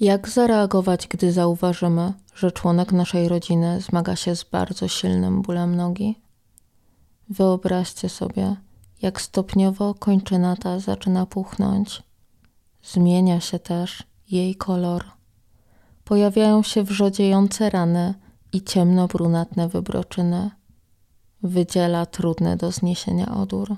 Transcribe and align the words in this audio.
Jak 0.00 0.28
zareagować, 0.28 1.08
gdy 1.08 1.32
zauważymy, 1.32 2.12
że 2.34 2.52
członek 2.52 2.92
naszej 2.92 3.28
rodziny 3.28 3.80
zmaga 3.80 4.16
się 4.16 4.36
z 4.36 4.44
bardzo 4.44 4.88
silnym 4.88 5.42
bólem 5.42 5.76
nogi? 5.76 6.20
Wyobraźcie 7.30 8.08
sobie, 8.08 8.56
jak 9.02 9.20
stopniowo 9.20 9.94
kończyna 9.94 10.56
ta 10.56 10.80
zaczyna 10.80 11.26
puchnąć. 11.26 12.02
Zmienia 12.82 13.40
się 13.40 13.58
też 13.58 14.02
jej 14.30 14.54
kolor. 14.54 15.04
Pojawiają 16.04 16.62
się 16.62 16.82
wrzodziejące 16.82 17.70
rany 17.70 18.14
i 18.52 18.62
ciemno-brunatne 18.62 19.68
wybroczyny. 19.68 20.50
Wydziela 21.42 22.06
trudny 22.06 22.56
do 22.56 22.72
zniesienia 22.72 23.34
odór. 23.34 23.76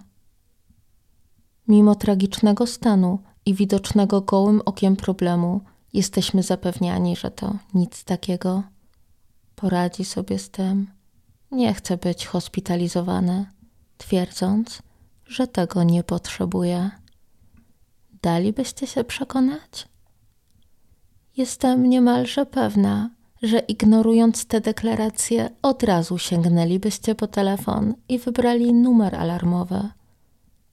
Mimo 1.68 1.94
tragicznego 1.94 2.66
stanu 2.66 3.18
i 3.46 3.54
widocznego 3.54 4.20
gołym 4.20 4.62
okiem 4.64 4.96
problemu, 4.96 5.60
jesteśmy 5.92 6.42
zapewniani, 6.42 7.16
że 7.16 7.30
to 7.30 7.58
nic 7.74 8.04
takiego. 8.04 8.62
Poradzi 9.56 10.04
sobie 10.04 10.38
z 10.38 10.50
tym. 10.50 10.90
Nie 11.50 11.74
chce 11.74 11.96
być 11.96 12.26
hospitalizowany, 12.26 13.46
twierdząc, 13.98 14.82
że 15.26 15.46
tego 15.46 15.82
nie 15.82 16.04
potrzebuje. 16.04 16.90
Dalibyście 18.22 18.86
się 18.86 19.04
przekonać? 19.04 19.88
Jestem 21.36 21.88
niemalże 21.88 22.46
pewna, 22.46 23.10
że 23.42 23.58
ignorując 23.58 24.46
te 24.46 24.60
deklaracje, 24.60 25.50
od 25.62 25.82
razu 25.82 26.18
sięgnęlibyście 26.18 27.14
po 27.14 27.26
telefon 27.26 27.94
i 28.08 28.18
wybrali 28.18 28.74
numer 28.74 29.14
alarmowy. 29.14 29.88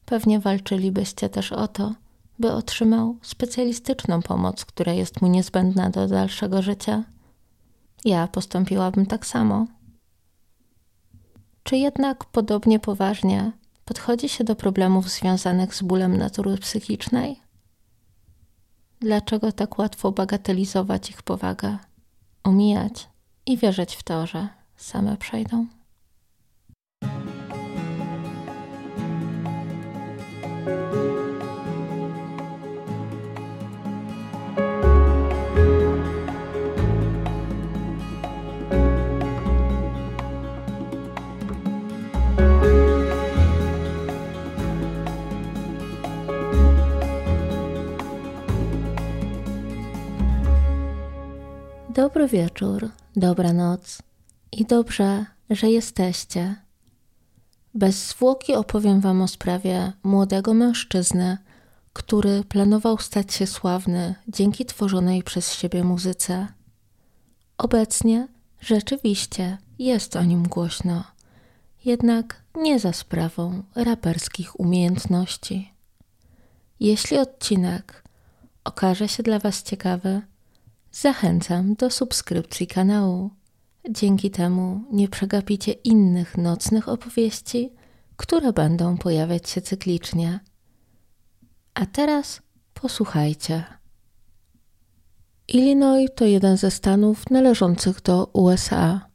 Pewnie 0.05 0.39
walczylibyście 0.39 1.29
też 1.29 1.51
o 1.51 1.67
to, 1.67 1.93
by 2.39 2.51
otrzymał 2.53 3.17
specjalistyczną 3.21 4.21
pomoc, 4.21 4.65
która 4.65 4.93
jest 4.93 5.21
mu 5.21 5.27
niezbędna 5.27 5.89
do 5.89 6.07
dalszego 6.07 6.61
życia. 6.61 7.03
Ja 8.05 8.27
postąpiłabym 8.27 9.05
tak 9.05 9.25
samo. 9.25 9.67
Czy 11.63 11.77
jednak 11.77 12.25
podobnie 12.25 12.79
poważnie 12.79 13.51
podchodzi 13.85 14.29
się 14.29 14.43
do 14.43 14.55
problemów 14.55 15.09
związanych 15.09 15.75
z 15.75 15.81
bólem 15.81 16.17
natury 16.17 16.57
psychicznej? 16.57 17.41
Dlaczego 18.99 19.51
tak 19.51 19.77
łatwo 19.79 20.11
bagatelizować 20.11 21.09
ich 21.09 21.23
powagę, 21.23 21.77
omijać 22.43 23.09
i 23.45 23.57
wierzyć 23.57 23.95
w 23.95 24.03
to, 24.03 24.27
że 24.27 24.47
same 24.77 25.17
przejdą? 25.17 25.67
Dobry 51.97 52.27
wieczór, 52.27 52.89
dobranoc 53.15 54.01
i 54.51 54.65
dobrze, 54.65 55.25
że 55.49 55.69
jesteście. 55.69 56.55
Bez 57.73 58.07
zwłoki 58.07 58.55
opowiem 58.55 59.01
Wam 59.01 59.21
o 59.21 59.27
sprawie 59.27 59.93
młodego 60.03 60.53
mężczyzny, 60.53 61.37
który 61.93 62.43
planował 62.43 62.97
stać 62.97 63.33
się 63.33 63.47
sławny 63.47 64.15
dzięki 64.27 64.65
tworzonej 64.65 65.23
przez 65.23 65.53
siebie 65.53 65.83
muzyce. 65.83 66.47
Obecnie 67.57 68.27
rzeczywiście 68.61 69.57
jest 69.79 70.15
o 70.15 70.23
nim 70.23 70.43
głośno, 70.47 71.03
jednak 71.85 72.41
nie 72.55 72.79
za 72.79 72.93
sprawą 72.93 73.63
raperskich 73.75 74.59
umiejętności. 74.59 75.73
Jeśli 76.79 77.17
odcinek 77.17 78.03
okaże 78.63 79.07
się 79.07 79.23
dla 79.23 79.39
Was 79.39 79.63
ciekawy, 79.63 80.21
Zachęcam 81.01 81.75
do 81.75 81.89
subskrypcji 81.89 82.67
kanału. 82.67 83.29
Dzięki 83.89 84.31
temu 84.31 84.83
nie 84.91 85.07
przegapicie 85.07 85.71
innych 85.71 86.37
nocnych 86.37 86.89
opowieści, 86.89 87.73
które 88.15 88.53
będą 88.53 88.97
pojawiać 88.97 89.49
się 89.49 89.61
cyklicznie. 89.61 90.39
A 91.73 91.85
teraz 91.85 92.41
posłuchajcie. 92.73 93.63
Illinois 95.47 96.09
to 96.15 96.25
jeden 96.25 96.57
ze 96.57 96.71
stanów 96.71 97.29
należących 97.29 98.01
do 98.01 98.25
USA. 98.33 99.07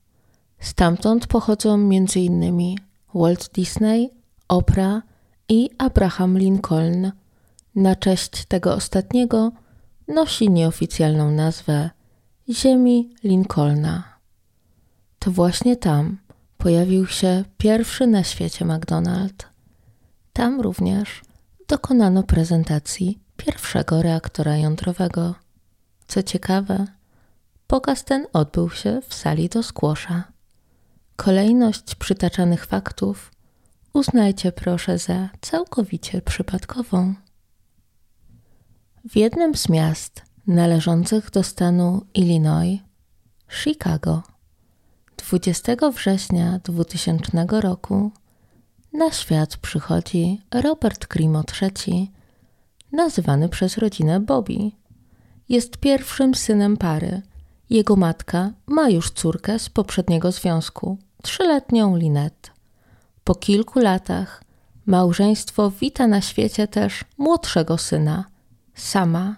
Stamtąd 0.61 1.27
pochodzą 1.27 1.75
m.in. 1.75 2.77
Walt 3.15 3.51
Disney, 3.55 4.11
Oprah 4.49 5.03
i 5.49 5.71
Abraham 5.79 6.39
Lincoln. 6.39 7.13
Na 7.75 7.97
cześć 7.97 8.45
tego 8.45 8.75
ostatniego 8.75 9.53
nosi 10.09 10.51
nieoficjalną 10.51 11.31
nazwę 11.31 11.91
Ziemi 12.51 13.15
Lincolna. 13.25 14.19
To 15.19 15.31
właśnie 15.31 15.77
tam 15.77 16.19
pojawił 16.59 17.07
się 17.07 17.45
pierwszy 17.59 18.07
na 18.07 18.25
świecie 18.25 18.65
McDonald. 18.65 19.49
Tam 20.33 20.61
również 20.61 21.23
dokonano 21.69 22.23
prezentacji 22.23 23.19
pierwszego 23.37 24.03
reaktora 24.03 24.57
jądrowego. 24.57 25.35
Co 26.07 26.23
ciekawe, 26.23 26.87
pokaz 27.67 28.05
ten 28.05 28.27
odbył 28.33 28.71
się 28.71 29.01
w 29.09 29.15
sali 29.15 29.49
do 29.49 29.63
skłosza. 29.63 30.25
Kolejność 31.17 31.95
przytaczanych 31.95 32.67
faktów 32.67 33.33
uznajcie 33.93 34.53
proszę 34.53 34.99
za 34.99 35.29
całkowicie 35.41 36.23
przypadkową. 36.23 37.15
W 39.11 39.17
jednym 39.17 39.55
z 39.55 39.69
miast 39.69 40.23
należących 40.47 41.31
do 41.31 41.43
stanu 41.43 42.07
Illinois, 42.15 42.81
Chicago, 43.51 44.23
20 45.17 45.73
września 45.91 46.61
2000 46.65 47.47
roku 47.51 48.11
na 48.93 49.11
świat 49.11 49.57
przychodzi 49.57 50.41
Robert 50.51 51.07
Crimo 51.07 51.43
III, 51.63 52.11
nazywany 52.93 53.49
przez 53.49 53.79
rodzinę 53.79 54.21
Bobby. 54.21 54.71
Jest 55.49 55.77
pierwszym 55.77 56.35
synem 56.35 56.77
pary. 56.77 57.23
Jego 57.71 57.97
matka 57.97 58.51
ma 58.67 58.89
już 58.89 59.11
córkę 59.11 59.59
z 59.59 59.69
poprzedniego 59.69 60.33
związku, 60.33 60.99
trzyletnią 61.23 61.97
Linette. 61.97 62.51
Po 63.25 63.35
kilku 63.35 63.79
latach 63.79 64.45
małżeństwo 64.87 65.71
wita 65.71 66.07
na 66.07 66.21
świecie 66.21 66.69
też 66.69 67.05
młodszego 67.19 67.79
syna– 67.79 68.25
sama. 68.75 69.37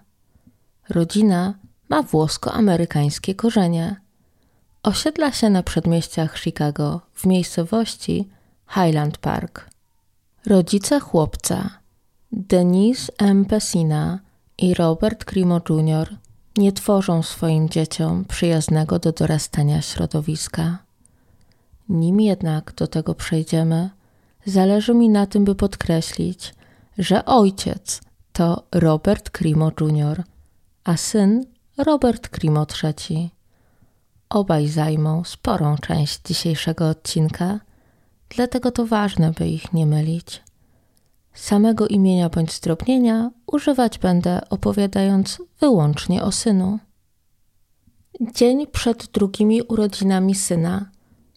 Rodzina 0.88 1.54
ma 1.88 2.02
włosko-amerykańskie 2.02 3.34
korzenie. 3.34 3.96
Osiedla 4.82 5.32
się 5.32 5.50
na 5.50 5.62
przedmieściach 5.62 6.38
Chicago 6.38 7.00
w 7.14 7.26
miejscowości 7.26 8.28
Highland 8.68 9.18
Park. 9.18 9.70
Rodzice 10.46 11.00
chłopca, 11.00 11.70
Denise 12.32 13.12
M. 13.18 13.44
Pessina 13.44 14.18
i 14.58 14.74
Robert 14.74 15.24
Crimo 15.24 15.60
Jr., 15.70 16.16
nie 16.56 16.72
tworzą 16.72 17.22
swoim 17.22 17.68
dzieciom 17.68 18.24
przyjaznego 18.24 18.98
do 18.98 19.12
dorastania 19.12 19.82
środowiska. 19.82 20.78
Nim 21.88 22.20
jednak 22.20 22.74
do 22.74 22.86
tego 22.86 23.14
przejdziemy, 23.14 23.90
zależy 24.46 24.94
mi 24.94 25.08
na 25.08 25.26
tym, 25.26 25.44
by 25.44 25.54
podkreślić, 25.54 26.54
że 26.98 27.24
ojciec 27.24 28.00
to 28.34 28.66
Robert 28.72 29.30
Crimo 29.30 29.70
Jr., 29.80 30.24
a 30.84 30.96
syn 30.96 31.46
Robert 31.76 32.28
Crimo 32.28 32.66
III. 32.82 33.30
Obaj 34.28 34.68
zajmą 34.68 35.24
sporą 35.24 35.76
część 35.78 36.20
dzisiejszego 36.24 36.88
odcinka, 36.88 37.60
dlatego 38.28 38.70
to 38.70 38.86
ważne, 38.86 39.32
by 39.32 39.48
ich 39.48 39.72
nie 39.72 39.86
mylić. 39.86 40.42
Samego 41.34 41.88
imienia 41.88 42.28
bądź 42.28 42.52
zdrobnienia 42.52 43.30
używać 43.46 43.98
będę 43.98 44.40
opowiadając 44.50 45.42
wyłącznie 45.60 46.22
o 46.22 46.32
synu. 46.32 46.78
Dzień 48.34 48.66
przed 48.66 49.06
drugimi 49.06 49.62
urodzinami 49.62 50.34
syna 50.34 50.90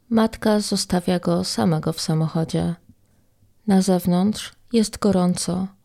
matka 0.10 0.60
zostawia 0.60 1.20
go 1.20 1.44
samego 1.44 1.94
w 1.94 2.02
samochodzie. 2.02 2.76
Na 3.68 3.82
zewnątrz 3.82 4.54
jest 4.74 5.00
gorąco 5.00 5.77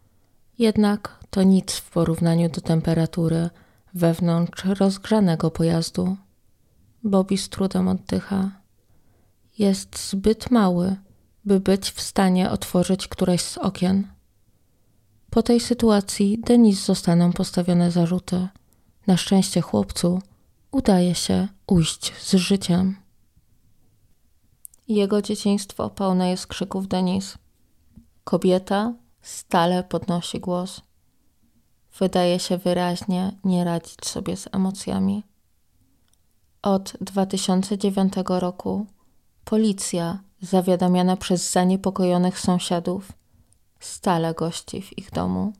jednak 0.62 1.19
to 1.31 1.43
nic 1.43 1.73
w 1.73 1.91
porównaniu 1.91 2.49
do 2.49 2.61
temperatury 2.61 3.50
wewnątrz 3.94 4.64
rozgrzanego 4.64 5.50
pojazdu. 5.50 6.17
Bobby 7.05 7.38
z 7.38 7.49
trudem 7.49 7.88
oddycha. 7.88 8.50
Jest 9.59 10.11
zbyt 10.11 10.50
mały, 10.50 10.97
by 11.44 11.61
być 11.61 11.91
w 11.91 12.00
stanie 12.00 12.50
otworzyć 12.50 13.09
któreś 13.09 13.41
z 13.43 13.59
okien. 13.59 14.09
Po 15.31 15.43
tej 15.43 15.61
sytuacji 15.61 16.38
Denis 16.47 16.85
zostaną 16.85 17.32
postawione 17.32 17.91
zarzuty. 17.91 18.49
Na 19.06 19.17
szczęście 19.17 19.61
chłopcu 19.61 20.23
udaje 20.70 21.14
się 21.14 21.49
ujść 21.67 22.12
z 22.20 22.35
życiem. 22.35 22.97
Jego 24.88 25.23
dzieciństwo 25.23 25.91
pełne 25.91 26.31
jest 26.31 26.47
krzyków 26.47 26.88
Denis. 26.88 27.38
Kobieta 28.25 28.94
stale 29.23 29.85
podnosi 29.85 30.41
głos. 30.41 30.81
Wydaje 31.99 32.39
się 32.39 32.59
wyraźnie 32.59 33.33
nie 33.45 33.65
radzić 33.65 34.07
sobie 34.07 34.37
z 34.37 34.49
emocjami. 34.53 35.25
Od 36.63 36.93
2009 37.01 38.13
roku 38.27 38.87
policja, 39.45 40.23
zawiadamiana 40.41 41.17
przez 41.17 41.53
zaniepokojonych 41.53 42.41
sąsiadów, 42.41 43.13
stale 43.81 44.35
gości 44.35 44.83
w 44.83 44.99
ich 44.99 45.11
domu. 45.11 45.53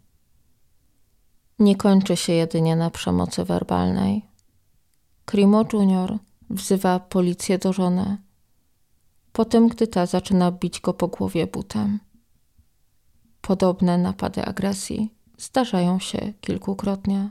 Nie 1.59 1.77
kończy 1.77 2.17
się 2.17 2.33
jedynie 2.33 2.77
na 2.77 2.91
przemocy 2.91 3.45
werbalnej. 3.45 4.27
Crimo 5.27 5.65
Junior 5.73 6.19
wzywa 6.51 7.01
policję 7.01 7.59
do 7.59 7.73
żony, 7.73 8.19
potem 9.33 9.69
gdy 9.69 9.87
ta 9.87 10.07
zaczyna 10.07 10.53
bić 10.53 10.81
go 10.81 10.95
po 10.95 11.09
głowie 11.09 11.47
butem. 11.47 11.99
Podobne 13.43 13.99
napady 13.99 14.45
agresji 14.45 15.15
zdarzają 15.39 15.99
się 15.99 16.33
kilkukrotnie. 16.41 17.31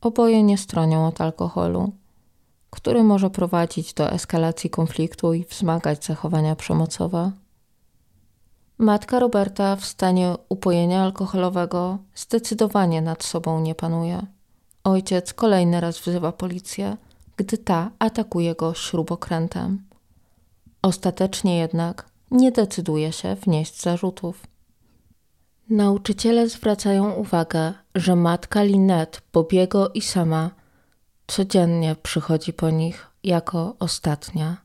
Oboje 0.00 0.42
nie 0.42 0.58
stronią 0.58 1.06
od 1.06 1.20
alkoholu, 1.20 1.92
który 2.70 3.02
może 3.02 3.30
prowadzić 3.30 3.94
do 3.94 4.10
eskalacji 4.10 4.70
konfliktu 4.70 5.34
i 5.34 5.44
wzmagać 5.44 6.04
zachowania 6.04 6.56
przemocowe. 6.56 7.32
Matka 8.78 9.18
Roberta 9.18 9.76
w 9.76 9.84
stanie 9.84 10.34
upojenia 10.48 11.02
alkoholowego 11.02 11.98
zdecydowanie 12.14 13.02
nad 13.02 13.24
sobą 13.24 13.60
nie 13.60 13.74
panuje. 13.74 14.26
Ojciec 14.84 15.34
kolejny 15.34 15.80
raz 15.80 15.98
wzywa 15.98 16.32
policję, 16.32 16.96
gdy 17.36 17.58
ta 17.58 17.90
atakuje 17.98 18.54
go 18.54 18.74
śrubokrętem. 18.74 19.82
Ostatecznie 20.82 21.58
jednak 21.58 22.06
nie 22.30 22.52
decyduje 22.52 23.12
się 23.12 23.34
wnieść 23.34 23.82
zarzutów. 23.82 24.53
Nauczyciele 25.70 26.48
zwracają 26.48 27.12
uwagę, 27.12 27.72
że 27.94 28.16
matka 28.16 28.62
Linet, 28.62 29.22
Bobiego 29.32 29.88
i 29.88 30.00
sama 30.00 30.50
codziennie 31.26 31.96
przychodzi 32.02 32.52
po 32.52 32.70
nich 32.70 33.06
jako 33.24 33.76
ostatnia. 33.78 34.56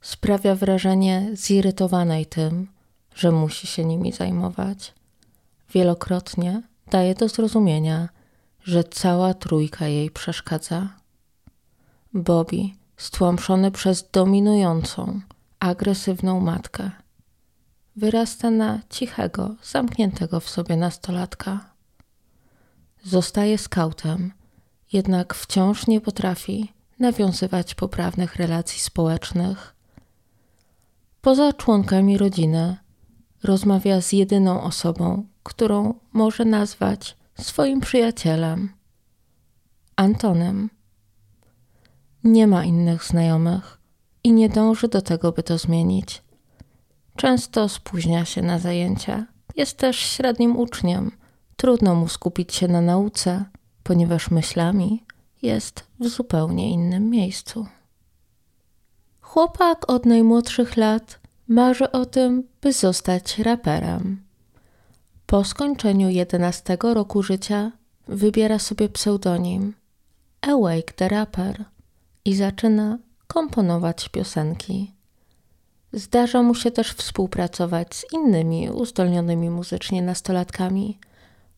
Sprawia 0.00 0.54
wrażenie 0.54 1.30
zirytowanej 1.32 2.26
tym, 2.26 2.68
że 3.14 3.32
musi 3.32 3.66
się 3.66 3.84
nimi 3.84 4.12
zajmować. 4.12 4.94
Wielokrotnie 5.74 6.62
daje 6.90 7.14
do 7.14 7.28
zrozumienia, 7.28 8.08
że 8.64 8.84
cała 8.84 9.34
trójka 9.34 9.88
jej 9.88 10.10
przeszkadza. 10.10 10.88
Bobby, 12.14 12.70
stłamszony 12.96 13.70
przez 13.70 14.10
dominującą, 14.12 15.20
agresywną 15.60 16.40
matkę, 16.40 16.90
wyrasta 17.96 18.50
na 18.50 18.80
cichego, 18.90 19.54
zamkniętego 19.62 20.40
w 20.40 20.50
sobie 20.50 20.76
nastolatka. 20.76 21.72
Zostaje 23.04 23.58
skautem, 23.58 24.32
jednak 24.92 25.34
wciąż 25.34 25.86
nie 25.86 26.00
potrafi 26.00 26.72
nawiązywać 26.98 27.74
poprawnych 27.74 28.36
relacji 28.36 28.80
społecznych. 28.80 29.74
Poza 31.20 31.52
członkami 31.52 32.18
rodziny 32.18 32.76
rozmawia 33.42 34.00
z 34.00 34.12
jedyną 34.12 34.62
osobą, 34.62 35.26
którą 35.42 35.94
może 36.12 36.44
nazwać 36.44 37.16
swoim 37.40 37.80
przyjacielem 37.80 38.72
Antonem. 39.96 40.70
Nie 42.24 42.46
ma 42.46 42.64
innych 42.64 43.04
znajomych 43.04 43.78
i 44.24 44.32
nie 44.32 44.48
dąży 44.48 44.88
do 44.88 45.02
tego, 45.02 45.32
by 45.32 45.42
to 45.42 45.58
zmienić. 45.58 46.21
Często 47.16 47.68
spóźnia 47.68 48.24
się 48.24 48.42
na 48.42 48.58
zajęcia. 48.58 49.26
Jest 49.56 49.76
też 49.76 49.96
średnim 49.96 50.56
uczniem. 50.56 51.10
Trudno 51.56 51.94
mu 51.94 52.08
skupić 52.08 52.54
się 52.54 52.68
na 52.68 52.80
nauce, 52.80 53.44
ponieważ 53.82 54.30
myślami 54.30 55.04
jest 55.42 55.84
w 56.00 56.08
zupełnie 56.08 56.70
innym 56.70 57.10
miejscu. 57.10 57.66
Chłopak 59.20 59.90
od 59.90 60.06
najmłodszych 60.06 60.76
lat 60.76 61.20
marzy 61.48 61.92
o 61.92 62.06
tym, 62.06 62.48
by 62.60 62.72
zostać 62.72 63.38
raperem. 63.38 64.22
Po 65.26 65.44
skończeniu 65.44 66.08
11 66.08 66.76
roku 66.82 67.22
życia 67.22 67.72
wybiera 68.08 68.58
sobie 68.58 68.88
pseudonim 68.88 69.74
Awake 70.40 70.92
the 70.92 71.08
Rapper 71.08 71.64
i 72.24 72.34
zaczyna 72.34 72.98
komponować 73.26 74.08
piosenki. 74.08 74.92
Zdarza 75.92 76.42
mu 76.42 76.54
się 76.54 76.70
też 76.70 76.92
współpracować 76.92 77.94
z 77.94 78.12
innymi 78.12 78.70
uzdolnionymi 78.70 79.50
muzycznie 79.50 80.02
nastolatkami. 80.02 80.98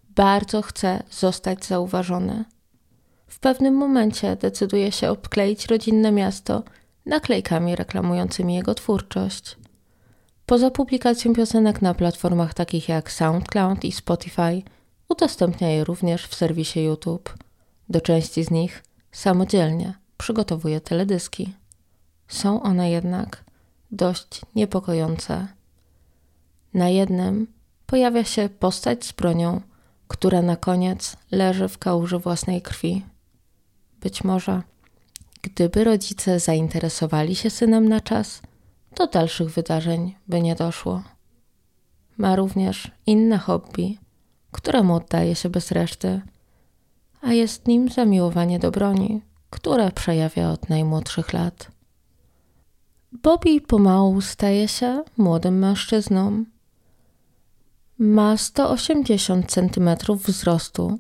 Bardzo 0.08 0.62
chce 0.62 1.02
zostać 1.10 1.64
zauważony. 1.64 2.44
W 3.26 3.40
pewnym 3.40 3.74
momencie 3.74 4.36
decyduje 4.36 4.92
się 4.92 5.10
obkleić 5.10 5.66
rodzinne 5.66 6.12
miasto 6.12 6.62
naklejkami 7.06 7.76
reklamującymi 7.76 8.54
jego 8.54 8.74
twórczość. 8.74 9.56
Poza 10.46 10.70
publikacją 10.70 11.34
piosenek 11.34 11.82
na 11.82 11.94
platformach 11.94 12.54
takich 12.54 12.88
jak 12.88 13.12
SoundCloud 13.12 13.84
i 13.84 13.92
Spotify, 13.92 14.62
udostępnia 15.08 15.70
je 15.70 15.84
również 15.84 16.26
w 16.26 16.34
serwisie 16.34 16.84
YouTube. 16.84 17.34
Do 17.88 18.00
części 18.00 18.44
z 18.44 18.50
nich 18.50 18.84
samodzielnie 19.12 19.94
przygotowuje 20.16 20.80
teledyski. 20.80 21.54
Są 22.28 22.62
one 22.62 22.90
jednak 22.90 23.43
dość 23.90 24.40
niepokojące. 24.54 25.48
Na 26.74 26.88
jednym 26.88 27.46
pojawia 27.86 28.24
się 28.24 28.48
postać 28.48 29.04
z 29.04 29.12
bronią, 29.12 29.60
która 30.08 30.42
na 30.42 30.56
koniec 30.56 31.16
leży 31.30 31.68
w 31.68 31.78
kałuży 31.78 32.18
własnej 32.18 32.62
krwi. 32.62 33.04
Być 34.00 34.24
może, 34.24 34.62
gdyby 35.42 35.84
rodzice 35.84 36.40
zainteresowali 36.40 37.36
się 37.36 37.50
synem 37.50 37.88
na 37.88 38.00
czas, 38.00 38.42
do 38.96 39.06
dalszych 39.06 39.50
wydarzeń 39.50 40.14
by 40.28 40.42
nie 40.42 40.54
doszło. 40.54 41.02
Ma 42.16 42.36
również 42.36 42.90
inne 43.06 43.38
hobby, 43.38 43.98
któremu 44.52 44.94
oddaje 44.94 45.34
się 45.34 45.48
bez 45.48 45.70
reszty, 45.70 46.20
a 47.20 47.32
jest 47.32 47.66
nim 47.66 47.88
zamiłowanie 47.88 48.58
do 48.58 48.70
broni, 48.70 49.22
które 49.50 49.90
przejawia 49.90 50.50
od 50.50 50.68
najmłodszych 50.68 51.32
lat. 51.32 51.73
Bobby 53.22 53.60
pomału 53.60 54.20
staje 54.20 54.68
się 54.68 55.04
młodym 55.16 55.58
mężczyzną. 55.58 56.44
Ma 57.98 58.36
180 58.36 59.52
cm 59.52 59.90
wzrostu. 60.14 60.98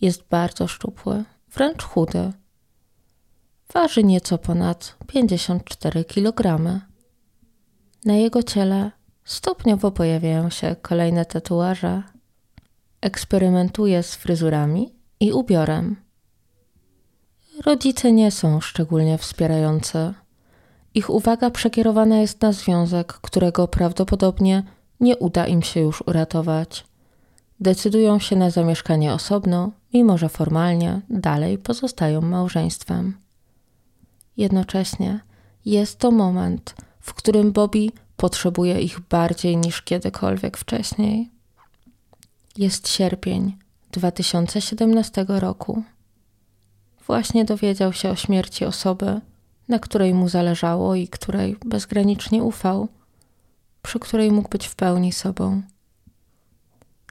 Jest 0.00 0.22
bardzo 0.28 0.68
szczupły, 0.68 1.24
wręcz 1.54 1.82
chudy. 1.82 2.32
Waży 3.74 4.04
nieco 4.04 4.38
ponad 4.38 4.96
54 5.06 6.04
kg. 6.04 6.60
Na 8.04 8.14
jego 8.14 8.42
ciele 8.42 8.90
stopniowo 9.24 9.90
pojawiają 9.90 10.50
się 10.50 10.76
kolejne 10.82 11.24
tatuaże. 11.24 12.02
Eksperymentuje 13.00 14.02
z 14.02 14.14
fryzurami 14.14 14.94
i 15.20 15.32
ubiorem. 15.32 15.96
Rodzice 17.64 18.12
nie 18.12 18.30
są 18.30 18.60
szczególnie 18.60 19.18
wspierający. 19.18 20.14
Ich 20.96 21.10
uwaga 21.10 21.50
przekierowana 21.50 22.18
jest 22.18 22.42
na 22.42 22.52
związek, 22.52 23.12
którego 23.12 23.68
prawdopodobnie 23.68 24.62
nie 25.00 25.16
uda 25.16 25.46
im 25.46 25.62
się 25.62 25.80
już 25.80 26.02
uratować. 26.06 26.84
Decydują 27.60 28.18
się 28.18 28.36
na 28.36 28.50
zamieszkanie 28.50 29.12
osobno, 29.12 29.72
mimo 29.94 30.18
że 30.18 30.28
formalnie 30.28 31.00
dalej 31.10 31.58
pozostają 31.58 32.20
małżeństwem. 32.20 33.16
Jednocześnie 34.36 35.20
jest 35.64 35.98
to 35.98 36.10
moment, 36.10 36.74
w 37.00 37.14
którym 37.14 37.52
Bobby 37.52 37.90
potrzebuje 38.16 38.80
ich 38.80 39.00
bardziej 39.00 39.56
niż 39.56 39.82
kiedykolwiek 39.82 40.56
wcześniej. 40.56 41.30
Jest 42.56 42.88
sierpień 42.88 43.56
2017 43.92 45.26
roku. 45.28 45.82
Właśnie 47.06 47.44
dowiedział 47.44 47.92
się 47.92 48.10
o 48.10 48.16
śmierci 48.16 48.64
osoby, 48.64 49.20
na 49.68 49.78
której 49.78 50.14
mu 50.14 50.28
zależało 50.28 50.94
i 50.94 51.08
której 51.08 51.56
bezgranicznie 51.64 52.42
ufał, 52.42 52.88
przy 53.82 53.98
której 53.98 54.32
mógł 54.32 54.48
być 54.48 54.66
w 54.66 54.74
pełni 54.74 55.12
sobą. 55.12 55.62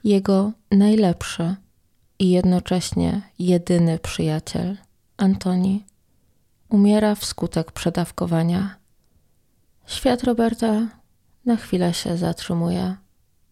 Jego 0.04 0.52
najlepszy 0.70 1.56
i 2.18 2.30
jednocześnie 2.30 3.22
jedyny 3.38 3.98
przyjaciel, 3.98 4.76
Antoni, 5.16 5.84
umiera 6.68 7.14
wskutek 7.14 7.72
przedawkowania. 7.72 8.76
Świat 9.86 10.24
Roberta 10.24 10.88
na 11.44 11.56
chwilę 11.56 11.94
się 11.94 12.16
zatrzymuje. 12.16 12.96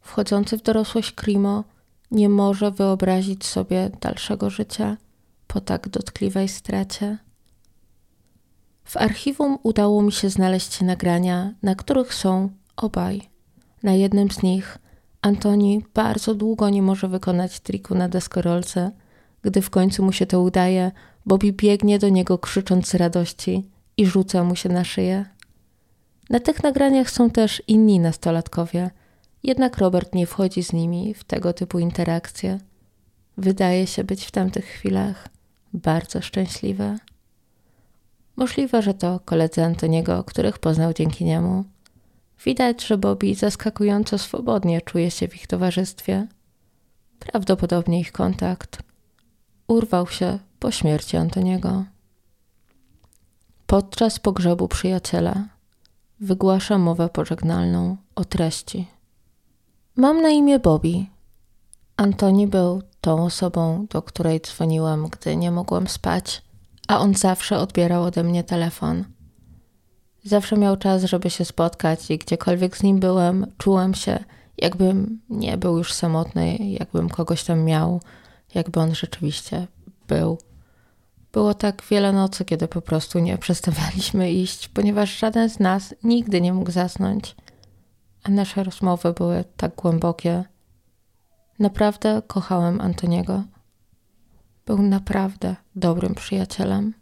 Wchodzący 0.01 0.59
w 0.59 0.63
dorosłość 0.63 1.13
Krimo 1.13 1.65
nie 2.11 2.29
może 2.29 2.71
wyobrazić 2.71 3.47
sobie 3.47 3.91
dalszego 4.01 4.51
życia 4.51 4.97
po 5.47 5.61
tak 5.61 5.89
dotkliwej 5.89 6.49
stracie. 6.49 7.19
W 8.85 8.97
archiwum 8.97 9.59
udało 9.63 10.03
mi 10.03 10.13
się 10.13 10.31
znaleźć 10.31 10.81
nagrania, 10.81 11.55
na 11.63 11.75
których 11.75 12.15
są 12.15 12.51
obaj. 12.77 13.23
Na 13.83 13.93
jednym 13.93 14.31
z 14.31 14.43
nich 14.43 14.79
Antoni 15.23 15.85
bardzo 15.95 16.35
długo 16.35 16.69
nie 16.69 16.83
może 16.83 17.09
wykonać 17.09 17.61
triku 17.61 17.95
na 17.95 18.09
deskorolce. 18.09 18.91
Gdy 19.43 19.63
w 19.63 19.71
końcu 19.71 20.03
mu 20.03 20.13
się 20.13 20.27
to 20.27 20.41
udaje, 20.41 20.93
Bobby 21.27 21.53
biegnie 21.53 21.99
do 21.99 22.09
niego 22.09 22.39
krzycząc 22.39 22.89
z 22.89 22.95
radości 22.95 23.71
i 23.97 24.07
rzuca 24.07 24.45
mu 24.45 24.57
się 24.57 24.69
na 24.69 24.85
szyję. 24.85 25.25
Na 26.31 26.41
tych 26.41 26.63
nagraniach 26.63 27.11
są 27.11 27.31
też 27.31 27.63
inni 27.69 28.01
nastolatkowie, 28.01 28.91
jednak 29.43 29.79
Robert 29.79 30.15
nie 30.15 30.27
wchodzi 30.27 30.63
z 30.63 30.73
nimi 30.73 31.15
w 31.15 31.25
tego 31.25 31.53
typu 31.53 31.79
interakcje. 31.79 32.59
Wydaje 33.37 33.87
się 33.87 34.05
być 34.05 34.25
w 34.25 34.31
tamtych 34.31 34.65
chwilach 34.65 35.29
bardzo 35.73 36.21
szczęśliwe. 36.21 36.99
Możliwe, 38.37 38.83
że 38.83 38.95
to 38.95 39.21
koledzy 39.25 39.65
Antoniego, 39.65 40.25
których 40.25 40.59
poznał 40.59 40.93
dzięki 40.93 41.25
niemu. 41.25 41.65
Widać, 42.45 42.87
że 42.87 42.99
Bobby 42.99 43.35
zaskakująco 43.35 44.19
swobodnie 44.19 44.81
czuje 44.81 45.11
się 45.11 45.29
w 45.29 45.37
ich 45.37 45.47
towarzystwie. 45.47 46.27
Prawdopodobnie 47.19 48.01
ich 48.01 48.13
kontakt 48.13 48.83
urwał 49.69 50.07
się 50.07 50.39
po 50.59 50.71
śmierci 50.71 51.17
Antoniego. 51.17 51.85
Podczas 53.67 54.19
pogrzebu 54.19 54.69
przyjaciela 54.69 55.49
wygłasza 56.21 56.79
mowę 56.79 57.09
pożegnalną 57.09 57.97
o 58.15 58.25
treści. 58.25 58.87
Mam 59.97 60.23
na 60.23 60.29
imię 60.29 60.59
Bobby. 60.59 61.07
Antoni 61.97 62.47
był 62.47 62.83
tą 63.01 63.25
osobą, 63.25 63.87
do 63.91 64.03
której 64.03 64.41
dzwoniłam, 64.41 65.09
gdy 65.09 65.37
nie 65.37 65.51
mogłam 65.51 65.89
spać, 65.89 66.43
a 66.89 66.99
on 66.99 67.15
zawsze 67.15 67.59
odbierał 67.59 68.03
ode 68.03 68.25
mnie 68.25 68.45
telefon. 68.45 69.05
Zawsze 70.25 70.57
miał 70.57 70.77
czas, 70.77 71.05
żeby 71.05 71.31
się 71.31 71.45
spotkać 71.45 72.11
i 72.11 72.19
gdziekolwiek 72.19 72.77
z 72.77 72.83
nim 72.83 73.01
byłem, 73.01 73.47
czułem 73.59 73.95
się, 73.95 74.25
jakbym 74.59 75.21
nie 75.31 75.59
był 75.59 75.79
już 75.79 75.93
samotny, 75.93 76.57
jakbym 76.57 77.09
kogoś 77.09 77.45
tam 77.45 77.65
miał, 77.65 78.01
jakby 78.55 78.81
on 78.81 78.95
rzeczywiście 78.95 79.67
był. 80.09 80.39
Było 81.33 81.55
tak 81.55 81.83
wiele 81.91 82.13
nocy, 82.13 82.45
kiedy 82.45 82.69
po 82.69 82.81
prostu 82.83 83.19
nie 83.19 83.39
przestawaliśmy 83.39 84.33
iść, 84.33 84.69
ponieważ 84.69 85.19
żaden 85.19 85.51
z 85.51 85.61
nas 85.61 85.95
nigdy 86.03 86.41
nie 86.41 86.53
mógł 86.53 86.71
zasnąć, 86.71 87.37
a 88.23 88.31
nasze 88.31 88.65
rozmowy 88.65 89.13
były 89.13 89.45
tak 89.57 89.75
głębokie. 89.75 90.45
Naprawdę 91.59 92.23
kochałem 92.27 92.81
Antoniego. 92.81 93.43
Był 94.67 94.83
naprawdę 94.83 95.57
dobrym 95.77 96.15
przyjacielem. 96.15 96.95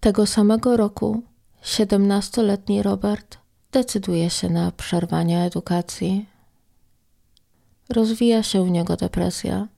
Tego 0.00 0.26
samego 0.26 0.76
roku 0.76 1.22
siedemnastoletni 1.62 2.82
Robert 2.82 3.38
decyduje 3.72 4.30
się 4.30 4.50
na 4.50 4.72
przerwanie 4.72 5.42
edukacji. 5.44 6.26
Rozwija 7.88 8.42
się 8.42 8.62
u 8.62 8.66
niego 8.66 8.96
depresja 8.96 9.68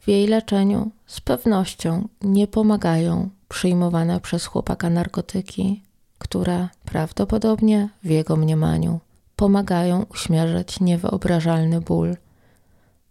w 0.00 0.08
jej 0.08 0.26
leczeniu 0.26 0.90
z 1.06 1.20
pewnością 1.20 2.08
nie 2.22 2.46
pomagają 2.46 3.30
przyjmowane 3.48 4.20
przez 4.20 4.46
chłopaka 4.46 4.90
narkotyki, 4.90 5.82
które 6.18 6.68
prawdopodobnie 6.84 7.88
w 8.02 8.10
jego 8.10 8.36
mniemaniu 8.36 9.00
pomagają 9.36 10.06
uśmierzyć 10.10 10.80
niewyobrażalny 10.80 11.80
ból. 11.80 12.16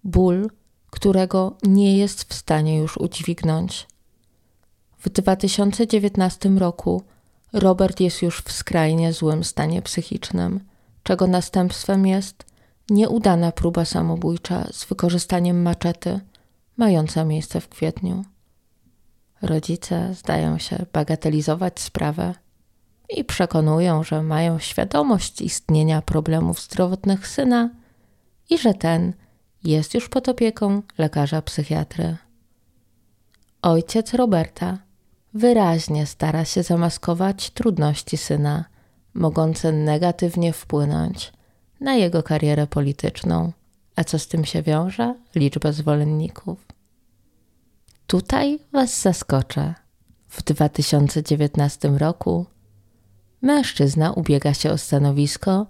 Ból, 0.04 0.50
którego 0.90 1.58
nie 1.64 1.98
jest 1.98 2.24
w 2.24 2.34
stanie 2.34 2.78
już 2.78 2.98
udźwignąć. 2.98 3.88
W 5.00 5.10
2019 5.10 6.50
roku 6.50 7.04
Robert 7.54 8.00
jest 8.00 8.22
już 8.22 8.42
w 8.42 8.52
skrajnie 8.52 9.14
złym 9.14 9.44
stanie 9.44 9.82
psychicznym, 9.82 10.60
czego 11.04 11.28
następstwem 11.28 12.08
jest 12.08 12.46
nieudana 12.90 13.52
próba 13.52 13.86
samobójcza 13.86 14.68
z 14.72 14.86
wykorzystaniem 14.86 15.62
maczety 15.62 16.20
mająca 16.78 17.26
miejsce 17.26 17.62
w 17.62 17.70
kwietniu. 17.70 18.26
Rodzice 19.42 20.14
zdają 20.14 20.58
się 20.58 20.86
bagatelizować 20.94 21.80
sprawę 21.80 22.34
i 23.10 23.24
przekonują, 23.24 24.04
że 24.04 24.24
mają 24.24 24.60
świadomość 24.60 25.42
istnienia 25.42 26.02
problemów 26.02 26.62
zdrowotnych 26.62 27.28
syna 27.28 27.70
i 28.50 28.58
że 28.58 28.74
ten 28.74 29.14
jest 29.64 29.94
już 29.94 30.10
pod 30.10 30.30
opieką 30.30 30.82
lekarza 30.98 31.42
psychiatry. 31.42 32.18
Ojciec 33.62 34.14
Roberta 34.14 34.78
wyraźnie 35.34 36.06
stara 36.06 36.46
się 36.46 36.64
zamaskować 36.64 37.50
trudności 37.50 38.18
syna, 38.18 38.66
mogące 39.14 39.72
negatywnie 39.72 40.54
wpłynąć 40.54 41.34
na 41.80 41.96
jego 41.96 42.24
karierę 42.24 42.68
polityczną. 42.68 43.52
A 43.96 44.04
co 44.04 44.20
z 44.20 44.28
tym 44.28 44.46
się 44.46 44.62
wiąże? 44.62 45.16
Liczba 45.36 45.72
zwolenników. 45.72 46.66
Tutaj 48.08 48.60
Was 48.72 49.02
zaskoczę. 49.02 49.74
W 50.28 50.44
2019 50.44 51.90
roku 51.90 52.46
mężczyzna 53.42 54.12
ubiega 54.12 54.54
się 54.54 54.72
o 54.72 54.78
stanowisko 54.78 55.68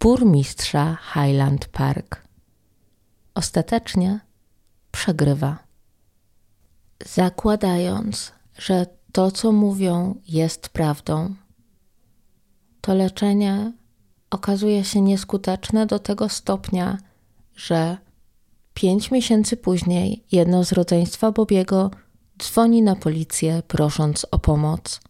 burmistrza 0.00 0.98
Highland 1.14 1.66
Park. 1.66 2.21
Ostatecznie 3.34 4.20
przegrywa. 4.92 5.58
Zakładając, 7.06 8.32
że 8.58 8.86
to, 9.12 9.30
co 9.30 9.52
mówią, 9.52 10.14
jest 10.28 10.68
prawdą, 10.68 11.34
to 12.80 12.94
leczenie 12.94 13.72
okazuje 14.30 14.84
się 14.84 15.00
nieskuteczne 15.00 15.86
do 15.86 15.98
tego 15.98 16.28
stopnia, 16.28 16.98
że 17.56 17.96
Pięć 18.74 19.10
miesięcy 19.10 19.56
później 19.56 20.24
jedno 20.32 20.64
z 20.64 20.72
rodzeństwa 20.72 21.32
Bobiego 21.32 21.90
dzwoni 22.38 22.82
na 22.82 22.96
policję 22.96 23.62
prosząc 23.68 24.26
o 24.30 24.38
pomoc. 24.38 25.00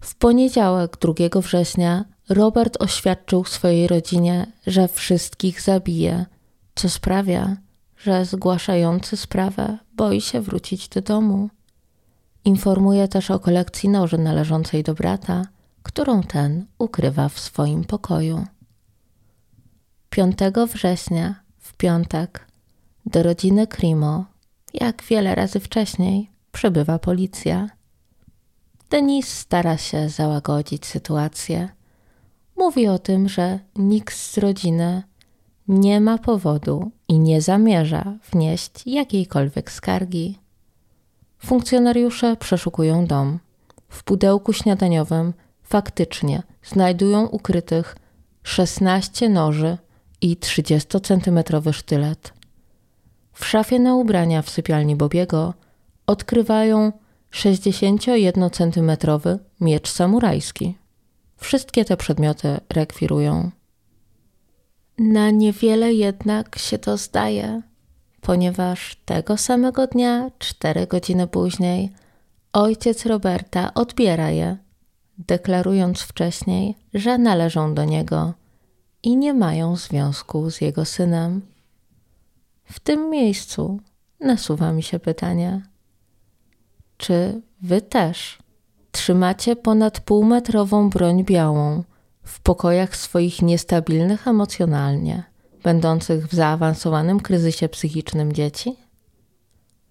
W 0.00 0.14
poniedziałek 0.14 0.96
2 1.00 1.40
września 1.40 2.04
Robert 2.28 2.76
oświadczył 2.82 3.44
swojej 3.44 3.86
rodzinie, 3.86 4.52
że 4.66 4.88
wszystkich 4.88 5.62
zabije, 5.62 6.26
co 6.78 6.88
sprawia, 6.88 7.56
że 7.96 8.24
zgłaszający 8.24 9.16
sprawę 9.16 9.78
boi 9.92 10.20
się 10.20 10.40
wrócić 10.40 10.88
do 10.88 11.02
domu. 11.02 11.50
Informuje 12.44 13.08
też 13.08 13.30
o 13.30 13.38
kolekcji 13.38 13.88
noży 13.88 14.18
należącej 14.18 14.82
do 14.82 14.94
brata, 14.94 15.46
którą 15.82 16.22
ten 16.22 16.66
ukrywa 16.78 17.28
w 17.28 17.40
swoim 17.40 17.84
pokoju. 17.84 18.46
5 20.10 20.38
września 20.72 21.34
w 21.58 21.74
piątek 21.74 22.46
do 23.06 23.22
rodziny 23.22 23.66
Krimo, 23.66 24.24
jak 24.74 25.02
wiele 25.02 25.34
razy 25.34 25.60
wcześniej, 25.60 26.30
przybywa 26.52 26.98
policja. 26.98 27.68
Denis 28.90 29.28
stara 29.28 29.76
się 29.76 30.08
załagodzić 30.08 30.86
sytuację. 30.86 31.68
Mówi 32.56 32.88
o 32.88 32.98
tym, 32.98 33.28
że 33.28 33.58
nikt 33.76 34.16
z 34.16 34.38
rodziny 34.38 35.02
nie 35.68 36.00
ma 36.00 36.18
powodu 36.18 36.90
i 37.08 37.18
nie 37.18 37.42
zamierza 37.42 38.18
wnieść 38.32 38.86
jakiejkolwiek 38.86 39.72
skargi. 39.72 40.38
Funkcjonariusze 41.38 42.36
przeszukują 42.36 43.06
dom. 43.06 43.38
W 43.88 44.04
pudełku 44.04 44.52
śniadaniowym 44.52 45.32
faktycznie 45.62 46.42
znajdują 46.64 47.26
ukrytych 47.26 47.96
16 48.42 49.28
noży 49.28 49.78
i 50.20 50.36
30-centymetrowy 50.36 51.72
sztylet. 51.72 52.32
W 53.32 53.46
szafie 53.46 53.78
na 53.78 53.94
ubrania 53.94 54.42
w 54.42 54.50
sypialni 54.50 54.96
Bobiego 54.96 55.54
odkrywają 56.06 56.92
61-centymetrowy 57.32 59.38
miecz 59.60 59.90
samurajski. 59.90 60.74
Wszystkie 61.36 61.84
te 61.84 61.96
przedmioty 61.96 62.60
rekwirują. 62.72 63.50
Na 64.98 65.30
niewiele 65.30 65.92
jednak 65.92 66.58
się 66.58 66.78
to 66.78 66.96
zdaje, 66.96 67.62
ponieważ 68.20 68.96
tego 69.04 69.36
samego 69.36 69.86
dnia, 69.86 70.30
cztery 70.38 70.86
godziny 70.86 71.26
później, 71.26 71.92
ojciec 72.52 73.06
Roberta 73.06 73.74
odbiera 73.74 74.30
je, 74.30 74.56
deklarując 75.18 76.00
wcześniej, 76.00 76.74
że 76.94 77.18
należą 77.18 77.74
do 77.74 77.84
niego 77.84 78.34
i 79.02 79.16
nie 79.16 79.34
mają 79.34 79.76
związku 79.76 80.50
z 80.50 80.60
jego 80.60 80.84
synem. 80.84 81.42
W 82.64 82.80
tym 82.80 83.10
miejscu 83.10 83.80
nasuwa 84.20 84.72
mi 84.72 84.82
się 84.82 84.98
pytanie: 84.98 85.62
czy 86.96 87.42
wy 87.62 87.80
też 87.82 88.38
trzymacie 88.92 89.56
ponad 89.56 90.00
półmetrową 90.00 90.90
broń 90.90 91.24
białą 91.24 91.84
w 92.28 92.40
pokojach 92.40 92.96
swoich 92.96 93.42
niestabilnych 93.42 94.28
emocjonalnie, 94.28 95.22
będących 95.62 96.28
w 96.28 96.34
zaawansowanym 96.34 97.20
kryzysie 97.20 97.68
psychicznym 97.68 98.32
dzieci? 98.32 98.76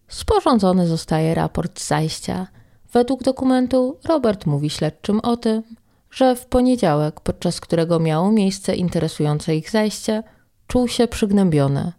Sporządzony 0.08 0.88
zostaje 0.88 1.36
raport 1.36 1.84
zajścia. 1.84 2.48
Według 2.94 3.24
dokumentu 3.24 3.98
Robert 4.06 4.46
mówi 4.46 4.70
śledczym 4.70 5.20
o 5.20 5.38
tym, 5.38 5.64
że 6.12 6.36
w 6.36 6.46
poniedziałek, 6.46 7.22
podczas 7.22 7.62
którego 7.62 8.00
miało 8.00 8.32
miejsce 8.32 8.76
interesujące 8.76 9.56
ich 9.56 9.70
zajście, 9.70 10.24
czuł 10.68 10.88
się 10.88 11.08
przygnębiony. 11.08 11.92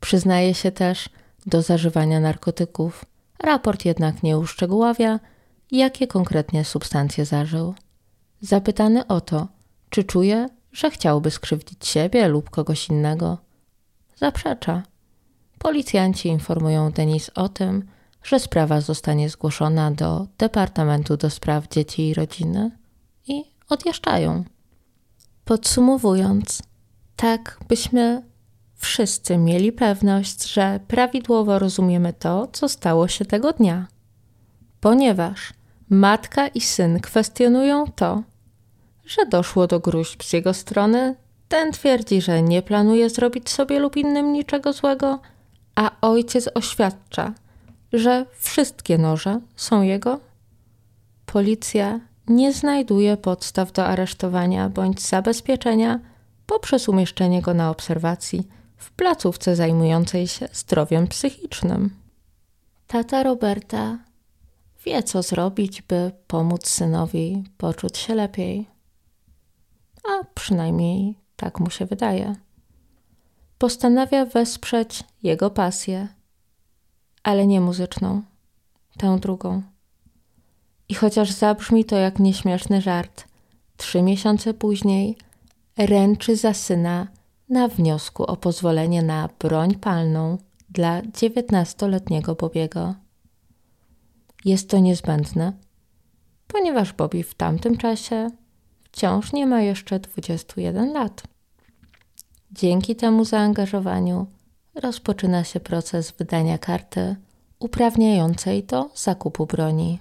Przyznaje 0.00 0.54
się 0.54 0.72
też 0.72 1.08
do 1.46 1.62
zażywania 1.62 2.20
narkotyków. 2.20 3.04
Raport 3.38 3.84
jednak 3.84 4.22
nie 4.22 4.38
uszczegóławia, 4.38 5.20
jakie 5.70 6.06
konkretnie 6.06 6.64
substancje 6.64 7.24
zażył. 7.24 7.74
Zapytany 8.40 9.06
o 9.06 9.20
to, 9.20 9.48
czy 9.90 10.04
czuje, 10.04 10.48
że 10.72 10.90
chciałby 10.90 11.30
skrzywdzić 11.30 11.86
siebie 11.86 12.28
lub 12.28 12.50
kogoś 12.50 12.88
innego, 12.88 13.38
zaprzecza. 14.16 14.82
Policjanci 15.58 16.28
informują 16.28 16.90
Denis 16.90 17.30
o 17.34 17.48
tym, 17.48 17.88
że 18.22 18.40
sprawa 18.40 18.80
zostanie 18.80 19.28
zgłoszona 19.30 19.90
do 19.90 20.26
Departamentu 20.38 21.16
do 21.16 21.30
Spraw 21.30 21.68
Dzieci 21.68 22.08
i 22.08 22.14
Rodziny 22.14 22.70
i 23.26 23.44
odjeżdżają. 23.68 24.44
Podsumowując, 25.44 26.62
tak 27.16 27.58
byśmy 27.68 28.22
wszyscy 28.76 29.38
mieli 29.38 29.72
pewność, 29.72 30.52
że 30.52 30.80
prawidłowo 30.88 31.58
rozumiemy 31.58 32.12
to, 32.12 32.48
co 32.52 32.68
stało 32.68 33.08
się 33.08 33.24
tego 33.24 33.52
dnia. 33.52 33.86
Ponieważ 34.80 35.52
matka 35.88 36.48
i 36.48 36.60
syn 36.60 37.00
kwestionują 37.00 37.86
to, 37.86 38.22
że 39.06 39.26
doszło 39.26 39.66
do 39.66 39.80
gruźb 39.80 40.22
z 40.22 40.32
jego 40.32 40.54
strony, 40.54 41.16
ten 41.48 41.72
twierdzi, 41.72 42.20
że 42.20 42.42
nie 42.42 42.62
planuje 42.62 43.10
zrobić 43.10 43.50
sobie 43.50 43.78
lub 43.78 43.96
innym 43.96 44.32
niczego 44.32 44.72
złego, 44.72 45.20
a 45.74 45.90
ojciec 46.00 46.48
oświadcza, 46.54 47.34
że 47.92 48.26
wszystkie 48.38 48.98
noże 48.98 49.40
są 49.56 49.82
jego. 49.82 50.20
Policja 51.26 52.00
nie 52.28 52.52
znajduje 52.52 53.16
podstaw 53.16 53.72
do 53.72 53.86
aresztowania 53.86 54.68
bądź 54.68 55.00
zabezpieczenia 55.00 56.00
poprzez 56.46 56.88
umieszczenie 56.88 57.42
go 57.42 57.54
na 57.54 57.70
obserwacji 57.70 58.48
w 58.76 58.90
placówce 58.92 59.56
zajmującej 59.56 60.28
się 60.28 60.48
zdrowiem 60.52 61.06
psychicznym. 61.06 61.90
Tata 62.86 63.22
Roberta 63.22 63.98
wie, 64.84 65.02
co 65.02 65.22
zrobić, 65.22 65.82
by 65.82 66.12
pomóc 66.26 66.68
synowi 66.68 67.44
poczuć 67.56 67.98
się 67.98 68.14
lepiej. 68.14 68.68
A 70.08 70.24
przynajmniej 70.34 71.18
tak 71.36 71.60
mu 71.60 71.70
się 71.70 71.86
wydaje. 71.86 72.34
Postanawia 73.58 74.26
wesprzeć 74.26 75.04
jego 75.22 75.50
pasję, 75.50 76.08
ale 77.22 77.46
nie 77.46 77.60
muzyczną, 77.60 78.22
tę 78.98 79.18
drugą. 79.18 79.62
I 80.88 80.94
chociaż 80.94 81.30
zabrzmi 81.30 81.84
to 81.84 81.96
jak 81.96 82.18
nieśmieszny 82.18 82.80
żart, 82.80 83.24
trzy 83.76 84.02
miesiące 84.02 84.54
później 84.54 85.16
ręczy 85.78 86.36
za 86.36 86.54
syna 86.54 87.06
na 87.48 87.68
wniosku 87.68 88.24
o 88.24 88.36
pozwolenie 88.36 89.02
na 89.02 89.28
broń 89.38 89.74
palną 89.74 90.38
dla 90.70 91.02
dziewiętnastoletniego 91.02 92.34
Bobiego. 92.34 92.94
Jest 94.44 94.70
to 94.70 94.78
niezbędne, 94.78 95.52
ponieważ 96.46 96.92
Bobby 96.92 97.22
w 97.22 97.34
tamtym 97.34 97.76
czasie 97.76 98.30
wciąż 98.92 99.32
nie 99.32 99.46
ma 99.46 99.60
jeszcze 99.60 100.00
21 100.00 100.92
lat. 100.92 101.22
Dzięki 102.52 102.96
temu 102.96 103.24
zaangażowaniu 103.24 104.26
rozpoczyna 104.74 105.44
się 105.44 105.60
proces 105.60 106.10
wydania 106.10 106.58
karty 106.58 107.16
uprawniającej 107.58 108.64
do 108.64 108.90
zakupu 108.94 109.46
broni. 109.46 110.00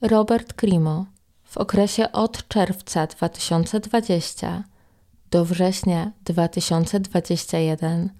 Robert 0.00 0.52
Crimo 0.52 1.06
w 1.44 1.56
okresie 1.56 2.12
od 2.12 2.48
czerwca 2.48 3.06
2020 3.06 4.64
do 5.30 5.44
września 5.44 6.12
2021 6.24 8.10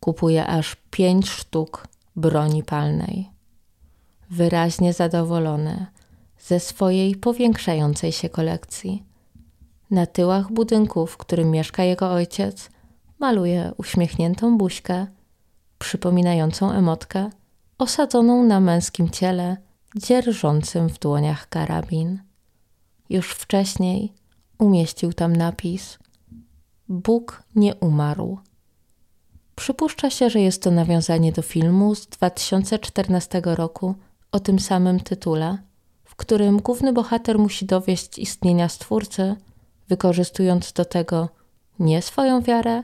kupuje 0.00 0.46
aż 0.46 0.76
5 0.90 1.28
sztuk 1.30 1.88
broni 2.16 2.62
palnej. 2.62 3.30
Wyraźnie 4.30 4.92
zadowolony 4.92 5.86
ze 6.38 6.60
swojej 6.60 7.16
powiększającej 7.16 8.12
się 8.12 8.28
kolekcji. 8.28 9.04
Na 9.90 10.06
tyłach 10.06 10.52
budynku, 10.52 11.06
w 11.06 11.16
którym 11.16 11.50
mieszka 11.50 11.84
jego 11.84 12.12
ojciec, 12.12 12.70
maluje 13.18 13.72
uśmiechniętą 13.76 14.58
buźkę, 14.58 15.06
przypominającą 15.78 16.72
emotkę, 16.72 17.30
osadzoną 17.78 18.44
na 18.44 18.60
męskim 18.60 19.10
ciele, 19.10 19.56
dzierżącym 19.96 20.88
w 20.88 20.98
dłoniach 20.98 21.48
karabin. 21.48 22.20
Już 23.10 23.30
wcześniej 23.30 24.12
umieścił 24.58 25.12
tam 25.12 25.36
napis 25.36 25.98
Bóg 26.88 27.42
nie 27.54 27.74
umarł. 27.74 28.38
Przypuszcza 29.56 30.10
się, 30.10 30.30
że 30.30 30.40
jest 30.40 30.62
to 30.62 30.70
nawiązanie 30.70 31.32
do 31.32 31.42
filmu 31.42 31.94
z 31.94 32.06
2014 32.06 33.42
roku 33.44 33.94
o 34.32 34.40
tym 34.40 34.58
samym 34.58 35.00
tytule, 35.00 35.58
którym 36.18 36.60
główny 36.60 36.92
bohater 36.92 37.38
musi 37.38 37.66
dowieść 37.66 38.18
istnienia 38.18 38.68
Stwórcy, 38.68 39.36
wykorzystując 39.88 40.72
do 40.72 40.84
tego 40.84 41.28
nie 41.78 42.02
swoją 42.02 42.42
wiarę, 42.42 42.82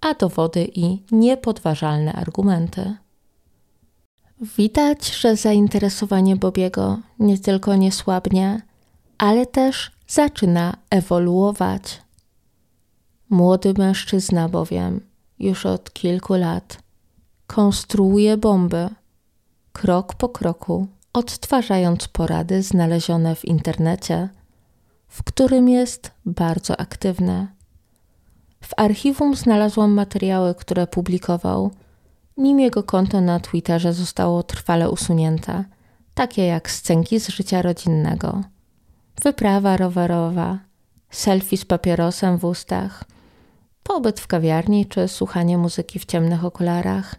a 0.00 0.14
dowody 0.14 0.68
i 0.74 1.02
niepodważalne 1.10 2.12
argumenty. 2.12 2.96
Widać, 4.40 5.14
że 5.16 5.36
zainteresowanie 5.36 6.36
Bobiego 6.36 6.98
nie 7.18 7.38
tylko 7.38 7.76
nie 7.76 7.92
słabnie, 7.92 8.62
ale 9.18 9.46
też 9.46 9.90
zaczyna 10.06 10.76
ewoluować. 10.90 12.02
Młody 13.30 13.74
mężczyzna 13.78 14.48
bowiem 14.48 15.00
już 15.38 15.66
od 15.66 15.92
kilku 15.92 16.34
lat 16.34 16.78
konstruuje 17.46 18.36
bomby, 18.36 18.88
krok 19.72 20.14
po 20.14 20.28
kroku 20.28 20.86
odtwarzając 21.14 22.08
porady 22.08 22.62
znalezione 22.62 23.34
w 23.34 23.44
internecie, 23.44 24.28
w 25.08 25.22
którym 25.22 25.68
jest 25.68 26.10
bardzo 26.26 26.80
aktywny. 26.80 27.46
W 28.60 28.70
archiwum 28.76 29.36
znalazłam 29.36 29.92
materiały, 29.92 30.54
które 30.54 30.86
publikował, 30.86 31.70
nim 32.36 32.60
jego 32.60 32.82
konto 32.82 33.20
na 33.20 33.40
Twitterze 33.40 33.92
zostało 33.92 34.42
trwale 34.42 34.90
usunięte, 34.90 35.64
takie 36.14 36.46
jak 36.46 36.70
scenki 36.70 37.20
z 37.20 37.28
życia 37.28 37.62
rodzinnego, 37.62 38.40
wyprawa 39.22 39.76
rowerowa, 39.76 40.58
selfie 41.10 41.56
z 41.56 41.64
papierosem 41.64 42.38
w 42.38 42.44
ustach, 42.44 43.04
pobyt 43.82 44.20
w 44.20 44.26
kawiarni 44.26 44.86
czy 44.86 45.08
słuchanie 45.08 45.58
muzyki 45.58 45.98
w 45.98 46.04
ciemnych 46.04 46.44
okularach. 46.44 47.14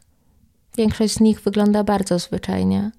Większość 0.78 1.14
z 1.14 1.20
nich 1.20 1.42
wygląda 1.42 1.84
bardzo 1.84 2.20
zwyczajnie. 2.20 2.92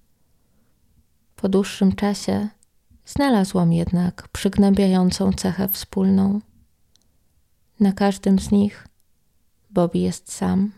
Po 1.36 1.48
dłuższym 1.48 1.92
czasie 1.92 2.48
znalazłam 3.06 3.72
jednak 3.72 4.28
przygnębiającą 4.28 5.32
cechę 5.32 5.68
wspólną. 5.68 6.40
Na 7.80 7.92
każdym 7.92 8.38
z 8.38 8.50
nich 8.50 8.88
Bobby 9.70 9.98
jest 9.98 10.32
sam. 10.32 10.72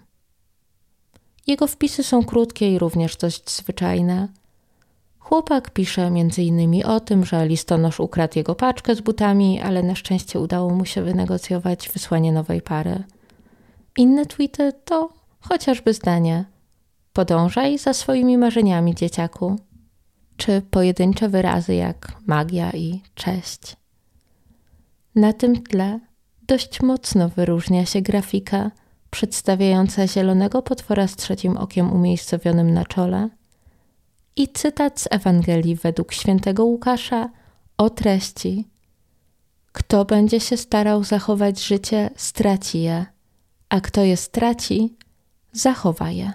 Jego 1.47 1.67
wpisy 1.67 2.05
są 2.05 2.25
krótkie 2.25 2.73
i 2.73 2.79
również 2.79 3.17
dość 3.17 3.51
zwyczajne. 3.51 4.29
Chłopak 5.19 5.71
pisze 5.71 6.07
m.in. 6.07 6.87
o 6.87 7.01
tym, 7.01 7.25
że 7.25 7.47
listonosz 7.47 8.01
ukradł 8.01 8.39
jego 8.39 8.55
paczkę 8.55 8.95
z 8.95 9.01
butami, 9.01 9.61
ale 9.61 9.83
na 9.83 9.95
szczęście 9.95 10.41
udało 10.41 10.75
mu 10.75 10.85
się 10.85 11.03
wynegocjować 11.03 11.89
wysłanie 11.89 12.33
nowej 12.33 12.63
pary. 12.63 13.05
Inne 13.97 14.27
tweety 14.27 14.73
to 14.85 15.13
chociażby 15.41 15.95
zdanie: 15.95 16.45
Podążaj 17.13 17.79
za 17.79 17.93
swoimi 17.93 18.39
marzeniami, 18.39 18.95
dzieciaku 18.95 19.57
czy 20.39 20.63
pojedyncze 20.71 21.29
wyrazy 21.29 21.75
jak 21.75 22.13
magia 22.27 22.71
i 22.71 23.03
cześć. 23.15 23.77
Na 25.15 25.33
tym 25.33 25.63
tle 25.63 26.01
dość 26.43 26.83
mocno 26.83 27.29
wyróżnia 27.29 27.87
się 27.87 28.01
grafika 28.03 28.71
przedstawiająca 29.11 30.07
zielonego 30.07 30.63
potwora 30.63 31.07
z 31.07 31.17
trzecim 31.17 31.57
okiem 31.57 31.93
umiejscowionym 31.93 32.71
na 32.75 32.85
czole 32.85 33.29
i 34.37 34.49
cytat 34.49 35.01
z 35.01 35.09
Ewangelii 35.11 35.77
według 35.77 36.13
świętego 36.13 36.65
Łukasza 36.65 37.31
o 37.77 37.91
treści 37.91 38.69
Kto 39.73 40.05
będzie 40.05 40.41
się 40.41 40.57
starał 40.57 41.05
zachować 41.05 41.65
życie, 41.65 42.11
straci 42.17 42.83
je, 42.83 43.07
a 43.69 43.81
kto 43.81 44.05
je 44.05 44.17
straci, 44.17 44.97
zachowa 45.53 46.11
je. 46.11 46.33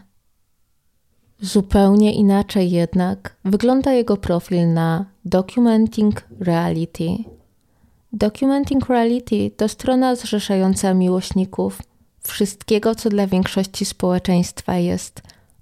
Zupełnie 1.43 2.13
inaczej 2.13 2.71
jednak 2.71 3.35
wygląda 3.45 3.93
jego 3.93 4.17
profil 4.17 4.73
na 4.73 5.05
Documenting 5.25 6.27
Reality. 6.39 7.17
Documenting 8.13 8.89
Reality 8.89 9.51
to 9.57 9.69
strona 9.69 10.15
zrzeszająca 10.15 10.93
miłośników 10.93 11.81
wszystkiego, 12.21 12.95
co 12.95 13.09
dla 13.09 13.27
większości 13.27 13.85
społeczeństwa 13.85 14.77
jest 14.77 15.21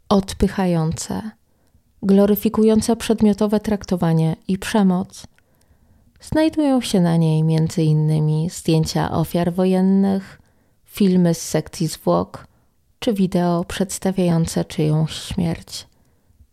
odpychające, 0.09 1.21
gloryfikujące 2.03 2.95
przedmiotowe 2.95 3.59
traktowanie 3.59 4.35
i 4.47 4.57
przemoc. 4.57 5.27
Znajdują 6.21 6.81
się 6.81 7.01
na 7.01 7.17
niej 7.17 7.43
innymi 7.77 8.49
zdjęcia 8.49 9.11
ofiar 9.11 9.53
wojennych, 9.53 10.41
filmy 10.85 11.33
z 11.33 11.41
sekcji 11.41 11.87
zwłok 11.87 12.50
czy 13.01 13.13
wideo 13.13 13.63
przedstawiające 13.63 14.65
czyjąś 14.65 15.13
śmierć. 15.13 15.87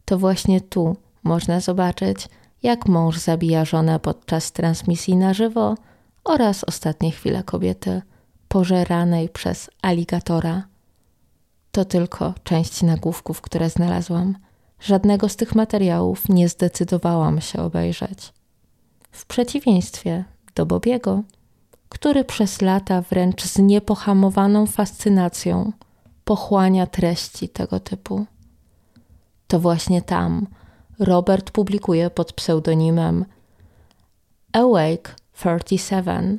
To 0.04 0.18
właśnie 0.18 0.60
tu 0.60 0.96
można 1.24 1.60
zobaczyć, 1.60 2.28
jak 2.62 2.88
mąż 2.88 3.18
zabija 3.18 3.64
żonę 3.64 4.00
podczas 4.00 4.52
transmisji 4.52 5.16
na 5.16 5.34
żywo 5.34 5.74
oraz 6.24 6.64
ostatnie 6.64 7.10
chwile 7.10 7.42
kobiety 7.42 8.02
pożeranej 8.48 9.28
przez 9.28 9.70
aligatora. 9.82 10.62
To 11.72 11.84
tylko 11.84 12.34
część 12.44 12.82
nagłówków, 12.82 13.40
które 13.40 13.70
znalazłam. 13.70 14.36
Żadnego 14.80 15.28
z 15.28 15.36
tych 15.36 15.54
materiałów 15.54 16.28
nie 16.28 16.48
zdecydowałam 16.48 17.40
się 17.40 17.62
obejrzeć. 17.62 18.32
W 19.10 19.26
przeciwieństwie 19.26 20.24
do 20.54 20.66
Bobiego, 20.66 21.22
który 21.88 22.24
przez 22.24 22.62
lata 22.62 23.00
wręcz 23.00 23.42
z 23.44 23.58
niepohamowaną 23.58 24.66
fascynacją 24.66 25.72
pochłania 26.28 26.86
treści 26.86 27.48
tego 27.48 27.80
typu. 27.80 28.26
To 29.46 29.60
właśnie 29.60 30.02
tam 30.02 30.46
Robert 30.98 31.50
publikuje 31.50 32.10
pod 32.10 32.32
pseudonimem 32.32 33.24
Awake 34.52 35.16
37. 35.32 36.38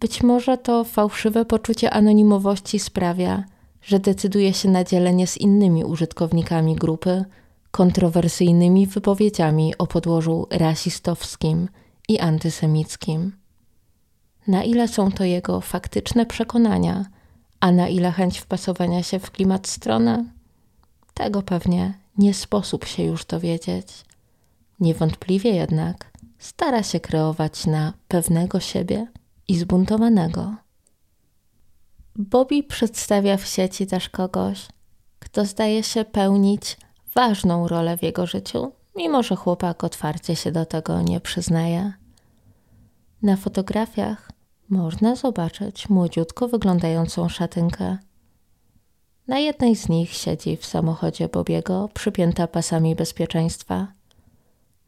Być 0.00 0.22
może 0.22 0.58
to 0.58 0.84
fałszywe 0.84 1.44
poczucie 1.44 1.90
anonimowości 1.90 2.78
sprawia, 2.78 3.44
że 3.82 3.98
decyduje 3.98 4.54
się 4.54 4.68
na 4.68 4.84
dzielenie 4.84 5.26
z 5.26 5.36
innymi 5.36 5.84
użytkownikami 5.84 6.76
grupy 6.76 7.24
kontrowersyjnymi 7.70 8.86
wypowiedziami 8.86 9.78
o 9.78 9.86
podłożu 9.86 10.46
rasistowskim 10.50 11.68
i 12.08 12.18
antysemickim. 12.18 13.32
Na 14.46 14.64
ile 14.64 14.88
są 14.88 15.12
to 15.12 15.24
jego 15.24 15.60
faktyczne 15.60 16.26
przekonania, 16.26 17.04
a 17.60 17.72
na 17.72 17.88
ile 17.88 18.12
chęć 18.12 18.38
wpasowania 18.38 19.02
się 19.02 19.18
w 19.18 19.30
klimat 19.30 19.68
strony, 19.68 20.24
tego 21.14 21.42
pewnie 21.42 21.94
nie 22.18 22.34
sposób 22.34 22.84
się 22.84 23.02
już 23.02 23.24
dowiedzieć. 23.24 23.86
Niewątpliwie 24.80 25.50
jednak 25.50 26.10
stara 26.38 26.82
się 26.82 27.00
kreować 27.00 27.66
na 27.66 27.92
pewnego 28.08 28.60
siebie 28.60 29.06
i 29.48 29.58
zbuntowanego. 29.58 30.54
Bobby 32.16 32.62
przedstawia 32.62 33.36
w 33.36 33.46
sieci 33.46 33.86
też 33.86 34.08
kogoś, 34.08 34.66
kto 35.18 35.44
zdaje 35.44 35.82
się 35.82 36.04
pełnić 36.04 36.76
ważną 37.14 37.68
rolę 37.68 37.98
w 37.98 38.02
jego 38.02 38.26
życiu, 38.26 38.72
mimo 38.96 39.22
że 39.22 39.36
chłopak 39.36 39.84
otwarcie 39.84 40.36
się 40.36 40.52
do 40.52 40.66
tego 40.66 41.02
nie 41.02 41.20
przyznaje. 41.20 41.92
Na 43.22 43.36
fotografiach 43.36 44.30
można 44.68 45.16
zobaczyć 45.16 45.88
młodziutko 45.88 46.48
wyglądającą 46.48 47.28
szatynkę. 47.28 47.98
Na 49.28 49.38
jednej 49.38 49.76
z 49.76 49.88
nich 49.88 50.12
siedzi 50.12 50.56
w 50.56 50.66
samochodzie 50.66 51.28
Bobiego 51.28 51.88
przypięta 51.94 52.46
pasami 52.46 52.96
bezpieczeństwa. 52.96 53.86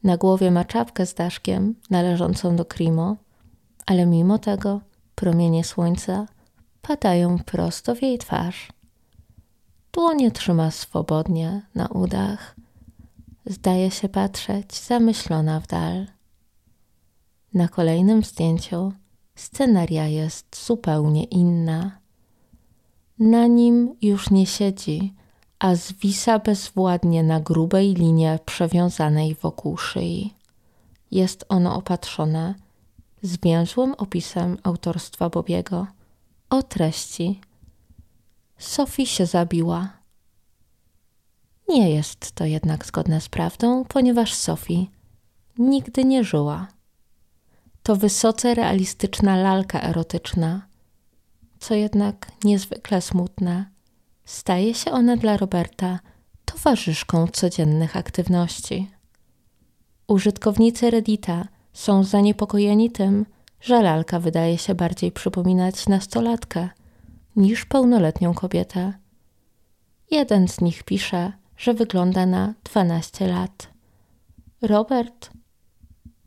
Na 0.05 0.17
głowie 0.17 0.51
ma 0.51 0.65
czapkę 0.65 1.07
z 1.07 1.15
daszkiem 1.15 1.75
należącą 1.91 2.57
do 2.57 2.65
Krimo, 2.65 3.17
ale 3.87 4.07
mimo 4.07 4.39
tego 4.39 4.81
promienie 5.15 5.65
słońca 5.65 6.27
padają 6.83 7.39
prosto 7.39 7.95
w 7.95 8.03
jej 8.03 8.19
twarz. 8.19 8.69
Dłonie 9.93 10.31
trzyma 10.31 10.71
swobodnie 10.71 11.63
na 11.75 11.87
udach. 11.87 12.57
Zdaje 13.47 13.91
się 13.91 14.09
patrzeć 14.09 14.75
zamyślona 14.75 15.61
w 15.61 15.67
dal. 15.67 16.07
Na 17.55 17.69
kolejnym 17.69 18.23
zdjęciu 18.23 18.93
sceneria 19.41 20.07
jest 20.07 20.67
zupełnie 20.67 21.25
inna. 21.25 21.99
Na 23.19 23.47
nim 23.47 23.95
już 24.03 24.31
nie 24.31 24.47
siedzi, 24.47 25.15
a 25.59 25.75
zwisa 25.75 26.39
bezwładnie 26.39 27.23
na 27.23 27.41
grubej 27.41 27.95
linie 27.95 28.39
przewiązanej 28.47 29.35
wokół 29.35 29.77
szyi. 29.77 30.35
Jest 31.11 31.45
ono 31.49 31.77
opatrzone 31.77 32.55
zwięzłym 33.23 33.95
opisem 33.95 34.59
autorstwa 34.63 35.31
Bobiego 35.31 35.87
o 36.51 36.63
treści 36.63 37.41
Sophie 38.59 39.07
się 39.07 39.27
zabiła. 39.27 39.89
Nie 41.69 41.91
jest 41.91 42.33
to 42.33 42.45
jednak 42.45 42.87
zgodne 42.87 43.21
z 43.21 43.29
prawdą, 43.29 43.85
ponieważ 43.85 44.35
Sophie 44.35 44.87
nigdy 45.59 46.05
nie 46.05 46.25
żyła. 46.25 46.69
To 47.89 47.97
wysoce 47.97 48.55
realistyczna 48.55 49.37
lalka 49.37 49.81
erotyczna, 49.81 50.67
co 51.61 51.75
jednak 51.75 52.33
niezwykle 52.45 53.01
smutne. 53.01 53.71
Staje 54.25 54.75
się 54.75 54.91
ona 54.91 55.17
dla 55.17 55.37
Roberta 55.37 55.99
towarzyszką 56.45 57.27
codziennych 57.27 57.97
aktywności. 57.97 58.91
Użytkownicy 60.09 60.91
Reddita 60.91 61.49
są 61.73 62.05
zaniepokojeni 62.05 62.91
tym, 62.91 63.27
że 63.61 63.83
lalka 63.83 64.21
wydaje 64.21 64.59
się 64.59 64.75
bardziej 64.75 65.13
przypominać 65.13 65.87
nastolatkę 65.87 66.69
niż 67.37 67.65
pełnoletnią 67.65 68.35
kobietę. 68.35 68.93
Jeden 70.11 70.49
z 70.49 70.61
nich 70.61 70.83
pisze, 70.83 71.33
że 71.57 71.75
wygląda 71.75 72.27
na 72.27 72.55
12 72.65 73.27
lat. 73.27 73.69
Robert, 74.63 75.38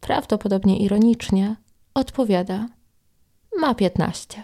prawdopodobnie 0.01 0.77
ironicznie, 0.77 1.55
odpowiada: 1.93 2.67
Ma 3.57 3.75
15. 3.75 4.43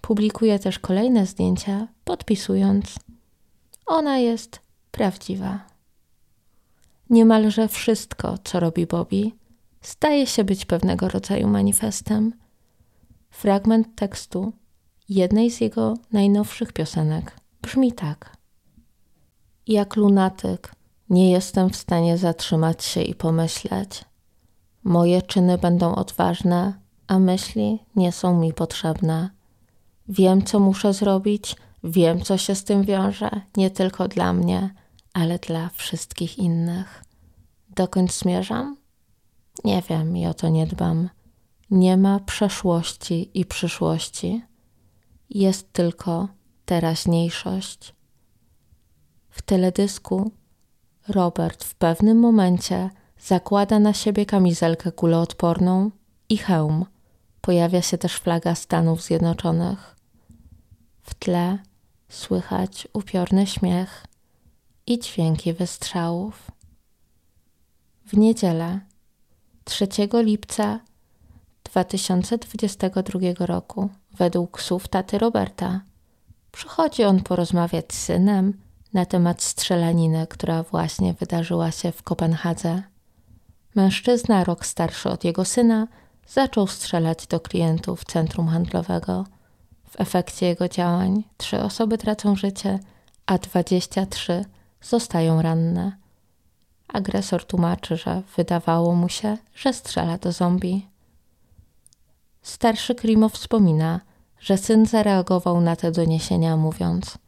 Publikuje 0.00 0.58
też 0.58 0.78
kolejne 0.78 1.26
zdjęcia, 1.26 1.88
podpisując: 2.04 2.94
Ona 3.86 4.18
jest 4.18 4.60
prawdziwa. 4.90 5.60
Niemalże 7.10 7.68
wszystko, 7.68 8.38
co 8.44 8.60
robi 8.60 8.86
Bobby, 8.86 9.32
staje 9.80 10.26
się 10.26 10.44
być 10.44 10.64
pewnego 10.64 11.08
rodzaju 11.08 11.48
manifestem. 11.48 12.32
Fragment 13.30 13.96
tekstu 13.96 14.52
jednej 15.08 15.50
z 15.50 15.60
jego 15.60 15.94
najnowszych 16.12 16.72
piosenek 16.72 17.36
brzmi 17.62 17.92
tak: 17.92 18.36
Jak 19.66 19.96
lunatyk, 19.96 20.74
nie 21.10 21.30
jestem 21.30 21.70
w 21.70 21.76
stanie 21.76 22.18
zatrzymać 22.18 22.84
się 22.84 23.02
i 23.02 23.14
pomyśleć. 23.14 24.04
Moje 24.84 25.22
czyny 25.22 25.58
będą 25.58 25.94
odważne, 25.94 26.74
a 27.06 27.18
myśli 27.18 27.78
nie 27.96 28.12
są 28.12 28.40
mi 28.40 28.52
potrzebne. 28.52 29.30
Wiem, 30.08 30.44
co 30.44 30.60
muszę 30.60 30.92
zrobić, 30.92 31.56
wiem, 31.84 32.20
co 32.20 32.38
się 32.38 32.54
z 32.54 32.64
tym 32.64 32.82
wiąże, 32.82 33.30
nie 33.56 33.70
tylko 33.70 34.08
dla 34.08 34.32
mnie, 34.32 34.74
ale 35.12 35.38
dla 35.38 35.68
wszystkich 35.68 36.38
innych. 36.38 37.04
Dokąd 37.68 38.12
zmierzam? 38.12 38.76
Nie 39.64 39.82
wiem 39.82 40.16
i 40.16 40.26
o 40.26 40.34
to 40.34 40.48
nie 40.48 40.66
dbam. 40.66 41.08
Nie 41.70 41.96
ma 41.96 42.20
przeszłości 42.20 43.30
i 43.34 43.44
przyszłości. 43.44 44.42
Jest 45.30 45.72
tylko 45.72 46.28
teraźniejszość. 46.64 47.94
W 49.30 49.42
teledysku 49.42 50.30
Robert 51.08 51.64
w 51.64 51.74
pewnym 51.74 52.18
momencie 52.18 52.90
zakłada 53.20 53.78
na 53.78 53.92
siebie 53.92 54.26
kamizelkę 54.26 54.92
kuloodporną 54.92 55.90
i 56.28 56.36
hełm. 56.36 56.84
Pojawia 57.40 57.82
się 57.82 57.98
też 57.98 58.16
flaga 58.16 58.54
Stanów 58.54 59.02
Zjednoczonych. 59.02 59.96
W 61.02 61.14
tle 61.14 61.58
słychać 62.08 62.88
upiorny 62.92 63.46
śmiech 63.46 64.06
i 64.86 64.98
dźwięki 64.98 65.52
wystrzałów. 65.52 66.50
W 68.06 68.16
niedzielę 68.16 68.80
3 69.64 69.88
lipca 70.12 70.80
2022 71.64 73.46
roku, 73.46 73.88
według 74.12 74.62
słów 74.62 74.88
taty 74.88 75.18
Roberta, 75.18 75.80
przychodzi 76.52 77.04
on 77.04 77.22
porozmawiać 77.22 77.84
z 77.92 77.98
synem 77.98 78.60
na 78.92 79.06
temat 79.06 79.42
strzelaniny, 79.42 80.26
która 80.26 80.62
właśnie 80.62 81.14
wydarzyła 81.14 81.70
się 81.70 81.92
w 81.92 82.02
Kopenhadze. 82.02 82.82
Mężczyzna, 83.78 84.44
rok 84.44 84.66
starszy 84.66 85.08
od 85.08 85.24
jego 85.24 85.44
syna, 85.44 85.88
zaczął 86.26 86.66
strzelać 86.66 87.26
do 87.26 87.40
klientów 87.40 88.04
centrum 88.04 88.48
handlowego. 88.48 89.24
W 89.90 90.00
efekcie 90.00 90.46
jego 90.46 90.68
działań 90.68 91.24
trzy 91.36 91.62
osoby 91.62 91.98
tracą 91.98 92.36
życie, 92.36 92.78
a 93.26 93.38
23 93.38 94.44
zostają 94.82 95.42
ranne. 95.42 95.96
Agresor 96.88 97.44
tłumaczy, 97.44 97.96
że 97.96 98.22
wydawało 98.36 98.94
mu 98.94 99.08
się, 99.08 99.36
że 99.54 99.72
strzela 99.72 100.18
do 100.18 100.32
zombie. 100.32 100.86
Starszy 102.42 102.94
Krimo 102.94 103.28
wspomina, 103.28 104.00
że 104.40 104.58
syn 104.58 104.86
zareagował 104.86 105.60
na 105.60 105.76
te 105.76 105.92
doniesienia, 105.92 106.56
mówiąc: 106.56 107.18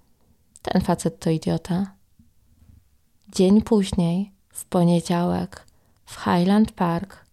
Ten 0.63 0.83
facet 0.83 1.19
to 1.19 1.31
idiota. 1.31 1.95
Dzień 3.29 3.63
później, 3.63 4.33
w 4.49 4.65
poniedziałek, 4.65 5.70
w 6.11 6.17
Highland 6.25 6.73
Park 6.73 7.25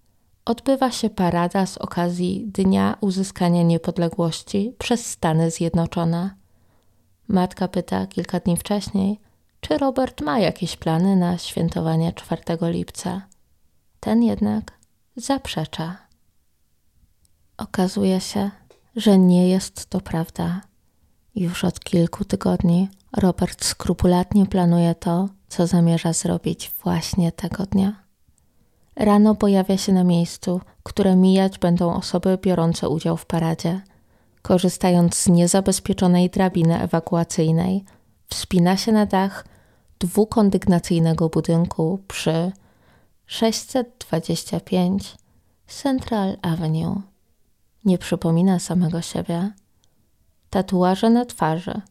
odbywa 0.45 0.91
się 0.91 1.09
parada 1.09 1.65
z 1.65 1.77
okazji 1.77 2.45
Dnia 2.47 2.97
Uzyskania 3.01 3.63
Niepodległości 3.63 4.75
przez 4.77 5.05
Stany 5.05 5.51
Zjednoczone. 5.51 6.35
Matka 7.27 7.67
pyta 7.67 8.07
kilka 8.07 8.39
dni 8.39 8.57
wcześniej, 8.57 9.19
czy 9.61 9.77
Robert 9.77 10.21
ma 10.21 10.39
jakieś 10.39 10.77
plany 10.77 11.15
na 11.15 11.37
świętowanie 11.37 12.13
4 12.13 12.41
lipca. 12.61 13.21
Ten 13.99 14.23
jednak 14.23 14.71
zaprzecza. 15.15 15.97
Okazuje 17.57 18.21
się, 18.21 18.51
że 18.95 19.17
nie 19.17 19.49
jest 19.49 19.85
to 19.85 20.01
prawda. 20.01 20.61
Już 21.35 21.63
od 21.63 21.79
kilku 21.79 22.25
tygodni 22.25 22.89
Robert 23.17 23.65
skrupulatnie 23.65 24.45
planuje 24.45 24.95
to, 24.95 25.29
co 25.47 25.67
zamierza 25.67 26.13
zrobić 26.13 26.71
właśnie 26.83 27.31
tego 27.31 27.65
dnia. 27.65 28.06
Rano 28.97 29.35
pojawia 29.35 29.77
się 29.77 29.93
na 29.93 30.03
miejscu, 30.03 30.61
które 30.83 31.15
mijać 31.15 31.59
będą 31.59 31.93
osoby 31.93 32.37
biorące 32.41 32.89
udział 32.89 33.17
w 33.17 33.25
paradzie. 33.25 33.81
Korzystając 34.41 35.15
z 35.15 35.27
niezabezpieczonej 35.27 36.29
drabiny 36.29 36.81
ewakuacyjnej, 36.81 37.83
wspina 38.27 38.77
się 38.77 38.91
na 38.91 39.05
dach 39.05 39.45
dwukondygnacyjnego 39.99 41.29
budynku 41.29 41.99
przy 42.07 42.51
625 43.25 45.15
Central 45.67 46.37
Avenue. 46.41 47.01
Nie 47.85 47.97
przypomina 47.97 48.59
samego 48.59 49.01
siebie. 49.01 49.51
Tatuaże 50.49 51.09
na 51.09 51.25
twarzy, 51.25 51.81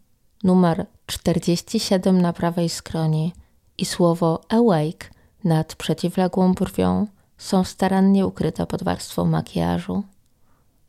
numer 0.45 0.87
47 1.07 2.21
na 2.21 2.33
prawej 2.33 2.69
skroni 2.69 3.33
i 3.79 3.85
słowo 3.85 4.41
awake 4.49 5.16
nad 5.45 5.75
przeciwległą 5.75 6.55
brwią 6.55 7.07
są 7.39 7.65
starannie 7.65 8.27
ukryte 8.27 8.67
pod 8.67 8.83
warstwą 8.83 9.25
makijażu. 9.25 10.03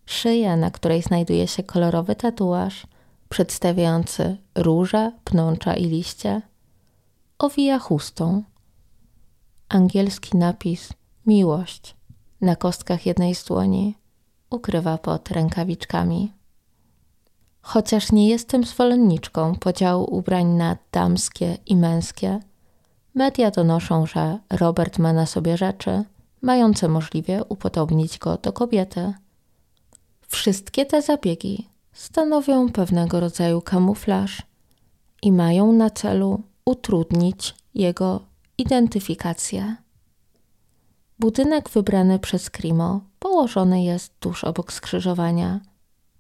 Szyja, 0.06 0.56
na 0.56 0.72
której 0.72 1.02
znajduje 1.02 1.48
się 1.48 1.64
kolorowy 1.64 2.16
tatuaż 2.16 2.88
przedstawiający 3.30 4.38
róże, 4.56 5.12
pnącza 5.24 5.74
i 5.74 5.86
liście, 5.86 6.42
owija 7.40 7.80
chustą. 7.80 8.44
Angielski 9.70 10.38
napis 10.38 10.94
miłość 11.26 11.96
na 12.42 12.56
kostkach 12.56 13.06
jednej 13.06 13.36
z 13.36 13.44
dłoni 13.44 13.96
ukrywa 14.50 14.98
pod 14.98 15.32
rękawiczkami. 15.32 16.34
Chociaż 17.62 18.12
nie 18.12 18.30
jestem 18.30 18.64
zwolenniczką 18.64 19.56
podziału 19.56 20.16
ubrań 20.16 20.46
na 20.46 20.78
damskie 20.92 21.58
i 21.66 21.76
męskie, 21.76 22.40
media 23.18 23.52
donoszą, 23.52 24.06
że 24.06 24.40
Robert 24.50 25.00
ma 25.00 25.14
na 25.14 25.26
sobie 25.26 25.58
rzeczy 25.58 26.04
mające 26.42 26.88
możliwie 26.88 27.44
upodobnić 27.50 28.20
go 28.20 28.38
do 28.38 28.54
kobiety. 28.54 29.14
Wszystkie 30.28 30.86
te 30.86 31.02
zabiegi 31.02 31.68
stanowią 31.94 32.72
pewnego 32.72 33.20
rodzaju 33.20 33.62
kamuflaż 33.62 34.42
i 35.22 35.32
mają 35.32 35.72
na 35.72 35.90
celu 35.90 36.42
utrudnić 36.66 37.56
jego 37.76 38.20
identyfikację. 38.58 39.76
Budynek 41.20 41.70
wybrany 41.70 42.20
przez 42.20 42.50
Krimo 42.50 43.02
położony 43.20 43.84
jest 43.84 44.20
tuż 44.20 44.44
obok 44.44 44.74
skrzyżowania. 44.74 45.60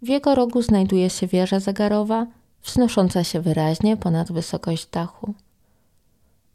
W 0.01 0.07
jego 0.07 0.36
rogu 0.36 0.62
znajduje 0.62 1.10
się 1.10 1.27
wieża 1.27 1.60
zegarowa, 1.60 2.27
wznosząca 2.63 3.23
się 3.23 3.41
wyraźnie 3.41 3.97
ponad 3.97 4.31
wysokość 4.31 4.88
dachu. 4.91 5.33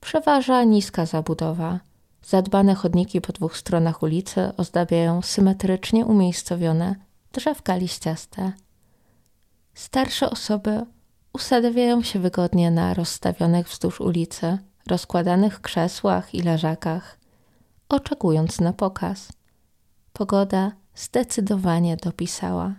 Przeważa 0.02 0.64
niska 0.64 1.06
zabudowa. 1.06 1.80
Zadbane 2.22 2.74
chodniki 2.74 3.20
po 3.20 3.32
dwóch 3.32 3.56
stronach 3.56 4.02
ulicy 4.02 4.52
ozdabiają 4.56 5.22
symetrycznie 5.22 6.06
umiejscowione 6.06 6.94
drzewka 7.32 7.76
liściaste. 7.76 8.52
Starsze 9.74 10.30
osoby 10.30 10.86
usadawiają 11.32 12.02
się 12.02 12.18
wygodnie 12.18 12.70
na 12.70 12.94
rozstawionych 12.94 13.68
wzdłuż 13.68 14.00
ulicy, 14.00 14.58
rozkładanych 14.86 15.60
krzesłach 15.60 16.34
i 16.34 16.42
leżakach, 16.42 17.18
oczekując 17.88 18.60
na 18.60 18.72
pokaz. 18.72 19.28
Pogoda 20.12 20.72
zdecydowanie 20.94 21.96
dopisała. 21.96 22.74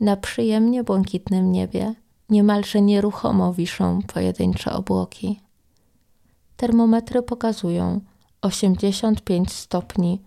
Na 0.00 0.16
przyjemnie 0.16 0.84
błękitnym 0.84 1.52
niebie 1.52 1.94
niemalże 2.28 2.80
nieruchomo 2.80 3.54
wiszą 3.54 4.02
pojedyncze 4.02 4.72
obłoki. 4.72 5.40
Termometry 6.60 7.22
pokazują 7.22 8.00
85 8.40 9.52
stopni 9.52 10.20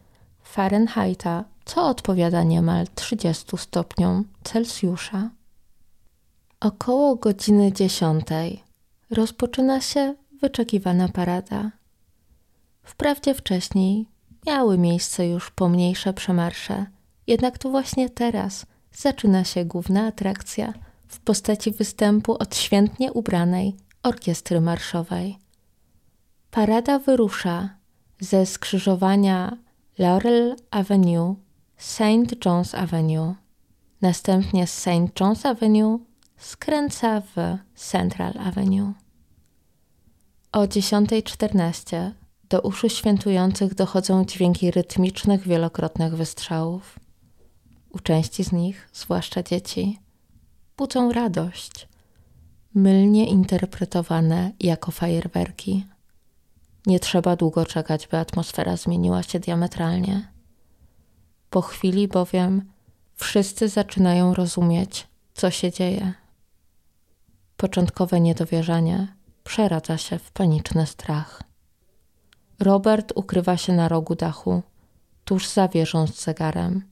Fahrenheita, 0.43 1.43
co 1.65 1.87
odpowiada 1.87 2.43
niemal 2.43 2.87
30 2.95 3.57
stopniom 3.57 4.25
Celsjusza. 4.43 5.29
Około 6.59 7.15
godziny 7.15 7.71
dziesiątej 7.73 8.63
rozpoczyna 9.09 9.81
się 9.81 10.15
wyczekiwana 10.41 11.09
parada. 11.09 11.71
Wprawdzie 12.83 13.33
wcześniej 13.33 14.07
miały 14.47 14.77
miejsce 14.77 15.27
już 15.27 15.51
pomniejsze 15.51 16.13
przemarsze, 16.13 16.85
jednak 17.27 17.57
to 17.57 17.69
właśnie 17.69 18.09
teraz 18.09 18.65
zaczyna 18.91 19.43
się 19.43 19.65
główna 19.65 20.05
atrakcja 20.05 20.73
w 21.07 21.19
postaci 21.19 21.71
występu 21.71 22.33
odświętnie 22.39 23.13
ubranej 23.13 23.75
orkiestry 24.03 24.61
marszowej. 24.61 25.42
Parada 26.53 26.99
wyrusza 26.99 27.69
ze 28.19 28.45
skrzyżowania 28.45 29.57
Laurel 29.97 30.55
Avenue, 30.71 31.35
St. 31.77 32.35
John's 32.45 32.75
Avenue. 32.75 33.35
Następnie 34.01 34.67
z 34.67 34.73
St. 34.73 35.13
John's 35.19 35.47
Avenue 35.47 35.99
skręca 36.37 37.21
w 37.21 37.57
Central 37.75 38.33
Avenue. 38.39 38.93
O 40.51 40.59
10.14 40.59 42.11
do 42.49 42.61
uszu 42.61 42.89
świętujących 42.89 43.75
dochodzą 43.75 44.25
dźwięki 44.25 44.71
rytmicznych, 44.71 45.47
wielokrotnych 45.47 46.15
wystrzałów. 46.15 46.99
U 47.89 47.99
części 47.99 48.43
z 48.43 48.51
nich, 48.51 48.89
zwłaszcza 48.93 49.43
dzieci, 49.43 49.99
budzą 50.77 51.11
radość, 51.11 51.87
mylnie 52.75 53.27
interpretowane 53.27 54.51
jako 54.59 54.91
fajerwerki. 54.91 55.92
Nie 56.85 56.99
trzeba 56.99 57.35
długo 57.35 57.65
czekać, 57.65 58.07
by 58.07 58.17
atmosfera 58.17 58.77
zmieniła 58.77 59.23
się 59.23 59.39
diametralnie. 59.39 60.31
Po 61.49 61.61
chwili 61.61 62.07
bowiem 62.07 62.71
wszyscy 63.15 63.69
zaczynają 63.69 64.33
rozumieć, 64.33 65.07
co 65.33 65.51
się 65.51 65.71
dzieje. 65.71 66.13
Początkowe 67.57 68.21
niedowierzanie 68.21 69.15
przeradza 69.43 69.97
się 69.97 70.19
w 70.19 70.31
paniczny 70.31 70.87
strach. 70.87 71.43
Robert 72.59 73.13
ukrywa 73.15 73.57
się 73.57 73.73
na 73.73 73.87
rogu 73.87 74.15
dachu, 74.15 74.63
tuż 75.25 75.49
za 75.49 75.67
wieżą 75.67 76.07
z 76.07 76.23
zegarem. 76.23 76.83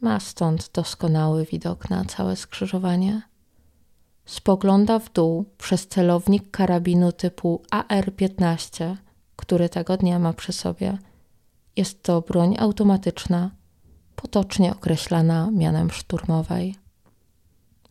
Ma 0.00 0.20
stąd 0.20 0.70
doskonały 0.74 1.44
widok 1.44 1.90
na 1.90 2.04
całe 2.04 2.36
skrzyżowanie. 2.36 3.22
Spogląda 4.24 4.98
w 4.98 5.12
dół 5.12 5.44
przez 5.58 5.88
celownik 5.88 6.50
karabinu 6.50 7.12
typu 7.12 7.62
AR-15, 7.70 8.96
który 9.36 9.68
tego 9.68 9.96
dnia 9.96 10.18
ma 10.18 10.32
przy 10.32 10.52
sobie. 10.52 10.98
Jest 11.76 12.02
to 12.02 12.20
broń 12.20 12.56
automatyczna, 12.58 13.50
potocznie 14.16 14.72
określana 14.72 15.50
mianem 15.50 15.90
szturmowej. 15.90 16.74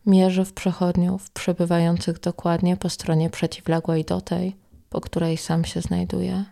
Mierzy 0.06 0.44
w 0.44 0.52
przechodniów 0.52 1.30
przebywających 1.30 2.20
dokładnie 2.20 2.76
po 2.76 2.88
stronie 2.90 3.30
przeciwległej 3.30 4.04
do 4.04 4.20
tej, 4.20 4.56
po 4.90 5.00
której 5.00 5.36
sam 5.36 5.64
się 5.64 5.80
znajduje. 5.80 6.44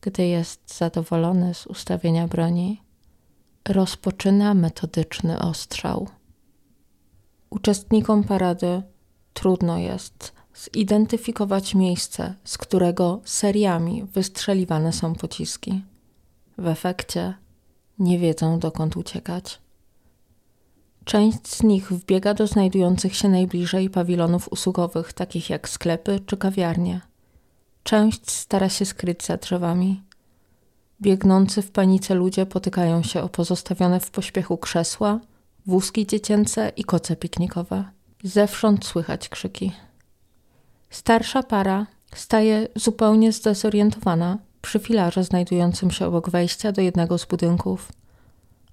Gdy 0.00 0.26
jest 0.26 0.76
zadowolony 0.76 1.54
z 1.54 1.66
ustawienia 1.66 2.28
broni, 2.28 2.82
rozpoczyna 3.68 4.54
metodyczny 4.54 5.38
ostrzał. 5.38 6.08
Uczestnikom 7.54 8.24
parady 8.24 8.82
trudno 9.34 9.78
jest 9.78 10.32
zidentyfikować 10.72 11.74
miejsce, 11.74 12.34
z 12.44 12.58
którego 12.58 13.20
seriami 13.24 14.04
wystrzeliwane 14.04 14.92
są 14.92 15.14
pociski. 15.14 15.82
W 16.58 16.66
efekcie 16.66 17.34
nie 17.98 18.18
wiedzą 18.18 18.58
dokąd 18.58 18.96
uciekać. 18.96 19.58
Część 21.04 21.48
z 21.48 21.62
nich 21.62 21.92
wbiega 21.92 22.34
do 22.34 22.46
znajdujących 22.46 23.16
się 23.16 23.28
najbliżej 23.28 23.90
pawilonów 23.90 24.52
usługowych, 24.52 25.12
takich 25.12 25.50
jak 25.50 25.68
sklepy 25.68 26.20
czy 26.26 26.36
kawiarnie. 26.36 27.00
Część 27.82 28.30
stara 28.30 28.68
się 28.68 28.84
skryć 28.84 29.24
za 29.24 29.36
drzewami. 29.36 30.02
Biegnący 31.02 31.62
w 31.62 31.70
panice 31.70 32.14
ludzie 32.14 32.46
potykają 32.46 33.02
się 33.02 33.22
o 33.22 33.28
pozostawione 33.28 34.00
w 34.00 34.10
pośpiechu 34.10 34.58
krzesła, 34.58 35.20
wózki 35.66 36.06
dziecięce 36.06 36.72
i 36.76 36.84
koce 36.84 37.16
piknikowe. 37.16 37.84
Zewsząd 38.24 38.86
słychać 38.86 39.28
krzyki. 39.28 39.72
Starsza 40.90 41.42
para 41.42 41.86
staje 42.14 42.68
zupełnie 42.76 43.32
zdezorientowana 43.32 44.38
przy 44.62 44.78
filarze 44.78 45.24
znajdującym 45.24 45.90
się 45.90 46.06
obok 46.06 46.30
wejścia 46.30 46.72
do 46.72 46.82
jednego 46.82 47.18
z 47.18 47.24
budynków. 47.24 47.92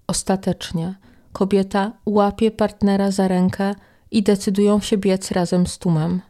Ostatecznie 0.08 0.96
kobieta 1.34 1.92
łapie 2.06 2.52
partnera 2.52 3.12
za 3.12 3.28
rękę 3.28 3.76
i 4.12 4.24
decydują 4.24 4.80
się 4.80 4.98
biec 4.98 5.32
razem 5.32 5.68
z 5.68 5.78
tłumem. 5.78 6.22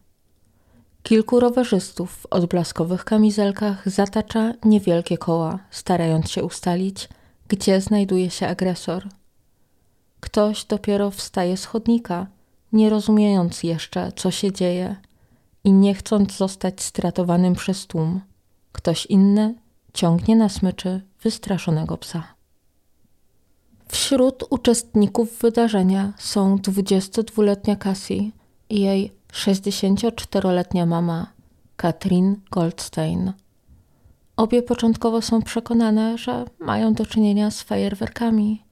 Kilku 1.04 1.40
rowerzystów 1.40 2.12
w 2.12 2.26
odblaskowych 2.26 3.06
kamizelkach 3.06 3.90
zatacza 3.90 4.54
niewielkie 4.66 5.18
koła, 5.18 5.60
starając 5.72 6.32
się 6.32 6.44
ustalić, 6.44 7.10
gdzie 7.48 7.82
znajduje 7.82 8.30
się 8.30 8.48
agresor. 8.48 9.08
Ktoś 10.22 10.66
dopiero 10.66 11.12
wstaje 11.12 11.58
z 11.58 11.66
chodnika, 11.66 12.28
nie 12.74 12.90
rozumiejąc 12.90 13.64
jeszcze, 13.64 14.12
co 14.16 14.32
się 14.32 14.52
dzieje 14.52 14.96
i 15.64 15.72
nie 15.72 15.94
chcąc 15.96 16.38
zostać 16.38 16.82
stratowanym 16.82 17.56
przez 17.56 17.88
tłum. 17.88 18.22
Ktoś 18.72 19.06
inny 19.06 19.56
ciągnie 19.94 20.36
na 20.36 20.50
smyczy 20.50 21.02
wystraszonego 21.24 21.98
psa. 21.98 22.24
Wśród 23.88 24.44
uczestników 24.50 25.40
wydarzenia 25.40 26.14
są 26.18 26.58
22-letnia 26.58 27.76
Cassie 27.76 28.32
i 28.70 28.82
jej 28.82 29.12
64-letnia 29.34 30.86
mama, 30.86 31.28
Katrin 31.76 32.36
Goldstein. 32.52 33.34
Obie 34.38 34.64
początkowo 34.64 35.22
są 35.22 35.42
przekonane, 35.42 36.18
że 36.18 36.46
mają 36.60 36.94
do 36.94 37.06
czynienia 37.06 37.52
z 37.52 37.62
fajerwerkami. 37.62 38.64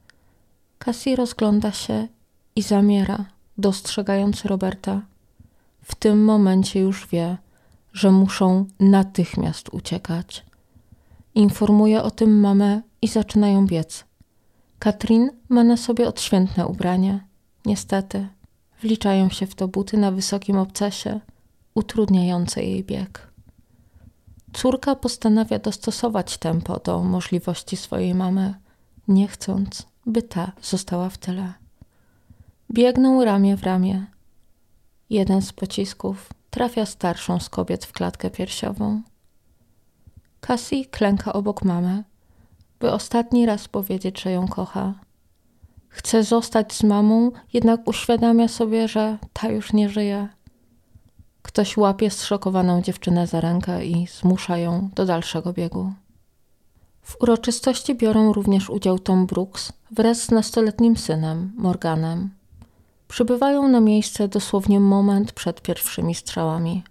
Cassie 0.80 1.16
rozgląda 1.16 1.72
się 1.72 2.08
i 2.56 2.62
zamiera, 2.62 3.26
dostrzegając 3.58 4.46
Roberta. 4.46 5.02
W 5.82 5.96
tym 5.96 6.24
momencie 6.24 6.80
już 6.80 7.08
wie, 7.08 7.38
że 7.94 8.12
muszą 8.12 8.66
natychmiast 8.80 9.70
uciekać. 9.70 10.46
Informuje 11.36 12.04
o 12.04 12.12
tym 12.12 12.40
mamę 12.40 12.82
i 13.02 13.08
zaczynają 13.08 13.66
biec. 13.66 14.06
Katrin 14.80 15.30
ma 15.50 15.64
na 15.64 15.78
sobie 15.78 16.08
odświętne 16.08 16.68
ubranie. 16.68 17.24
Niestety, 17.66 18.28
wliczają 18.82 19.30
się 19.30 19.46
w 19.46 19.56
to 19.56 19.68
buty 19.68 19.98
na 19.98 20.12
wysokim 20.12 20.58
obcasie, 20.58 21.20
utrudniające 21.76 22.64
jej 22.64 22.84
bieg. 22.84 23.34
Córka 24.54 24.96
postanawia 24.96 25.60
dostosować 25.60 26.38
tempo 26.38 26.80
do 26.80 27.04
możliwości 27.04 27.78
swojej 27.78 28.16
mamy, 28.16 28.54
nie 29.08 29.28
chcąc, 29.28 29.88
by 30.10 30.22
ta 30.22 30.52
została 30.62 31.10
w 31.10 31.18
tyle. 31.18 31.54
Biegną 32.74 33.26
ramię 33.26 33.58
w 33.58 33.64
ramię. 33.64 34.06
Jeden 35.10 35.42
z 35.42 35.54
pocisków 35.54 36.30
trafia 36.50 36.86
starszą 36.86 37.40
z 37.40 37.50
kobiet 37.50 37.86
w 37.86 37.92
klatkę 37.92 38.30
piersiową. 38.30 39.02
Cassie 40.42 40.86
klęka 40.86 41.34
obok 41.34 41.64
mamy, 41.64 42.04
by 42.80 42.92
ostatni 42.92 43.46
raz 43.46 43.68
powiedzieć, 43.68 44.22
że 44.22 44.32
ją 44.32 44.48
kocha. 44.48 44.94
Chce 45.90 46.24
zostać 46.24 46.74
z 46.74 46.84
mamą, 46.84 47.32
jednak 47.54 47.88
uświadamia 47.88 48.48
sobie, 48.48 48.88
że 48.88 49.18
ta 49.34 49.50
już 49.50 49.74
nie 49.74 49.90
żyje. 49.90 50.28
Ktoś 51.42 51.78
łapie 51.78 52.10
zszokowaną 52.10 52.82
dziewczynę 52.82 53.28
za 53.28 53.42
rękę 53.42 53.86
i 53.86 54.08
zmusza 54.08 54.58
ją 54.58 54.90
do 54.96 55.06
dalszego 55.06 55.54
biegu. 55.54 55.94
W 57.10 57.22
uroczystości 57.22 57.96
biorą 57.96 58.34
również 58.34 58.70
udział 58.70 59.00
Tom 59.00 59.26
Brooks 59.26 59.74
wraz 59.92 60.22
z 60.22 60.32
nastoletnim 60.32 60.98
synem, 60.98 61.52
Morganem. 61.58 62.30
Przybywają 63.08 63.68
na 63.68 63.80
miejsce 63.80 64.28
dosłownie 64.28 64.80
moment 64.80 65.32
przed 65.32 65.62
pierwszymi 65.62 66.16
strzałami. 66.16 66.84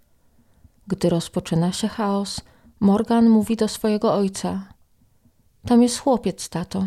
Gdy 0.87 1.11
rozpoczyna 1.11 1.73
się 1.73 1.89
chaos, 1.89 2.41
Morgan 2.81 3.29
mówi 3.29 3.57
do 3.57 3.69
swojego 3.69 4.15
ojca: 4.15 4.65
Tam 5.67 5.83
jest 5.83 5.99
chłopiec, 5.99 6.49
tato. 6.49 6.85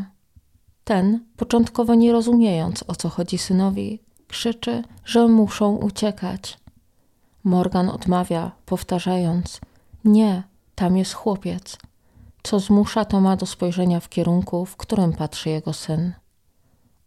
Ten, 0.83 1.19
początkowo 1.37 1.95
nie 1.95 2.11
rozumiejąc 2.11 2.83
o 2.87 2.95
co 2.95 3.09
chodzi 3.09 3.37
synowi, 3.37 3.99
krzyczy, 4.27 4.83
że 5.05 5.27
muszą 5.27 5.75
uciekać. 5.75 6.59
Morgan 7.43 7.89
odmawia, 7.89 8.51
powtarzając: 8.65 9.59
Nie, 10.05 10.43
tam 10.75 10.97
jest 10.97 11.13
chłopiec, 11.13 11.77
co 12.43 12.59
zmusza 12.59 13.05
Toma 13.05 13.35
do 13.35 13.45
spojrzenia 13.45 13.99
w 13.99 14.09
kierunku, 14.09 14.65
w 14.65 14.77
którym 14.77 15.13
patrzy 15.13 15.49
jego 15.49 15.73
syn. 15.73 16.13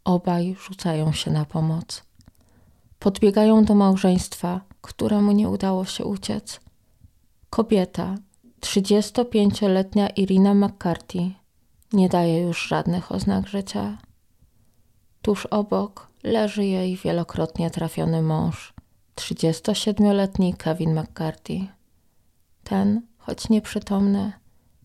Obaj 0.05 0.57
rzucają 0.61 1.13
się 1.13 1.31
na 1.31 1.45
pomoc. 1.45 2.05
Podbiegają 2.99 3.65
do 3.65 3.75
małżeństwa, 3.75 4.61
któremu 4.81 5.33
nie 5.33 5.49
udało 5.49 5.85
się 5.85 6.05
uciec. 6.05 6.61
Kobieta, 7.51 8.15
35-letnia 8.61 10.09
Irina 10.09 10.55
McCarthy, 10.55 11.31
nie 11.93 12.09
daje 12.09 12.41
już 12.41 12.69
żadnych 12.69 13.13
oznak 13.13 13.49
życia. 13.49 13.99
Tuż 15.23 15.47
obok 15.47 16.09
leży 16.23 16.65
jej 16.65 16.97
wielokrotnie 16.97 17.71
trafiony 17.71 18.23
mąż, 18.23 18.75
37-letni 19.17 20.55
Kevin 20.55 21.01
McCarthy. 21.01 21.67
Ten, 22.65 23.03
choć 23.19 23.49
nieprzytomny, 23.49 24.33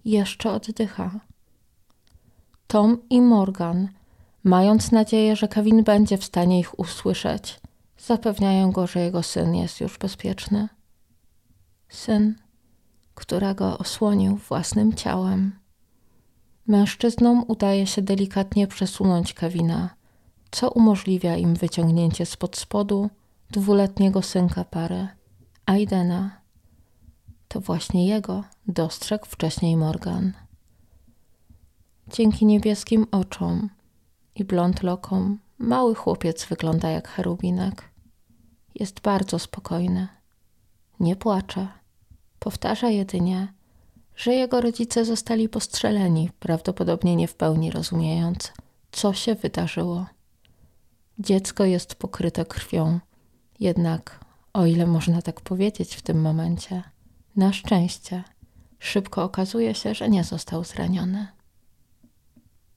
jeszcze 0.05 0.51
oddycha. 0.51 1.19
Tom 2.67 2.97
i 3.09 3.21
Morgan, 3.21 3.89
mając 4.43 4.91
nadzieję, 4.91 5.35
że 5.35 5.47
Kevin 5.47 5.83
będzie 5.83 6.17
w 6.17 6.23
stanie 6.23 6.59
ich 6.59 6.79
usłyszeć, 6.79 7.59
zapewniają 7.97 8.71
go, 8.71 8.87
że 8.87 8.99
jego 8.99 9.23
syn 9.23 9.55
jest 9.55 9.81
już 9.81 9.97
bezpieczny. 9.97 10.69
Syn, 11.89 12.35
którego 13.15 13.77
osłonił 13.77 14.35
własnym 14.35 14.93
ciałem. 14.93 15.59
Mężczyznom 16.67 17.43
udaje 17.47 17.87
się 17.87 18.01
delikatnie 18.01 18.67
przesunąć 18.67 19.33
Kevina, 19.33 19.89
co 20.51 20.71
umożliwia 20.71 21.35
im 21.37 21.55
wyciągnięcie 21.55 22.25
spod 22.25 22.57
spodu 22.57 23.09
dwuletniego 23.51 24.21
synka 24.21 24.63
pary, 24.63 25.07
Aidena. 25.65 26.38
To 27.49 27.59
właśnie 27.59 28.07
jego 28.07 28.43
dostrzegł 28.67 29.25
wcześniej 29.25 29.77
Morgan. 29.77 30.33
Dzięki 32.07 32.45
niebieskim 32.45 33.07
oczom 33.11 33.69
i 34.35 34.43
blond 34.43 34.83
lokom 34.83 35.39
mały 35.57 35.95
chłopiec 35.95 36.45
wygląda 36.45 36.89
jak 36.89 37.07
cherubinek. 37.07 37.89
Jest 38.75 38.99
bardzo 38.99 39.39
spokojny. 39.39 40.07
Nie 40.99 41.15
płacze. 41.15 41.67
Powtarza 42.39 42.89
jedynie, 42.89 43.53
że 44.15 44.33
jego 44.33 44.61
rodzice 44.61 45.05
zostali 45.05 45.49
postrzeleni, 45.49 46.29
prawdopodobnie 46.39 47.15
nie 47.15 47.27
w 47.27 47.35
pełni 47.35 47.71
rozumiejąc, 47.71 48.51
co 48.91 49.13
się 49.13 49.35
wydarzyło. 49.35 50.05
Dziecko 51.19 51.65
jest 51.65 51.95
pokryte 51.95 52.45
krwią, 52.45 52.99
jednak, 53.59 54.25
o 54.53 54.65
ile 54.65 54.87
można 54.87 55.21
tak 55.21 55.41
powiedzieć 55.41 55.95
w 55.95 56.01
tym 56.01 56.21
momencie, 56.21 56.83
na 57.39 57.53
szczęście 57.53 58.23
szybko 58.79 59.23
okazuje 59.23 59.75
się, 59.75 59.93
że 59.93 60.09
nie 60.09 60.23
został 60.23 60.63
zraniony. 60.63 61.27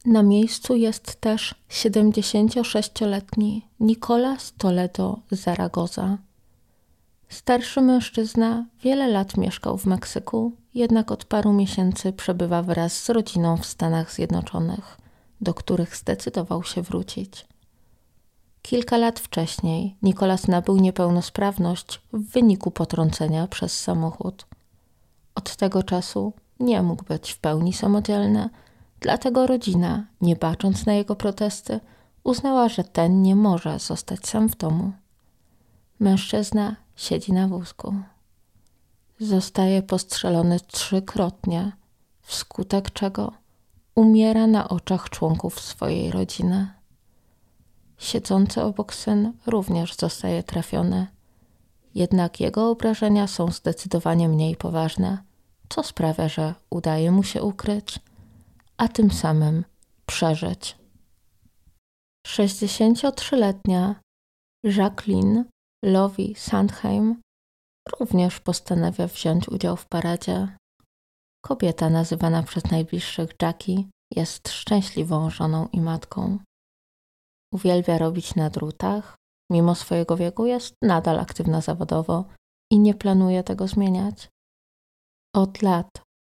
Na 0.04 0.22
miejscu 0.22 0.76
jest 0.76 1.20
też 1.20 1.54
76-letni 1.70 3.68
Nicolas 3.80 4.52
Toledo 4.58 5.18
Zaragoza. 5.30 6.18
Starszy 7.28 7.80
mężczyzna 7.80 8.66
wiele 8.82 9.08
lat 9.08 9.36
mieszkał 9.36 9.78
w 9.78 9.86
Meksyku, 9.86 10.52
jednak 10.74 11.10
od 11.10 11.24
paru 11.24 11.52
miesięcy 11.52 12.12
przebywa 12.12 12.62
wraz 12.62 13.02
z 13.02 13.10
rodziną 13.10 13.56
w 13.56 13.66
Stanach 13.66 14.12
Zjednoczonych, 14.12 14.98
do 15.40 15.54
których 15.54 15.96
zdecydował 15.96 16.64
się 16.64 16.82
wrócić. 16.82 17.46
Kilka 18.62 18.96
lat 18.96 19.20
wcześniej 19.20 19.96
Nikolas 20.02 20.48
nabył 20.48 20.76
niepełnosprawność 20.76 22.00
w 22.12 22.32
wyniku 22.32 22.70
potrącenia 22.70 23.46
przez 23.46 23.80
samochód. 23.80 24.46
Od 25.34 25.56
tego 25.56 25.82
czasu 25.82 26.32
nie 26.60 26.82
mógł 26.82 27.04
być 27.04 27.30
w 27.30 27.38
pełni 27.38 27.72
samodzielny, 27.72 28.48
dlatego 29.00 29.46
rodzina, 29.46 30.06
nie 30.20 30.36
bacząc 30.36 30.86
na 30.86 30.92
jego 30.92 31.16
protesty, 31.16 31.80
uznała, 32.24 32.68
że 32.68 32.84
ten 32.84 33.22
nie 33.22 33.36
może 33.36 33.78
zostać 33.78 34.26
sam 34.26 34.48
w 34.48 34.56
domu. 34.56 34.92
Mężczyzna 36.00 36.76
siedzi 36.96 37.32
na 37.32 37.48
wózku. 37.48 37.94
Zostaje 39.20 39.82
postrzelony 39.82 40.60
trzykrotnie, 40.60 41.72
wskutek 42.20 42.90
czego 42.90 43.32
umiera 43.94 44.46
na 44.46 44.68
oczach 44.68 45.10
członków 45.10 45.60
swojej 45.60 46.10
rodziny. 46.10 46.68
Siedzący 47.98 48.62
obok 48.62 48.94
syn 48.94 49.32
również 49.46 49.96
zostaje 49.96 50.42
trafiony, 50.42 51.06
jednak 51.94 52.40
jego 52.40 52.70
obrażenia 52.70 53.26
są 53.26 53.50
zdecydowanie 53.50 54.28
mniej 54.28 54.56
poważne, 54.56 55.24
co 55.68 55.82
sprawia, 55.82 56.28
że 56.28 56.54
udaje 56.70 57.10
mu 57.10 57.22
się 57.22 57.42
ukryć, 57.42 58.00
a 58.76 58.88
tym 58.88 59.10
samym 59.10 59.64
przeżyć. 60.06 60.76
63-letnia 62.26 63.94
Jacqueline 64.64 65.44
Lovi 65.84 66.34
Sandheim, 66.34 67.20
również 67.98 68.40
postanawia 68.40 69.06
wziąć 69.06 69.48
udział 69.48 69.76
w 69.76 69.86
paradzie. 69.86 70.56
Kobieta 71.44 71.90
nazywana 71.90 72.42
przez 72.42 72.70
najbliższych 72.70 73.30
Jackie 73.42 73.84
jest 74.10 74.48
szczęśliwą 74.48 75.30
żoną 75.30 75.68
i 75.72 75.80
matką. 75.80 76.38
Uwielbia 77.52 77.98
robić 77.98 78.34
na 78.34 78.50
drutach, 78.50 79.16
mimo 79.52 79.74
swojego 79.74 80.16
wieku 80.16 80.46
jest 80.46 80.74
nadal 80.82 81.18
aktywna 81.20 81.60
zawodowo 81.60 82.24
i 82.72 82.78
nie 82.78 82.94
planuje 82.94 83.42
tego 83.42 83.68
zmieniać. 83.68 84.28
Od 85.36 85.62
lat 85.62 85.88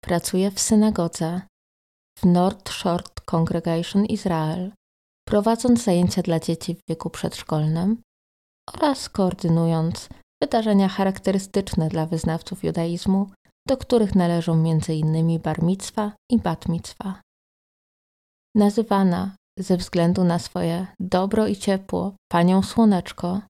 pracuje 0.03 0.51
w 0.51 0.59
synagodze 0.59 1.41
w 2.19 2.25
North 2.25 2.71
Shore 2.71 3.03
Congregation 3.25 4.05
Israel, 4.05 4.71
prowadząc 5.27 5.83
zajęcia 5.83 6.21
dla 6.21 6.39
dzieci 6.39 6.75
w 6.75 6.81
wieku 6.89 7.09
przedszkolnym 7.09 8.01
oraz 8.73 9.09
koordynując 9.09 10.09
wydarzenia 10.43 10.87
charakterystyczne 10.87 11.89
dla 11.89 12.05
wyznawców 12.05 12.63
judaizmu, 12.63 13.31
do 13.67 13.77
których 13.77 14.15
należą 14.15 14.53
m.in. 14.53 15.39
bar 15.39 15.63
mitzwa 15.63 16.11
i 16.31 16.39
bat 16.39 16.69
mitzwa. 16.69 17.21
Nazywana 18.55 19.35
ze 19.57 19.77
względu 19.77 20.23
na 20.23 20.39
swoje 20.39 20.87
dobro 20.99 21.47
i 21.47 21.55
ciepło 21.55 22.15
panią 22.31 22.63
Słoneczko, 22.63 23.41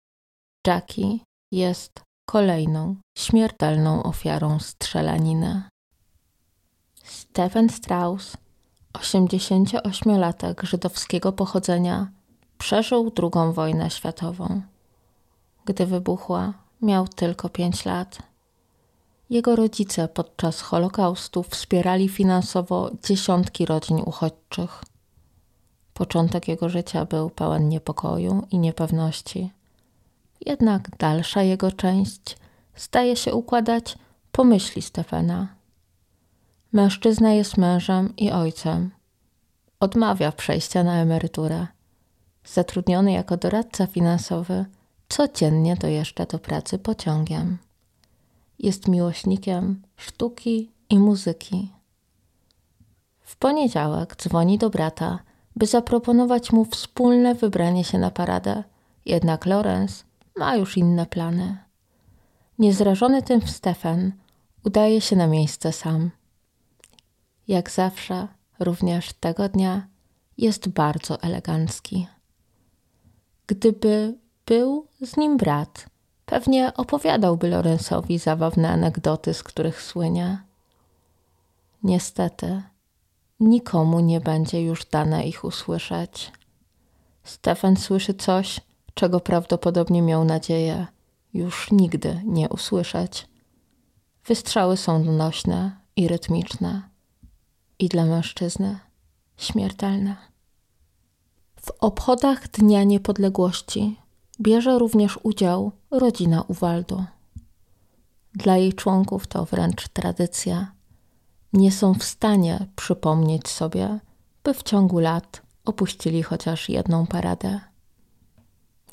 Jackie 0.68 1.20
jest 1.51 2.01
kolejną 2.26 2.95
śmiertelną 3.18 4.03
ofiarą 4.03 4.60
strzelaniny. 4.60 5.64
Stephen 7.03 7.70
Strauss, 7.70 8.38
88-latek 8.93 10.64
żydowskiego 10.66 11.32
pochodzenia, 11.32 12.12
przeżył 12.58 13.12
II 13.24 13.53
wojnę 13.53 13.89
światową. 13.89 14.62
Gdy 15.66 15.86
wybuchła, 15.86 16.53
miał 16.82 17.08
tylko 17.08 17.49
5 17.49 17.86
lat. 17.86 18.18
Jego 19.30 19.56
rodzice 19.56 20.08
podczas 20.08 20.62
Holokaustu 20.62 21.43
wspierali 21.43 22.10
finansowo 22.10 22.91
dziesiątki 23.03 23.66
rodzin 23.66 24.01
uchodźczych. 24.06 24.84
Początek 25.96 26.48
jego 26.48 26.70
życia 26.70 27.06
był 27.06 27.30
pełen 27.30 27.70
niepokoju 27.70 28.48
i 28.52 28.60
niepewności. 28.60 29.52
Jednak 30.46 30.98
dalsza 30.98 31.43
jego 31.43 31.72
część 31.72 32.38
staje 32.74 33.16
się 33.16 33.34
układać 33.34 33.98
po 34.32 34.43
myśli 34.43 34.82
Stefana. 34.82 35.48
Mężczyzna 36.72 37.34
jest 37.34 37.58
mężem 37.58 38.16
i 38.16 38.32
ojcem. 38.32 38.91
Odmawia 39.80 40.32
przejścia 40.32 40.84
na 40.84 41.02
emeryturę. 41.02 41.68
Zatrudniony 42.46 43.12
jako 43.12 43.38
doradca 43.38 43.88
finansowy, 43.88 44.66
codziennie 45.10 45.76
dojeżdża 45.76 46.26
do 46.26 46.39
pracy 46.39 46.78
pociągiem. 46.78 47.58
Jest 48.60 48.88
miłośnikiem 48.88 49.82
sztuki 49.98 50.72
i 50.89 51.00
muzyki. 51.00 51.72
W 53.22 53.36
poniedziałek 53.36 54.16
dzwoni 54.16 54.58
do 54.58 54.70
brata, 54.70 55.20
by 55.56 55.66
zaproponować 55.66 56.51
mu 56.51 56.66
wspólne 56.66 57.36
wybranie 57.36 57.84
się 57.84 57.99
na 57.99 58.12
paradę, 58.12 58.64
jednak 59.06 59.45
Lorenz 59.45 60.06
ma 60.38 60.56
już 60.56 60.78
inne 60.78 61.06
plany. 61.06 61.58
Niezrażony 62.60 63.22
tym 63.22 63.41
Stefan 63.41 64.12
udaje 64.64 65.01
się 65.01 65.16
na 65.16 65.28
miejsce 65.28 65.72
sam. 65.72 66.12
Jak 67.47 67.72
zawsze, 67.72 68.28
również 68.60 69.14
tego 69.14 69.49
dnia 69.49 69.88
jest 70.38 70.68
bardzo 70.70 71.22
elegancki. 71.22 72.08
Gdyby 73.47 74.18
był 74.45 74.88
z 75.01 75.18
nim 75.18 75.38
brat, 75.38 75.86
pewnie 76.26 76.74
opowiadałby 76.74 77.49
Lorenzowi 77.49 78.20
zabawne 78.20 78.70
anegdoty, 78.70 79.34
z 79.34 79.43
których 79.43 79.82
słynie. 79.82 80.41
Niestety, 81.84 82.62
nikomu 83.40 84.00
nie 84.00 84.22
będzie 84.22 84.62
już 84.62 84.86
dane 84.86 85.28
ich 85.28 85.44
usłyszeć. 85.44 86.32
Stefan 87.24 87.78
słyszy 87.78 88.14
coś, 88.14 88.62
czego 88.94 89.20
prawdopodobnie 89.20 90.02
miał 90.02 90.26
nadzieję 90.26 90.88
już 91.34 91.72
nigdy 91.72 92.22
nie 92.26 92.50
usłyszeć. 92.50 93.28
Wystrzały 94.26 94.78
są 94.78 95.04
donośne 95.04 95.78
i 95.96 96.08
rytmiczne, 96.08 96.90
i 97.80 97.90
dla 97.90 98.06
mężczyzny 98.06 98.80
śmiertelne. 99.38 100.16
W 101.56 101.72
obchodach 101.80 102.48
Dnia 102.48 102.84
Niepodległości 102.84 104.00
bierze 104.42 104.80
również 104.80 105.20
udział 105.24 105.72
rodzina 105.92 106.42
Uwaldo. 106.42 107.06
Dla 108.34 108.58
jej 108.58 108.74
członków 108.74 109.28
to 109.28 109.46
wręcz 109.46 109.88
tradycja. 109.88 110.74
Nie 111.56 111.72
są 111.72 111.93
w 111.93 112.03
stanie 112.03 112.68
przypomnieć 112.76 113.47
sobie, 113.47 113.99
by 114.43 114.53
w 114.53 114.64
ciągu 114.64 114.99
lat 114.99 115.41
opuścili 115.66 116.24
chociaż 116.24 116.70
jedną 116.70 117.08
paradę. 117.08 117.60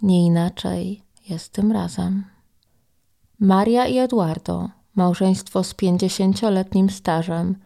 Nie 0.02 0.26
inaczej 0.26 1.02
jest 1.28 1.52
tym 1.52 1.72
razem. 1.72 2.24
Maria 3.40 3.86
i 3.86 3.98
Eduardo, 3.98 4.68
małżeństwo 4.94 5.64
z 5.64 5.74
pięćdziesięcioletnim 5.74 6.90
stażem, 6.90 7.56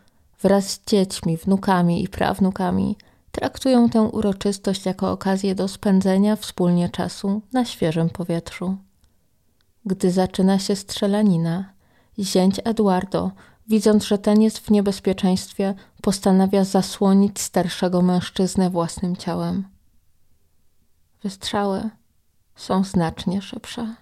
wraz 0.42 0.70
z 0.70 0.84
dziećmi, 0.86 1.36
wnukami 1.36 2.04
i 2.04 2.08
prawnukami, 2.08 2.96
traktują 3.32 3.90
tę 3.90 4.02
uroczystość 4.02 4.86
jako 4.86 5.10
okazję 5.10 5.54
do 5.54 5.68
spędzenia 5.68 6.36
wspólnie 6.36 6.88
czasu 6.88 7.42
na 7.52 7.64
świeżym 7.64 8.10
powietrzu. 8.10 8.76
Gdy 9.86 10.10
zaczyna 10.10 10.58
się 10.58 10.76
strzelanina, 10.76 11.72
zięć 12.18 12.60
Eduardo, 12.64 13.30
widząc, 13.68 14.04
że 14.04 14.18
ten 14.18 14.42
jest 14.42 14.58
w 14.58 14.70
niebezpieczeństwie, 14.70 15.74
postanawia 16.02 16.64
zasłonić 16.64 17.40
starszego 17.40 18.02
mężczyznę 18.02 18.70
własnym 18.70 19.16
ciałem. 19.16 19.68
Wystrzały 21.22 21.90
są 22.56 22.84
znacznie 22.84 23.42
szybsze. 23.42 23.94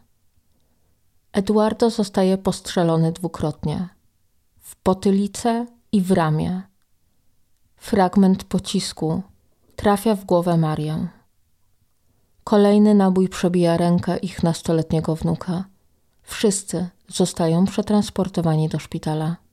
Eduardo 1.32 1.90
zostaje 1.90 2.38
postrzelony 2.38 3.12
dwukrotnie 3.12 3.88
w 4.60 4.76
potylicę 4.76 5.66
i 5.92 6.00
w 6.00 6.10
ramię. 6.10 6.62
Fragment 7.76 8.44
pocisku 8.44 9.22
trafia 9.76 10.14
w 10.14 10.24
głowę 10.24 10.56
Marię. 10.56 11.08
Kolejny 12.44 12.94
nabój 12.94 13.28
przebija 13.28 13.76
rękę 13.76 14.16
ich 14.16 14.42
nastoletniego 14.42 15.16
wnuka. 15.16 15.64
Wszyscy 16.22 16.88
zostają 17.08 17.64
przetransportowani 17.64 18.68
do 18.68 18.78
szpitala. 18.78 19.43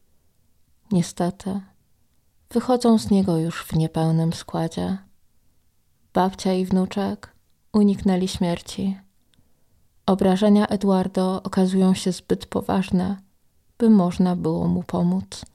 Niestety, 0.91 1.61
wychodzą 2.51 2.97
z 2.97 3.11
niego 3.11 3.37
już 3.37 3.63
w 3.65 3.75
niepełnym 3.75 4.33
składzie. 4.33 4.97
Babcia 6.13 6.53
i 6.53 6.65
wnuczek 6.65 7.35
uniknęli 7.73 8.27
śmierci. 8.27 8.97
Obrażenia 10.05 10.67
Eduardo 10.67 11.43
okazują 11.43 11.93
się 11.93 12.11
zbyt 12.11 12.45
poważne, 12.45 13.21
by 13.77 13.89
można 13.89 14.35
było 14.35 14.67
mu 14.67 14.83
pomóc. 14.83 15.45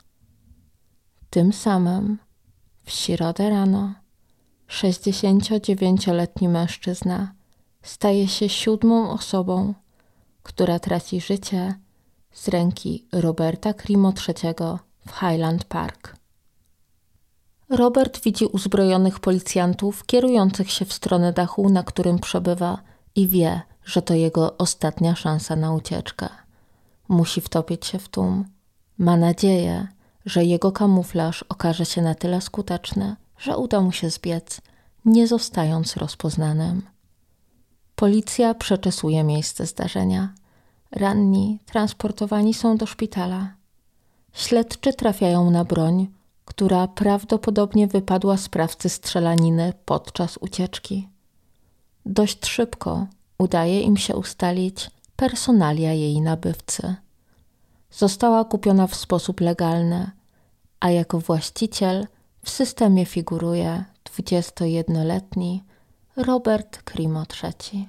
Tym 1.30 1.52
samym 1.52 2.18
w 2.84 2.90
środę 2.90 3.50
rano 3.50 3.94
69-letni 4.68 6.48
mężczyzna 6.48 7.32
staje 7.82 8.28
się 8.28 8.48
siódmą 8.48 9.10
osobą, 9.10 9.74
która 10.42 10.78
traci 10.78 11.20
życie 11.20 11.74
z 12.32 12.48
ręki 12.48 13.06
Roberta 13.12 13.74
Crimo 13.74 14.12
III 14.28 14.54
w 15.06 15.12
Highland 15.12 15.64
Park. 15.64 16.16
Robert 17.68 18.22
widzi 18.22 18.46
uzbrojonych 18.46 19.20
policjantów 19.20 20.06
kierujących 20.06 20.70
się 20.70 20.84
w 20.84 20.92
stronę 20.92 21.32
dachu, 21.32 21.68
na 21.68 21.82
którym 21.82 22.18
przebywa 22.18 22.78
i 23.14 23.28
wie, 23.28 23.60
że 23.84 24.02
to 24.02 24.14
jego 24.14 24.56
ostatnia 24.58 25.14
szansa 25.14 25.56
na 25.56 25.72
ucieczkę. 25.72 26.28
Musi 27.08 27.40
wtopić 27.40 27.86
się 27.86 27.98
w 27.98 28.08
tłum. 28.08 28.44
Ma 28.98 29.16
nadzieję, 29.16 29.88
że 30.26 30.44
jego 30.44 30.72
kamuflaż 30.72 31.42
okaże 31.42 31.84
się 31.84 32.02
na 32.02 32.14
tyle 32.14 32.40
skuteczny, 32.40 33.16
że 33.38 33.56
uda 33.56 33.80
mu 33.80 33.92
się 33.92 34.10
zbiec, 34.10 34.60
nie 35.04 35.26
zostając 35.26 35.96
rozpoznanym. 35.96 36.82
Policja 37.96 38.54
przeczesuje 38.54 39.24
miejsce 39.24 39.66
zdarzenia. 39.66 40.34
Ranni 40.90 41.58
transportowani 41.66 42.54
są 42.54 42.76
do 42.76 42.86
szpitala. 42.86 43.55
Śledczy 44.36 44.92
trafiają 44.92 45.50
na 45.50 45.64
broń, 45.64 46.08
która 46.44 46.88
prawdopodobnie 46.88 47.86
wypadła 47.86 48.36
sprawcy 48.36 48.88
strzelaniny 48.88 49.72
podczas 49.84 50.36
ucieczki. 50.36 51.08
Dość 52.06 52.46
szybko 52.46 53.06
udaje 53.38 53.80
im 53.80 53.96
się 53.96 54.16
ustalić 54.16 54.90
personalia 55.16 55.92
jej 55.92 56.20
nabywcy. 56.20 56.94
Została 57.90 58.44
kupiona 58.44 58.86
w 58.86 58.94
sposób 58.94 59.40
legalny, 59.40 60.10
a 60.80 60.90
jako 60.90 61.20
właściciel 61.20 62.06
w 62.42 62.50
systemie 62.50 63.06
figuruje 63.06 63.84
21-letni 64.04 65.64
Robert 66.16 66.82
Crimo 66.82 67.22
III. 67.42 67.88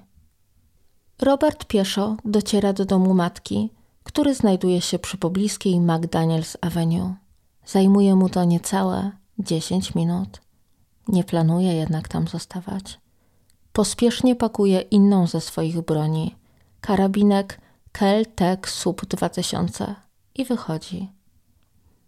Robert 1.21 1.65
pieszo 1.65 2.15
dociera 2.25 2.73
do 2.73 2.85
domu 2.85 3.13
matki, 3.13 3.76
który 4.17 4.35
znajduje 4.35 4.81
się 4.81 4.99
przy 4.99 5.17
pobliskiej 5.17 5.79
McDaniels 5.79 6.57
Avenue. 6.61 7.15
Zajmuje 7.65 8.15
mu 8.15 8.29
to 8.29 8.43
niecałe 8.43 9.11
10 9.39 9.95
minut. 9.95 10.41
Nie 11.07 11.23
planuje 11.23 11.73
jednak 11.73 12.07
tam 12.07 12.27
zostawać. 12.27 12.99
Pospiesznie 13.73 14.35
pakuje 14.35 14.81
inną 14.81 15.27
ze 15.27 15.41
swoich 15.41 15.81
broni, 15.81 16.35
karabinek 16.81 17.61
Kel-Tec 17.91 18.67
Sub 18.67 19.05
2000 19.05 19.95
i 20.35 20.45
wychodzi. 20.45 21.11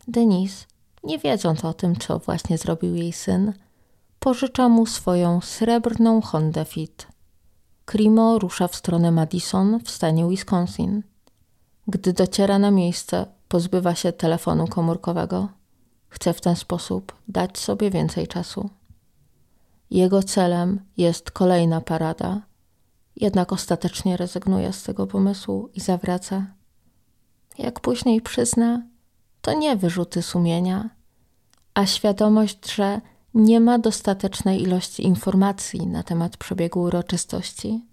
Denise, 0.07 0.65
nie 1.03 1.19
wiedząc 1.19 1.65
o 1.65 1.73
tym, 1.73 1.95
co 1.95 2.19
właśnie 2.19 2.57
zrobił 2.57 2.95
jej 2.95 3.13
syn, 3.13 3.53
pożycza 4.19 4.69
mu 4.69 4.85
swoją 4.85 5.41
srebrną 5.41 6.21
Honda 6.21 6.65
Fit. 6.65 7.07
Krimo 7.85 8.39
rusza 8.39 8.67
w 8.67 8.75
stronę 8.75 9.11
Madison 9.11 9.79
w 9.83 9.89
stanie 9.89 10.27
Wisconsin. 10.29 11.03
Gdy 11.89 12.13
dociera 12.13 12.59
na 12.59 12.71
miejsce, 12.71 13.25
pozbywa 13.47 13.95
się 13.95 14.11
telefonu 14.11 14.67
komórkowego. 14.67 15.49
Chce 16.09 16.33
w 16.33 16.41
ten 16.41 16.55
sposób 16.55 17.13
dać 17.27 17.57
sobie 17.57 17.91
więcej 17.91 18.27
czasu. 18.27 18.69
Jego 19.91 20.23
celem 20.23 20.81
jest 20.97 21.31
kolejna 21.31 21.81
parada, 21.81 22.41
jednak 23.15 23.53
ostatecznie 23.53 24.17
rezygnuje 24.17 24.73
z 24.73 24.83
tego 24.83 25.07
pomysłu 25.07 25.69
i 25.73 25.79
zawraca. 25.79 26.45
Jak 27.57 27.79
później 27.79 28.21
przyzna, 28.21 28.83
to 29.41 29.53
nie 29.53 29.75
wyrzuty 29.75 30.21
sumienia, 30.21 30.89
a 31.73 31.85
świadomość, 31.85 32.71
że 32.71 33.01
nie 33.33 33.59
ma 33.59 33.79
dostatecznej 33.79 34.61
ilości 34.61 35.03
informacji 35.03 35.87
na 35.87 36.03
temat 36.03 36.37
przebiegu 36.37 36.81
uroczystości, 36.81 37.85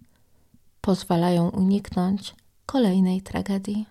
pozwalają 0.80 1.48
uniknąć 1.48 2.34
kolejnej 2.66 3.22
tragedii. 3.22 3.86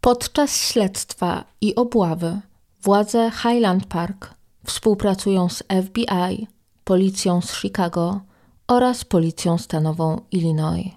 Podczas 0.00 0.56
śledztwa 0.56 1.44
i 1.60 1.74
obławy 1.74 2.40
władze 2.82 3.30
Highland 3.30 3.86
Park 3.86 4.34
współpracują 4.64 5.48
z 5.48 5.62
FBI, 5.86 6.46
policją 6.84 7.40
z 7.40 7.54
Chicago 7.54 8.20
oraz 8.68 9.04
policją 9.04 9.58
stanową 9.58 10.20
Illinois. 10.30 10.90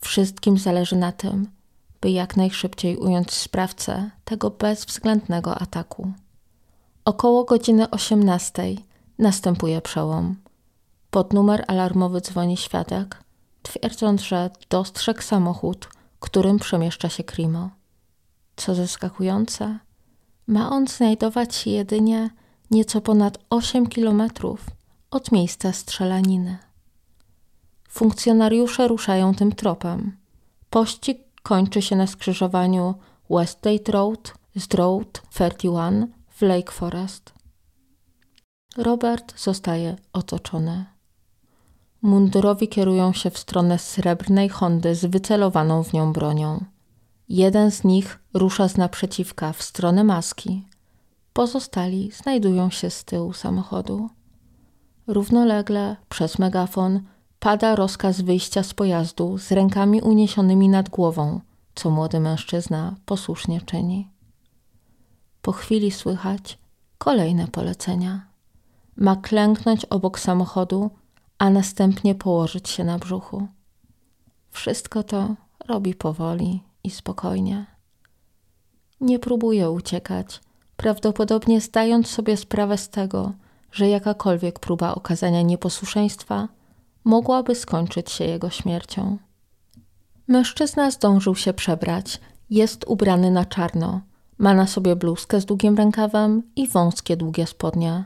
Wszystkim 0.00 0.58
zależy 0.58 0.96
na 0.96 1.12
tym, 1.12 1.48
by 2.00 2.10
jak 2.10 2.36
najszybciej 2.36 2.96
ująć 2.96 3.32
sprawcę 3.32 4.10
tego 4.24 4.50
bezwzględnego 4.50 5.54
ataku. 5.58 6.12
Około 7.04 7.44
godziny 7.44 7.90
18 7.90 8.62
następuje 9.18 9.80
przełom. 9.80 10.36
Pod 11.10 11.32
numer 11.32 11.64
alarmowy 11.68 12.20
dzwoni 12.20 12.56
świadek, 12.56 13.24
twierdząc, 13.62 14.22
że 14.22 14.50
dostrzegł 14.70 15.22
samochód, 15.22 15.88
którym 16.20 16.58
przemieszcza 16.58 17.08
się 17.08 17.24
Krimo. 17.24 17.70
Co 18.56 18.74
zaskakujące, 18.74 19.78
ma 20.46 20.70
on 20.70 20.86
znajdować 20.86 21.54
się 21.54 21.70
jedynie 21.70 22.30
nieco 22.70 23.00
ponad 23.00 23.38
8 23.50 23.86
kilometrów 23.86 24.66
od 25.10 25.32
miejsca 25.32 25.72
strzelaniny. 25.72 26.58
Funkcjonariusze 27.88 28.88
ruszają 28.88 29.34
tym 29.34 29.52
tropem. 29.52 30.16
Pościg 30.70 31.18
kończy 31.42 31.82
się 31.82 31.96
na 31.96 32.06
skrzyżowaniu 32.06 32.94
Westgate 33.30 33.92
Road 33.92 34.34
z 34.56 34.74
Road 34.74 35.22
31 35.30 36.12
w 36.28 36.42
Lake 36.42 36.72
Forest. 36.72 37.32
Robert 38.76 39.40
zostaje 39.40 39.96
otoczony. 40.12 40.84
Mundurowi 42.02 42.68
kierują 42.68 43.12
się 43.12 43.30
w 43.30 43.38
stronę 43.38 43.78
srebrnej 43.78 44.48
Hondy 44.48 44.94
z 44.94 45.04
wycelowaną 45.04 45.82
w 45.82 45.92
nią 45.92 46.12
bronią. 46.12 46.64
Jeden 47.28 47.70
z 47.70 47.84
nich 47.84 48.18
rusza 48.34 48.68
z 48.68 48.76
naprzeciwka 48.76 49.52
w 49.52 49.62
stronę 49.62 50.04
maski. 50.04 50.66
Pozostali 51.32 52.10
znajdują 52.12 52.70
się 52.70 52.90
z 52.90 53.04
tyłu 53.04 53.32
samochodu. 53.32 54.10
Równolegle 55.06 55.96
przez 56.08 56.38
megafon 56.38 57.00
pada 57.38 57.74
rozkaz 57.74 58.20
wyjścia 58.20 58.62
z 58.62 58.74
pojazdu 58.74 59.38
z 59.38 59.52
rękami 59.52 60.02
uniesionymi 60.02 60.68
nad 60.68 60.88
głową, 60.88 61.40
co 61.74 61.90
młody 61.90 62.20
mężczyzna 62.20 62.94
posłusznie 63.06 63.60
czyni. 63.60 64.08
Po 65.42 65.52
chwili 65.52 65.90
słychać 65.90 66.58
kolejne 66.98 67.48
polecenia. 67.48 68.26
Ma 68.96 69.16
klęknąć 69.16 69.84
obok 69.84 70.18
samochodu, 70.18 70.90
a 71.40 71.50
następnie 71.50 72.14
położyć 72.14 72.68
się 72.68 72.84
na 72.84 72.98
brzuchu. 72.98 73.48
Wszystko 74.50 75.02
to 75.02 75.34
robi 75.68 75.94
powoli 75.94 76.62
i 76.84 76.90
spokojnie. 76.90 77.66
Nie 79.00 79.18
próbuje 79.18 79.70
uciekać, 79.70 80.40
prawdopodobnie 80.76 81.60
zdając 81.60 82.06
sobie 82.08 82.36
sprawę 82.36 82.78
z 82.78 82.88
tego, 82.88 83.32
że 83.72 83.88
jakakolwiek 83.88 84.58
próba 84.58 84.94
okazania 84.94 85.42
nieposłuszeństwa 85.42 86.48
mogłaby 87.04 87.54
skończyć 87.54 88.10
się 88.10 88.24
jego 88.24 88.50
śmiercią. 88.50 89.18
Mężczyzna 90.28 90.90
zdążył 90.90 91.34
się 91.34 91.52
przebrać, 91.52 92.20
jest 92.50 92.84
ubrany 92.86 93.30
na 93.30 93.44
czarno, 93.44 94.00
ma 94.38 94.54
na 94.54 94.66
sobie 94.66 94.96
bluzkę 94.96 95.40
z 95.40 95.44
długim 95.44 95.76
rękawem 95.76 96.42
i 96.56 96.68
wąskie 96.68 97.16
długie 97.16 97.46
spodnie. 97.46 98.04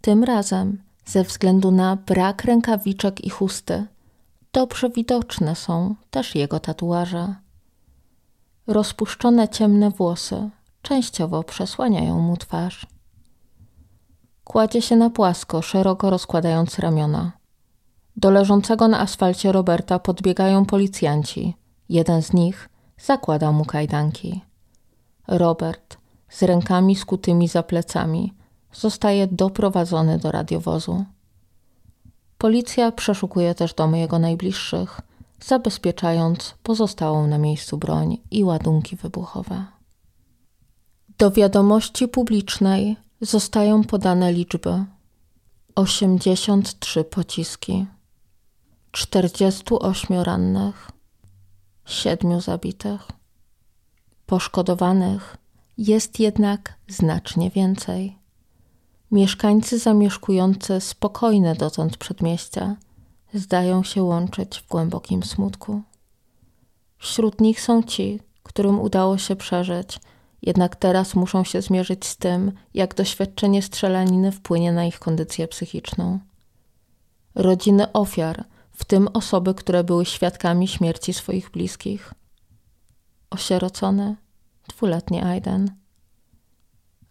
Tym 0.00 0.24
razem, 0.24 0.85
ze 1.06 1.24
względu 1.24 1.70
na 1.70 1.96
brak 1.96 2.44
rękawiczek 2.44 3.24
i 3.24 3.30
chusty, 3.30 3.86
dobrze 4.52 4.90
widoczne 4.90 5.56
są 5.56 5.94
też 6.10 6.34
jego 6.34 6.60
tatuaże. 6.60 7.34
Rozpuszczone 8.66 9.48
ciemne 9.48 9.90
włosy 9.90 10.50
częściowo 10.82 11.42
przesłaniają 11.42 12.20
mu 12.20 12.36
twarz. 12.36 12.86
Kładzie 14.44 14.82
się 14.82 14.96
na 14.96 15.10
płasko, 15.10 15.62
szeroko 15.62 16.10
rozkładając 16.10 16.78
ramiona. 16.78 17.32
Do 18.16 18.30
leżącego 18.30 18.88
na 18.88 19.00
asfalcie 19.00 19.52
Roberta 19.52 19.98
podbiegają 19.98 20.64
policjanci. 20.64 21.56
Jeden 21.88 22.22
z 22.22 22.32
nich 22.32 22.68
zakłada 22.98 23.52
mu 23.52 23.64
kajdanki. 23.64 24.40
Robert, 25.28 25.96
z 26.28 26.42
rękami 26.42 26.96
skutymi 26.96 27.48
za 27.48 27.62
plecami, 27.62 28.32
zostaje 28.72 29.26
doprowadzony 29.26 30.18
do 30.18 30.30
radiowozu. 30.30 31.04
Policja 32.38 32.92
przeszukuje 32.92 33.54
też 33.54 33.74
domy 33.74 33.98
jego 33.98 34.18
najbliższych, 34.18 35.00
zabezpieczając 35.40 36.54
pozostałą 36.62 37.26
na 37.26 37.38
miejscu 37.38 37.78
broń 37.78 38.18
i 38.30 38.44
ładunki 38.44 38.96
wybuchowe. 38.96 39.64
Do 41.18 41.30
wiadomości 41.30 42.08
publicznej 42.08 42.96
zostają 43.20 43.84
podane 43.84 44.32
liczby: 44.32 44.84
83 45.74 47.04
pociski, 47.04 47.86
48 48.92 50.20
rannych, 50.20 50.90
7 51.84 52.40
zabitych. 52.40 53.00
Poszkodowanych 54.26 55.36
jest 55.78 56.20
jednak 56.20 56.74
znacznie 56.88 57.50
więcej. 57.50 58.18
Mieszkańcy 59.16 59.78
zamieszkujący 59.78 60.80
spokojne 60.80 61.54
dotąd 61.54 61.96
przedmieścia 61.96 62.76
zdają 63.34 63.82
się 63.82 64.02
łączyć 64.02 64.58
w 64.58 64.68
głębokim 64.68 65.22
smutku. 65.22 65.82
Wśród 66.98 67.40
nich 67.40 67.60
są 67.60 67.82
ci, 67.82 68.20
którym 68.42 68.80
udało 68.80 69.18
się 69.18 69.36
przeżyć, 69.36 70.00
jednak 70.42 70.76
teraz 70.76 71.14
muszą 71.14 71.44
się 71.44 71.62
zmierzyć 71.62 72.06
z 72.06 72.16
tym, 72.16 72.52
jak 72.74 72.94
doświadczenie 72.94 73.62
strzelaniny 73.62 74.32
wpłynie 74.32 74.72
na 74.72 74.84
ich 74.84 74.98
kondycję 74.98 75.48
psychiczną. 75.48 76.18
Rodziny 77.34 77.92
ofiar, 77.92 78.44
w 78.72 78.84
tym 78.84 79.08
osoby, 79.14 79.54
które 79.54 79.84
były 79.84 80.04
świadkami 80.04 80.68
śmierci 80.68 81.12
swoich 81.12 81.50
bliskich. 81.50 82.14
Osierocony, 83.30 84.16
dwuletni 84.68 85.22
Aiden. 85.22 85.85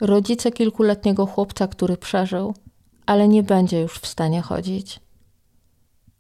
Rodzice 0.05 0.51
kilkuletniego 0.51 1.25
chłopca, 1.25 1.67
który 1.67 1.97
przeżył, 1.97 2.53
ale 3.05 3.27
nie 3.27 3.43
będzie 3.43 3.81
już 3.81 3.99
w 3.99 4.07
stanie 4.07 4.41
chodzić. 4.41 4.99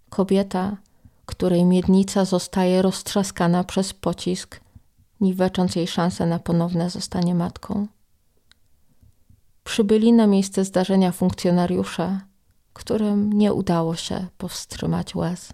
Kobieta, 0.09 0.77
której 1.25 1.65
miednica 1.65 2.25
zostaje 2.25 2.81
roztrzaskana 2.81 3.63
przez 3.63 3.93
pocisk, 3.93 4.59
niwecząc 5.21 5.75
jej 5.75 5.87
szansę 5.87 6.25
na 6.25 6.39
ponowne 6.39 6.89
zostanie 6.89 7.35
matką. 7.35 7.87
Przybyli 9.63 10.13
na 10.13 10.27
miejsce 10.27 10.65
zdarzenia 10.65 11.11
funkcjonariusze, 11.11 12.19
którym 12.73 13.33
nie 13.33 13.53
udało 13.53 13.95
się 13.95 14.27
powstrzymać 14.37 15.15
łez. 15.15 15.53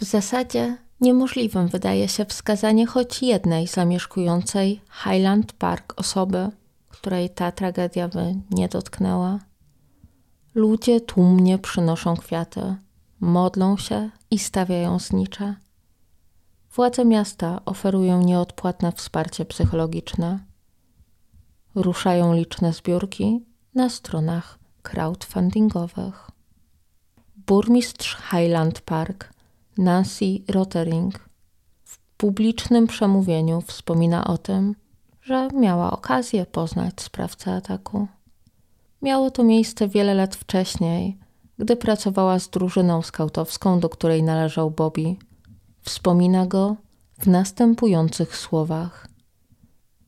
W 0.00 0.04
zasadzie 0.04 0.76
niemożliwym 1.00 1.68
wydaje 1.68 2.08
się 2.08 2.24
wskazanie 2.24 2.86
choć 2.86 3.22
jednej 3.22 3.66
zamieszkującej 3.66 4.80
Highland 5.02 5.52
Park 5.52 5.94
osoby, 5.96 6.50
której 7.00 7.30
ta 7.30 7.52
tragedia 7.52 8.08
by 8.08 8.34
nie 8.50 8.68
dotknęła. 8.68 9.38
Ludzie 10.54 11.00
tłumnie 11.00 11.58
przynoszą 11.58 12.16
kwiaty, 12.16 12.76
modlą 13.20 13.76
się 13.76 14.10
i 14.30 14.38
stawiają 14.38 14.98
znicze. 14.98 15.56
władze 16.74 17.04
miasta 17.04 17.60
oferują 17.64 18.22
nieodpłatne 18.22 18.92
wsparcie 18.92 19.44
psychologiczne. 19.44 20.38
Ruszają 21.74 22.34
liczne 22.34 22.72
zbiórki 22.72 23.44
na 23.74 23.88
stronach 23.88 24.58
crowdfundingowych. 24.82 26.30
Burmistrz 27.36 28.16
Highland 28.30 28.80
Park 28.80 29.32
Nancy 29.78 30.38
Rotering 30.48 31.28
w 31.84 31.98
publicznym 32.16 32.86
przemówieniu 32.86 33.60
wspomina 33.60 34.26
o 34.26 34.38
tym, 34.38 34.74
że 35.26 35.48
miała 35.48 35.90
okazję 35.90 36.46
poznać 36.46 37.00
sprawcę 37.00 37.54
ataku. 37.54 38.06
Miało 39.02 39.30
to 39.30 39.44
miejsce 39.44 39.88
wiele 39.88 40.14
lat 40.14 40.36
wcześniej, 40.36 41.18
gdy 41.58 41.76
pracowała 41.76 42.38
z 42.38 42.48
drużyną 42.48 43.02
skautowską, 43.02 43.80
do 43.80 43.88
której 43.88 44.22
należał 44.22 44.70
Bobby. 44.70 45.16
Wspomina 45.82 46.46
go 46.46 46.76
w 47.18 47.26
następujących 47.26 48.36
słowach: 48.36 49.08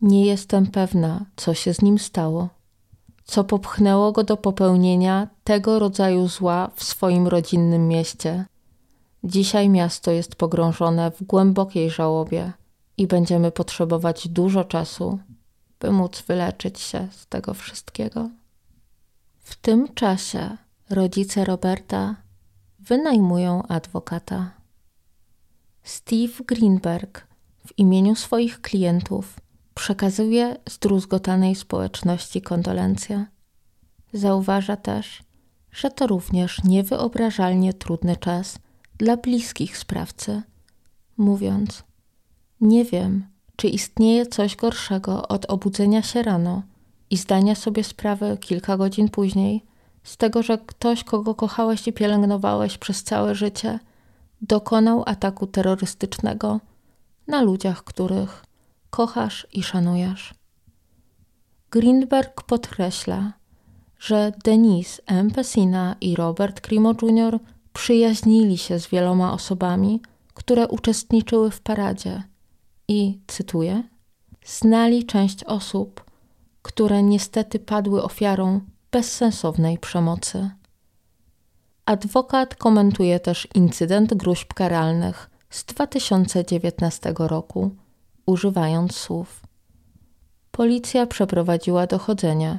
Nie 0.02 0.24
jestem 0.26 0.66
pewna, 0.66 1.24
co 1.36 1.54
się 1.54 1.74
z 1.74 1.82
nim 1.82 1.98
stało, 1.98 2.48
co 3.24 3.44
popchnęło 3.44 4.12
go 4.12 4.24
do 4.24 4.36
popełnienia 4.36 5.28
tego 5.44 5.78
rodzaju 5.78 6.28
zła 6.28 6.70
w 6.74 6.84
swoim 6.84 7.26
rodzinnym 7.26 7.88
mieście. 7.88 8.44
Dzisiaj 9.24 9.68
miasto 9.68 10.10
jest 10.10 10.36
pogrążone 10.36 11.10
w 11.10 11.22
głębokiej 11.22 11.90
żałobie 11.90 12.52
i 12.98 13.06
będziemy 13.06 13.50
potrzebować 13.50 14.28
dużo 14.28 14.64
czasu, 14.64 15.18
by 15.80 15.90
móc 15.90 16.22
wyleczyć 16.22 16.80
się 16.80 17.08
z 17.10 17.26
tego 17.26 17.54
wszystkiego. 17.54 18.30
W 19.38 19.56
tym 19.56 19.94
czasie 19.94 20.56
rodzice 20.90 21.44
Roberta 21.44 22.16
wynajmują 22.78 23.62
adwokata. 23.62 24.50
Steve 25.82 26.44
Greenberg 26.46 27.26
w 27.66 27.78
imieniu 27.78 28.14
swoich 28.14 28.60
klientów 28.60 29.40
przekazuje 29.74 30.56
zdruzgotanej 30.70 31.54
społeczności 31.54 32.42
kondolencje. 32.42 33.26
Zauważa 34.12 34.76
też, 34.76 35.22
że 35.72 35.90
to 35.90 36.06
również 36.06 36.64
niewyobrażalnie 36.64 37.74
trudny 37.74 38.16
czas 38.16 38.58
dla 38.98 39.16
bliskich 39.16 39.78
sprawcy, 39.78 40.42
mówiąc: 41.16 41.87
Nie 42.60 42.84
wiem, 42.84 43.26
czy 43.56 43.68
istnieje 43.68 44.26
coś 44.26 44.56
gorszego 44.56 45.28
od 45.28 45.46
obudzenia 45.46 46.02
się 46.02 46.22
rano 46.22 46.62
i 47.10 47.16
zdania 47.16 47.54
sobie 47.54 47.84
sprawy 47.84 48.38
kilka 48.40 48.76
godzin 48.76 49.08
później 49.08 49.64
z 50.02 50.16
tego, 50.16 50.42
że 50.42 50.58
ktoś, 50.58 51.04
kogo 51.04 51.34
kochałeś 51.34 51.88
i 51.88 51.92
pielęgnowałeś 51.92 52.78
przez 52.78 53.04
całe 53.04 53.34
życie, 53.34 53.78
dokonał 54.42 55.02
ataku 55.06 55.46
terrorystycznego 55.46 56.60
na 57.26 57.42
ludziach, 57.42 57.84
których 57.84 58.44
kochasz 58.90 59.46
i 59.52 59.62
szanujesz. 59.62 60.34
Greenberg 61.70 62.42
podkreśla, 62.42 63.32
że 63.98 64.32
Denise 64.44 65.02
M. 65.06 65.30
Pessina 65.30 65.96
i 66.00 66.16
Robert 66.16 66.60
Crimo 66.60 66.94
Jr. 67.02 67.38
przyjaźnili 67.72 68.58
się 68.58 68.78
z 68.78 68.86
wieloma 68.86 69.32
osobami, 69.32 70.00
które 70.34 70.68
uczestniczyły 70.68 71.50
w 71.50 71.60
paradzie 71.60 72.22
i, 72.88 73.18
cytuję, 73.26 73.82
znali 74.44 75.06
część 75.06 75.44
osób, 75.44 76.04
które 76.62 77.02
niestety 77.02 77.58
padły 77.58 78.02
ofiarą 78.02 78.60
bezsensownej 78.90 79.78
przemocy. 79.78 80.50
Adwokat 81.86 82.54
komentuje 82.54 83.20
też 83.20 83.48
incydent 83.54 84.14
gruźb 84.14 84.54
karalnych 84.54 85.30
z 85.50 85.64
2019 85.64 87.14
roku, 87.18 87.70
używając 88.26 88.96
słów: 88.96 89.42
Policja 90.50 91.06
przeprowadziła 91.06 91.86
dochodzenie. 91.86 92.58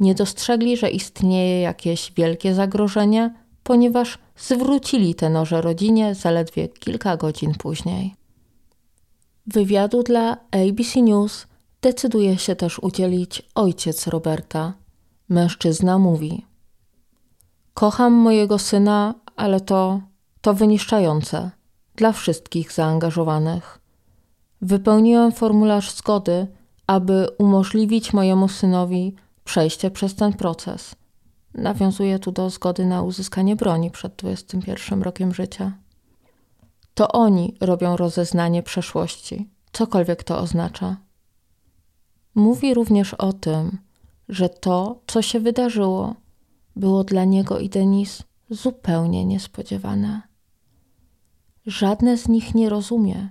Nie 0.00 0.14
dostrzegli, 0.14 0.76
że 0.76 0.90
istnieje 0.90 1.60
jakieś 1.60 2.12
wielkie 2.12 2.54
zagrożenie, 2.54 3.34
ponieważ 3.62 4.18
zwrócili 4.36 5.14
te 5.14 5.30
noże 5.30 5.60
rodzinie 5.60 6.14
zaledwie 6.14 6.68
kilka 6.68 7.16
godzin 7.16 7.54
później. 7.54 8.25
Wywiadu 9.46 10.02
dla 10.02 10.36
ABC 10.50 11.02
News 11.02 11.46
decyduje 11.82 12.38
się 12.38 12.56
też 12.56 12.78
udzielić 12.78 13.42
ojciec 13.54 14.06
Roberta. 14.06 14.72
Mężczyzna 15.28 15.98
mówi: 15.98 16.46
Kocham 17.74 18.12
mojego 18.12 18.58
syna, 18.58 19.14
ale 19.36 19.60
to 19.60 20.00
to 20.40 20.54
wyniszczające 20.54 21.50
dla 21.96 22.12
wszystkich 22.12 22.72
zaangażowanych. 22.72 23.78
Wypełniłem 24.62 25.32
formularz 25.32 25.94
zgody, 25.94 26.46
aby 26.86 27.28
umożliwić 27.38 28.12
mojemu 28.12 28.48
synowi 28.48 29.14
przejście 29.44 29.90
przez 29.90 30.14
ten 30.14 30.32
proces. 30.32 30.94
Nawiązuje 31.54 32.18
tu 32.18 32.32
do 32.32 32.50
zgody 32.50 32.84
na 32.86 33.02
uzyskanie 33.02 33.56
broni 33.56 33.90
przed 33.90 34.16
21 34.16 35.02
rokiem 35.02 35.34
życia. 35.34 35.72
To 36.96 37.08
oni 37.12 37.54
robią 37.60 37.96
rozeznanie 37.96 38.62
przeszłości, 38.62 39.48
cokolwiek 39.72 40.24
to 40.24 40.38
oznacza. 40.38 40.96
Mówi 42.34 42.74
również 42.74 43.14
o 43.14 43.32
tym, 43.32 43.78
że 44.28 44.48
to, 44.48 45.00
co 45.06 45.22
się 45.22 45.40
wydarzyło, 45.40 46.14
było 46.76 47.04
dla 47.04 47.24
niego 47.24 47.58
i 47.58 47.68
Denis 47.68 48.22
zupełnie 48.50 49.24
niespodziewane. 49.24 50.22
Żadne 51.66 52.16
z 52.16 52.28
nich 52.28 52.54
nie 52.54 52.68
rozumie, 52.68 53.28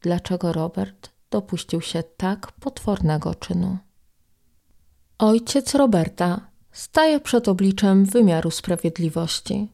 dlaczego 0.00 0.52
Robert 0.52 1.10
dopuścił 1.30 1.80
się 1.80 2.02
tak 2.02 2.52
potwornego 2.52 3.34
czynu. 3.34 3.78
Ojciec 5.18 5.74
Roberta 5.74 6.40
staje 6.72 7.20
przed 7.20 7.48
obliczem 7.48 8.04
wymiaru 8.04 8.50
sprawiedliwości. 8.50 9.72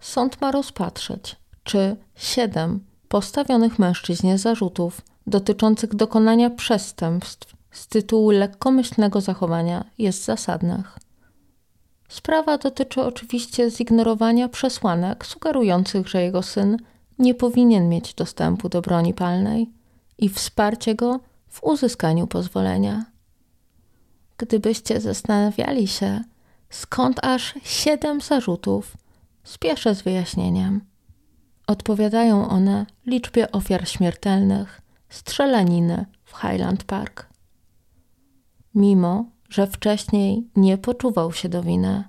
Sąd 0.00 0.40
ma 0.40 0.52
rozpatrzeć, 0.52 1.36
czy 1.68 1.96
siedem 2.16 2.80
postawionych 3.08 3.78
mężczyźnie 3.78 4.38
zarzutów 4.38 5.00
dotyczących 5.26 5.94
dokonania 5.94 6.50
przestępstw 6.50 7.56
z 7.70 7.86
tytułu 7.86 8.30
lekkomyślnego 8.30 9.20
zachowania 9.20 9.84
jest 9.98 10.24
zasadnych. 10.24 10.98
Sprawa 12.08 12.58
dotyczy 12.58 13.02
oczywiście 13.02 13.70
zignorowania 13.70 14.48
przesłanek 14.48 15.26
sugerujących, 15.26 16.08
że 16.08 16.22
jego 16.22 16.42
syn 16.42 16.76
nie 17.18 17.34
powinien 17.34 17.88
mieć 17.88 18.14
dostępu 18.14 18.68
do 18.68 18.82
broni 18.82 19.14
palnej 19.14 19.70
i 20.18 20.28
wsparcie 20.28 20.94
go 20.94 21.20
w 21.48 21.64
uzyskaniu 21.64 22.26
pozwolenia. 22.26 23.04
Gdybyście 24.38 25.00
zastanawiali 25.00 25.88
się, 25.88 26.24
skąd 26.70 27.24
aż 27.24 27.54
siedem 27.62 28.20
zarzutów, 28.20 28.96
spieszę 29.44 29.94
z 29.94 30.02
wyjaśnieniem. 30.02 30.80
Odpowiadają 31.68 32.48
one 32.48 32.86
liczbie 33.06 33.52
ofiar 33.52 33.88
śmiertelnych 33.88 34.80
strzelaniny 35.08 36.06
w 36.24 36.36
Highland 36.40 36.84
Park. 36.84 37.26
Mimo, 38.74 39.24
że 39.48 39.66
wcześniej 39.66 40.48
nie 40.56 40.78
poczuwał 40.78 41.32
się 41.32 41.48
do 41.48 41.62
winy, 41.62 42.04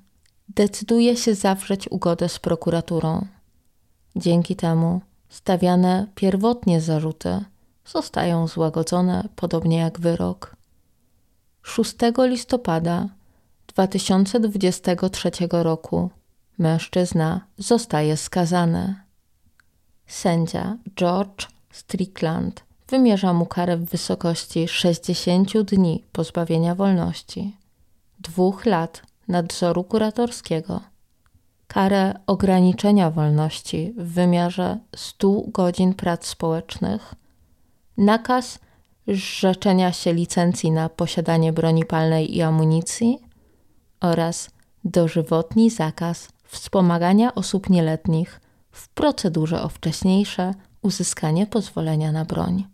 decyduje 0.49 1.18
się 1.18 1.36
zawrzeć 1.36 1.91
ugodę 1.91 2.30
z 2.30 2.39
prokuraturą. 2.39 3.26
Dzięki 4.16 4.55
temu 4.55 5.01
stawiane 5.30 6.07
pierwotnie 6.16 6.82
zarzuty 6.82 7.45
zostają 7.86 8.47
złagodzone, 8.47 9.30
podobnie 9.36 9.78
jak 9.78 9.99
wyrok. 9.99 10.55
6 11.62 11.95
listopada 12.20 13.10
2023 13.68 15.32
roku 15.51 16.10
mężczyzna 16.57 17.41
zostaje 17.57 18.18
skazany. 18.18 19.09
Sędzia 20.10 20.78
George 20.95 21.47
Strickland 21.72 22.64
wymierza 22.88 23.34
mu 23.34 23.45
karę 23.45 23.78
w 23.78 23.86
wysokości 23.86 24.68
60 24.68 25.62
dni 25.62 26.03
pozbawienia 26.12 26.76
wolności, 26.76 27.57
dwóch 28.20 28.66
lat 28.66 29.01
nadzoru 29.28 29.84
kuratorskiego, 29.84 30.82
karę 31.68 32.14
ograniczenia 32.28 33.12
wolności 33.12 33.93
w 33.97 34.14
wymiarze 34.14 34.78
100 34.95 35.41
godzin 35.47 35.93
prac 35.93 36.28
społecznych, 36.28 37.16
nakaz 37.97 38.60
zrzeczenia 39.07 39.91
się 39.91 40.14
licencji 40.14 40.72
na 40.72 40.89
posiadanie 40.89 41.53
broni 41.53 41.86
palnej 41.86 42.36
i 42.36 42.41
amunicji 42.41 43.20
oraz 44.01 44.49
dożywotni 44.84 45.70
zakaz 45.70 46.30
wspomagania 46.43 47.36
osób 47.36 47.70
nieletnich 47.70 48.39
w 48.80 48.89
procedurze 48.89 49.61
o 49.61 49.69
wcześniejsze 49.69 50.53
uzyskanie 50.82 51.47
pozwolenia 51.47 52.11
na 52.11 52.25
broń. 52.25 52.67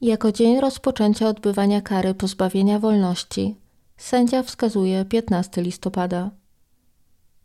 Jako 0.00 0.32
dzień 0.32 0.60
rozpoczęcia 0.60 1.28
odbywania 1.28 1.80
kary 1.80 2.14
pozbawienia 2.14 2.78
wolności 2.78 3.56
sędzia 3.96 4.42
wskazuje 4.42 5.04
15 5.04 5.62
listopada. 5.62 6.30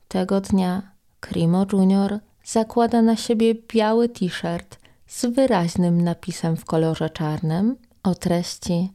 Tego 0.07 0.41
dnia 0.41 0.91
Crimo 1.21 1.65
Jr. 1.73 2.19
zakłada 2.43 3.01
na 3.01 3.15
siebie 3.15 3.55
biały 3.73 4.09
t-shirt 4.09 4.79
z 5.07 5.25
wyraźnym 5.25 6.01
napisem 6.01 6.57
w 6.57 6.65
kolorze 6.65 7.09
czarnym 7.09 7.75
o 8.03 8.15
treści 8.15 8.89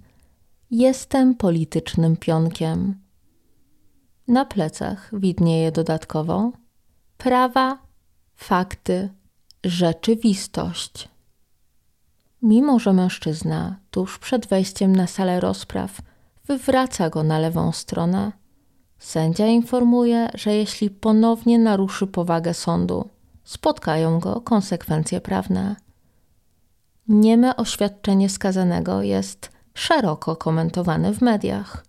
Jestem 0.71 1.35
politycznym 1.35 2.17
pionkiem. 2.17 2.95
Na 4.29 4.45
plecach 4.45 5.11
widnieje 5.13 5.73
dodatkowo 5.73 6.53
prawa, 7.19 7.79
fakty, 8.41 9.09
rzeczywistość. 9.65 11.09
Mimo, 12.43 12.79
że 12.79 12.93
mężczyzna 12.93 13.77
tuż 13.91 14.19
przed 14.19 14.47
wejściem 14.47 14.97
na 14.97 15.07
salę 15.07 15.41
rozpraw 15.41 16.03
wywraca 16.47 17.11
go 17.11 17.23
na 17.23 17.39
lewą 17.39 17.73
stronę, 17.73 18.33
sędzia 18.99 19.47
informuje, 19.47 20.29
że 20.35 20.55
jeśli 20.55 20.91
ponownie 20.91 21.59
naruszy 21.59 22.07
powagę 22.07 22.55
sądu, 22.55 23.09
spotkają 23.45 24.21
go 24.21 24.41
konsekwencje 24.41 25.21
prawne. 25.21 25.77
Nieme 27.09 27.57
oświadczenie 27.57 28.29
skazanego 28.29 29.03
jest 29.03 29.51
szeroko 29.75 30.37
komentowane 30.37 31.13
w 31.13 31.21
mediach. 31.21 31.85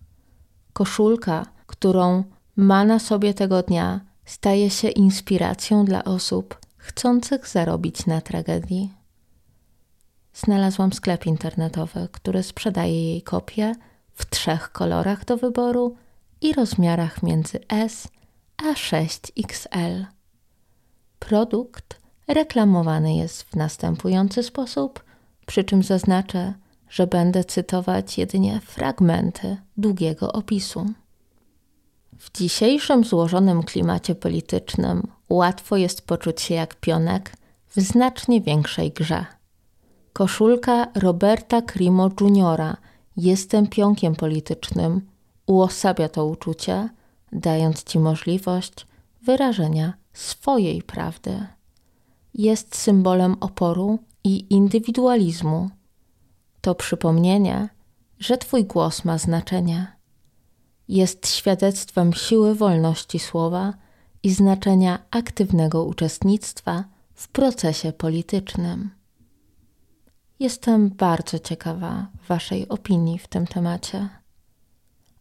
Koszulka, 0.72 1.46
którą 1.66 2.24
ma 2.56 2.84
na 2.84 2.98
sobie 2.98 3.34
tego 3.34 3.62
dnia, 3.62 4.11
staje 4.32 4.70
się 4.70 4.88
inspiracją 4.88 5.84
dla 5.84 6.04
osób 6.04 6.58
chcących 6.76 7.48
zarobić 7.48 8.06
na 8.06 8.20
tragedii. 8.20 8.92
Znalazłam 10.34 10.92
sklep 10.92 11.26
internetowy, 11.26 12.08
który 12.12 12.42
sprzedaje 12.42 13.04
jej 13.04 13.22
kopie 13.22 13.74
w 14.14 14.30
trzech 14.30 14.72
kolorach 14.72 15.24
do 15.24 15.36
wyboru 15.36 15.96
i 16.40 16.52
rozmiarach 16.52 17.22
między 17.22 17.60
S 17.68 18.08
a 18.56 18.72
6XL. 18.72 20.04
Produkt 21.18 22.00
reklamowany 22.28 23.16
jest 23.16 23.42
w 23.42 23.56
następujący 23.56 24.42
sposób, 24.42 25.04
przy 25.46 25.64
czym 25.64 25.82
zaznaczę, 25.82 26.54
że 26.90 27.06
będę 27.06 27.44
cytować 27.44 28.18
jedynie 28.18 28.60
fragmenty 28.60 29.56
długiego 29.76 30.32
opisu. 30.32 30.86
W 32.22 32.32
dzisiejszym 32.32 33.04
złożonym 33.04 33.62
klimacie 33.62 34.14
politycznym 34.14 35.06
łatwo 35.28 35.76
jest 35.76 36.06
poczuć 36.06 36.40
się 36.40 36.54
jak 36.54 36.74
pionek 36.74 37.36
w 37.68 37.80
znacznie 37.80 38.40
większej 38.40 38.90
grze. 38.90 39.26
Koszulka 40.12 40.86
Roberta 40.94 41.62
Crimo 41.62 42.10
Juniora 42.20 42.76
Jestem 43.16 43.66
pionkiem 43.66 44.14
politycznym 44.14 45.00
uosabia 45.46 46.08
to 46.08 46.26
uczucie, 46.26 46.88
dając 47.32 47.84
ci 47.84 47.98
możliwość 47.98 48.86
wyrażenia 49.22 49.92
swojej 50.12 50.82
prawdy. 50.82 51.46
Jest 52.34 52.76
symbolem 52.76 53.36
oporu 53.40 53.98
i 54.24 54.54
indywidualizmu. 54.54 55.70
To 56.60 56.74
przypomnienie, 56.74 57.68
że 58.18 58.38
Twój 58.38 58.64
głos 58.64 59.04
ma 59.04 59.18
znaczenie. 59.18 60.01
Jest 60.92 61.28
świadectwem 61.28 62.12
siły 62.12 62.54
wolności 62.54 63.18
słowa 63.18 63.74
i 64.22 64.30
znaczenia 64.30 64.98
aktywnego 65.10 65.84
uczestnictwa 65.84 66.84
w 67.14 67.28
procesie 67.28 67.92
politycznym. 67.92 68.90
Jestem 70.40 70.88
bardzo 70.88 71.38
ciekawa 71.38 72.06
Waszej 72.28 72.68
opinii 72.68 73.18
w 73.18 73.28
tym 73.28 73.46
temacie. 73.46 74.08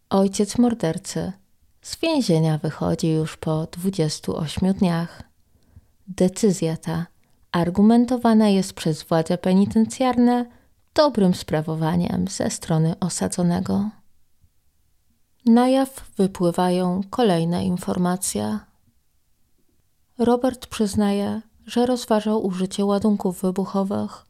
Ojciec 0.09 0.57
mordercy 0.57 1.31
z 1.81 1.99
więzienia 1.99 2.57
wychodzi 2.57 3.11
już 3.11 3.37
po 3.37 3.67
28 3.71 4.73
dniach. 4.73 5.23
Decyzja 6.07 6.77
ta 6.77 7.05
argumentowana 7.51 8.49
jest 8.49 8.73
przez 8.73 9.03
władze 9.03 9.37
penitencjarne 9.37 10.45
dobrym 10.93 11.33
sprawowaniem 11.33 12.27
ze 12.27 12.49
strony 12.49 12.95
osadzonego. 12.99 14.00
Na 15.45 15.69
jaw 15.69 16.11
wypływają 16.17 17.01
kolejne 17.09 17.65
informacje. 17.65 18.59
Robert 20.17 20.67
przyznaje, 20.67 21.41
że 21.65 21.85
rozważał 21.85 22.45
użycie 22.45 22.85
ładunków 22.85 23.41
wybuchowych. 23.41 24.25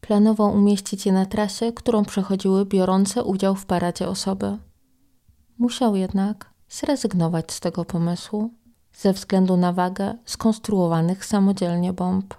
Planował 0.00 0.52
umieścić 0.52 1.06
je 1.06 1.12
na 1.12 1.26
trasie, 1.26 1.72
którą 1.72 2.04
przechodziły 2.04 2.66
biorące 2.66 3.24
udział 3.24 3.54
w 3.54 3.66
paradzie 3.66 4.08
osoby. 4.08 4.58
Musiał 5.58 5.96
jednak 5.96 6.50
zrezygnować 6.68 7.52
z 7.52 7.60
tego 7.60 7.84
pomysłu 7.84 8.50
ze 8.92 9.12
względu 9.12 9.56
na 9.56 9.72
wagę 9.72 10.14
skonstruowanych 10.24 11.24
samodzielnie 11.24 11.92
bomb. 11.92 12.34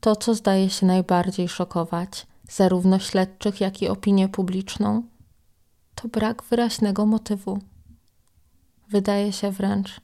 To, 0.00 0.16
co 0.16 0.34
zdaje 0.34 0.70
się 0.70 0.86
najbardziej 0.86 1.48
szokować 1.48 2.26
zarówno 2.48 2.98
śledczych, 2.98 3.60
jak 3.60 3.82
i 3.82 3.88
opinię 3.88 4.28
publiczną, 4.28 5.02
to 6.02 6.08
brak 6.08 6.42
wyraźnego 6.42 7.06
motywu. 7.06 7.58
Wydaje 8.88 9.32
się 9.32 9.50
wręcz, 9.50 10.00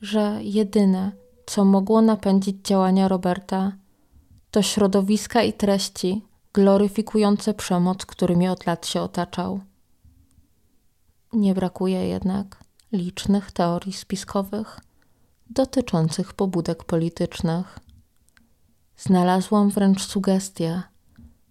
że 0.00 0.38
jedyne, 0.42 1.12
co 1.46 1.64
mogło 1.64 2.02
napędzić 2.02 2.56
działania 2.64 3.08
Roberta, 3.08 3.72
to 4.50 4.62
środowiska 4.62 5.42
i 5.42 5.52
treści 5.52 6.22
gloryfikujące 6.52 7.54
przemoc, 7.54 8.06
którymi 8.06 8.48
od 8.48 8.66
lat 8.66 8.86
się 8.86 9.00
otaczał. 9.00 9.60
Nie 11.32 11.54
brakuje 11.54 12.08
jednak 12.08 12.64
licznych 12.92 13.52
teorii 13.52 13.92
spiskowych 13.92 14.80
dotyczących 15.50 16.34
pobudek 16.34 16.84
politycznych. 16.84 17.78
Znalazłam 18.96 19.70
wręcz 19.70 20.02
sugestię, 20.02 20.82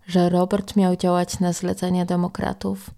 że 0.07 0.29
Robert 0.29 0.75
miał 0.75 0.95
działać 0.95 1.39
na 1.39 1.53
zlecenie 1.53 2.05
demokratów, 2.05 2.89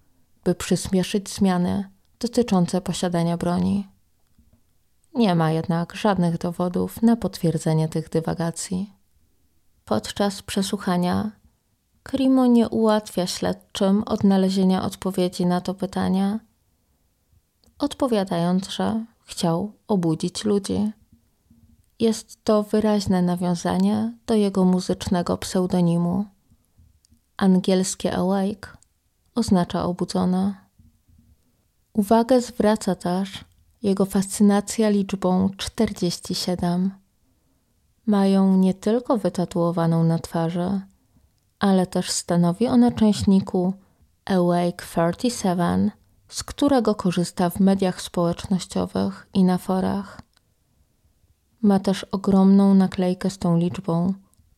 by 0.48 0.56
przyspieszyć 0.56 1.30
zmiany 1.30 1.90
dotyczące 2.20 2.82
posiadania 2.82 3.38
broni. 3.38 3.88
Nie 5.16 5.36
ma 5.36 5.52
jednak 5.52 5.96
żadnych 5.96 6.38
dowodów 6.38 7.02
na 7.02 7.16
potwierdzenie 7.16 7.90
tych 7.90 8.10
dywagacji. 8.10 8.94
Podczas 9.86 10.42
przesłuchania 10.42 11.32
Krimo 12.04 12.46
nie 12.46 12.70
ułatwia 12.70 13.28
śledczym 13.28 14.04
odnalezienia 14.04 14.84
odpowiedzi 14.84 15.46
na 15.46 15.62
to 15.62 15.74
pytanie, 15.74 16.40
odpowiadając, 17.80 18.70
że 18.70 19.06
chciał 19.26 19.72
obudzić 19.88 20.46
ludzi. 20.46 20.92
Jest 22.00 22.44
to 22.44 22.64
wyraźne 22.64 23.22
nawiązanie 23.22 24.14
do 24.26 24.34
jego 24.34 24.66
muzycznego 24.66 25.38
pseudonimu. 25.38 26.26
Angielskie 27.38 28.16
awake 28.16 28.77
oznacza 29.38 29.84
obudzona. 29.84 30.68
Uwagę 31.94 32.42
zwraca 32.42 32.96
też 32.96 33.46
jego 33.84 34.06
fascynacja 34.06 34.90
liczbą 34.90 35.50
47. 35.58 36.92
Mają 38.06 38.58
nie 38.58 38.74
tylko 38.74 39.18
wytatuowaną 39.18 40.04
na 40.04 40.20
twarzy, 40.20 40.82
ale 41.60 41.88
też 41.88 42.12
stanowi 42.12 42.68
ona 42.68 42.92
częśniku 42.92 43.74
Awake 44.26 44.86
37, 44.86 45.92
z 46.28 46.44
którego 46.44 46.96
korzysta 46.96 47.50
w 47.50 47.60
mediach 47.60 48.02
społecznościowych 48.02 49.28
i 49.34 49.44
na 49.44 49.58
forach. 49.58 50.22
Ma 51.62 51.80
też 51.80 52.04
ogromną 52.04 52.74
naklejkę 52.74 53.30
z 53.30 53.38
tą 53.38 53.58
liczbą, 53.58 54.14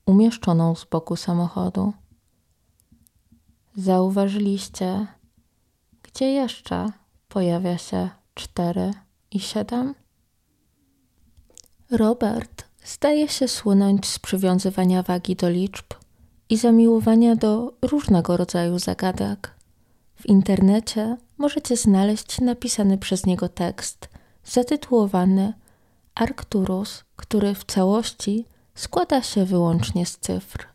umieszczoną 0.06 0.76
z 0.76 0.86
boku 0.86 1.16
samochodu. 1.16 1.94
Zauważyliście, 3.80 5.08
gdzie 6.04 6.32
jeszcze 6.32 6.92
pojawia 7.28 7.78
się 7.78 8.10
4 8.34 8.92
i 9.32 9.40
7? 9.40 9.96
Robert 11.92 12.64
zdaje 12.84 13.28
się 13.28 13.48
słynąć 13.48 14.08
z 14.08 14.20
przywiązywania 14.20 15.04
wagi 15.04 15.36
do 15.36 15.50
liczb 15.50 15.86
i 16.50 16.58
zamiłowania 16.58 17.36
do 17.36 17.74
różnego 17.82 18.38
rodzaju 18.38 18.80
zagadek. 18.80 19.56
W 20.16 20.26
internecie 20.26 21.18
możecie 21.38 21.78
znaleźć 21.78 22.42
napisany 22.42 22.98
przez 22.98 23.26
niego 23.26 23.50
tekst 23.50 24.10
zatytułowany 24.46 25.54
Arcturus, 26.16 27.04
który 27.16 27.56
w 27.56 27.64
całości 27.64 28.46
składa 28.76 29.22
się 29.22 29.46
wyłącznie 29.46 30.06
z 30.06 30.18
cyfr. 30.18 30.68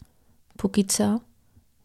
Póki 0.56 0.84
co 0.84 1.20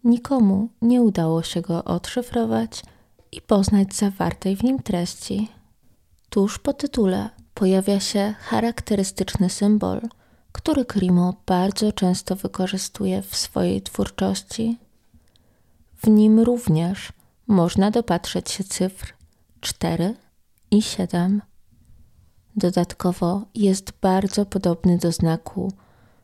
nikomu 0.04 0.70
nie 0.82 1.02
udało 1.02 1.43
się 1.43 1.62
go 1.62 1.84
odszyfrować 1.84 2.84
i 3.32 3.41
poznać 3.41 3.95
zawartej 3.95 4.56
w 4.56 4.64
nim 4.64 4.80
treści. 4.84 5.52
Tuż 6.30 6.60
po 6.60 6.74
tytule 6.74 7.30
pojawia 7.54 8.00
się 8.00 8.36
charakterystyczny 8.39 9.50
symbol, 9.50 10.02
który 10.52 10.86
Krimo 10.86 11.34
bardzo 11.45 11.91
często 11.91 12.36
wykorzystuje 12.36 13.22
w 13.22 13.36
swojej 13.36 13.82
twórczości. 13.82 14.78
W 16.04 16.08
nim 16.08 16.39
również 16.39 17.14
można 17.47 17.91
dopatrzeć 17.91 18.52
się 18.52 18.64
cyfr 18.64 19.14
4 19.62 20.16
i 20.72 20.82
7. 20.82 21.41
Dodatkowo 22.56 23.45
jest 23.56 23.91
bardzo 24.02 24.45
podobny 24.45 24.97
do 24.97 25.12
znaku 25.12 25.74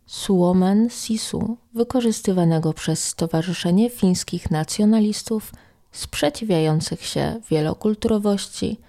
Suomen 0.05 0.89
Sisu, 0.89 1.57
wykorzystywanego 1.73 2.73
przez 2.73 3.07
Stowarzyszenie 3.07 3.89
Fińskich 3.89 4.51
Nacjonalistów 4.51 5.51
sprzeciwiających 5.91 7.05
się 7.05 7.41
wielokulturowości 7.49 8.79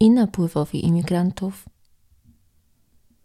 i 0.00 0.10
napływowi 0.10 0.86
imigrantów. 0.86 1.64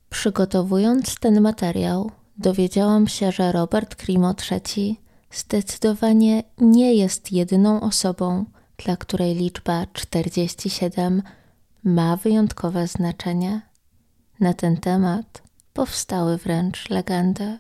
Przygotowując 0.10 1.20
ten 1.20 1.42
materiał, 1.42 2.12
dowiedziałam 2.38 3.08
się, 3.08 3.32
że 3.32 3.52
Robert 3.52 3.96
Crimo 3.96 4.36
III 4.52 5.02
zdecydowanie 5.32 6.44
nie 6.58 6.94
jest 6.94 7.32
jedyną 7.32 7.82
osobą, 7.82 8.46
dla 8.78 8.98
której 8.98 9.36
liczba 9.36 9.86
47 9.94 11.22
ma 11.84 12.18
wyjątkowe 12.18 12.88
znaczenie. 12.88 13.62
Na 14.40 14.54
ten 14.54 14.78
temat 14.78 15.51
powstały 15.74 16.38
wręcz 16.38 16.90
legendy. 16.90 17.60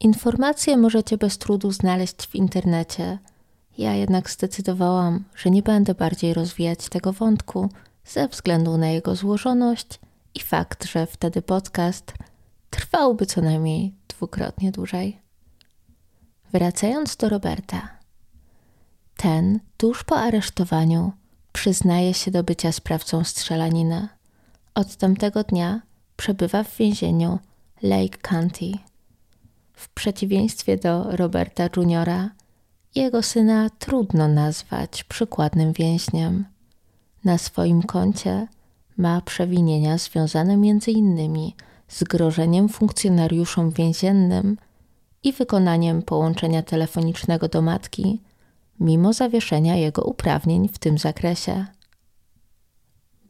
Informacje 0.00 0.76
możecie 0.76 1.18
bez 1.18 1.38
trudu 1.38 1.70
znaleźć 1.72 2.26
w 2.26 2.34
internecie. 2.34 3.18
Ja 3.78 3.94
jednak 3.94 4.30
zdecydowałam, 4.30 5.24
że 5.34 5.50
nie 5.50 5.62
będę 5.62 5.94
bardziej 5.94 6.34
rozwijać 6.34 6.88
tego 6.88 7.12
wątku 7.12 7.70
ze 8.04 8.28
względu 8.28 8.78
na 8.78 8.88
jego 8.88 9.16
złożoność 9.16 10.00
i 10.34 10.40
fakt, 10.40 10.84
że 10.84 11.06
wtedy 11.06 11.42
podcast 11.42 12.12
trwałby 12.70 13.26
co 13.26 13.40
najmniej 13.40 13.94
dwukrotnie 14.08 14.72
dłużej. 14.72 15.20
Wracając 16.52 17.16
do 17.16 17.28
Roberta. 17.28 17.88
Ten 19.16 19.60
tuż 19.76 20.04
po 20.04 20.18
aresztowaniu 20.18 21.12
przyznaje 21.52 22.14
się 22.14 22.30
do 22.30 22.44
bycia 22.44 22.72
sprawcą 22.72 23.24
strzelaniny. 23.24 24.08
Od 24.74 24.96
tamtego 24.96 25.44
dnia 25.44 25.80
przebywa 26.22 26.64
w 26.64 26.76
więzieniu 26.76 27.38
Lake 27.82 28.18
County. 28.18 28.72
W 29.72 29.88
przeciwieństwie 29.88 30.76
do 30.76 31.16
Roberta 31.16 31.68
Juniora, 31.76 32.30
jego 32.94 33.22
syna 33.22 33.70
trudno 33.78 34.28
nazwać 34.28 35.04
przykładnym 35.04 35.72
więźniem. 35.72 36.44
Na 37.24 37.38
swoim 37.38 37.82
koncie 37.82 38.46
ma 38.96 39.20
przewinienia 39.20 39.98
związane 39.98 40.56
innymi 40.92 41.54
z 41.88 42.04
grożeniem 42.04 42.68
funkcjonariuszom 42.68 43.70
więziennym 43.70 44.56
i 45.22 45.32
wykonaniem 45.32 46.02
połączenia 46.02 46.62
telefonicznego 46.62 47.48
do 47.48 47.62
matki, 47.62 48.20
mimo 48.80 49.12
zawieszenia 49.12 49.76
jego 49.76 50.02
uprawnień 50.02 50.68
w 50.68 50.78
tym 50.78 50.98
zakresie. 50.98 51.66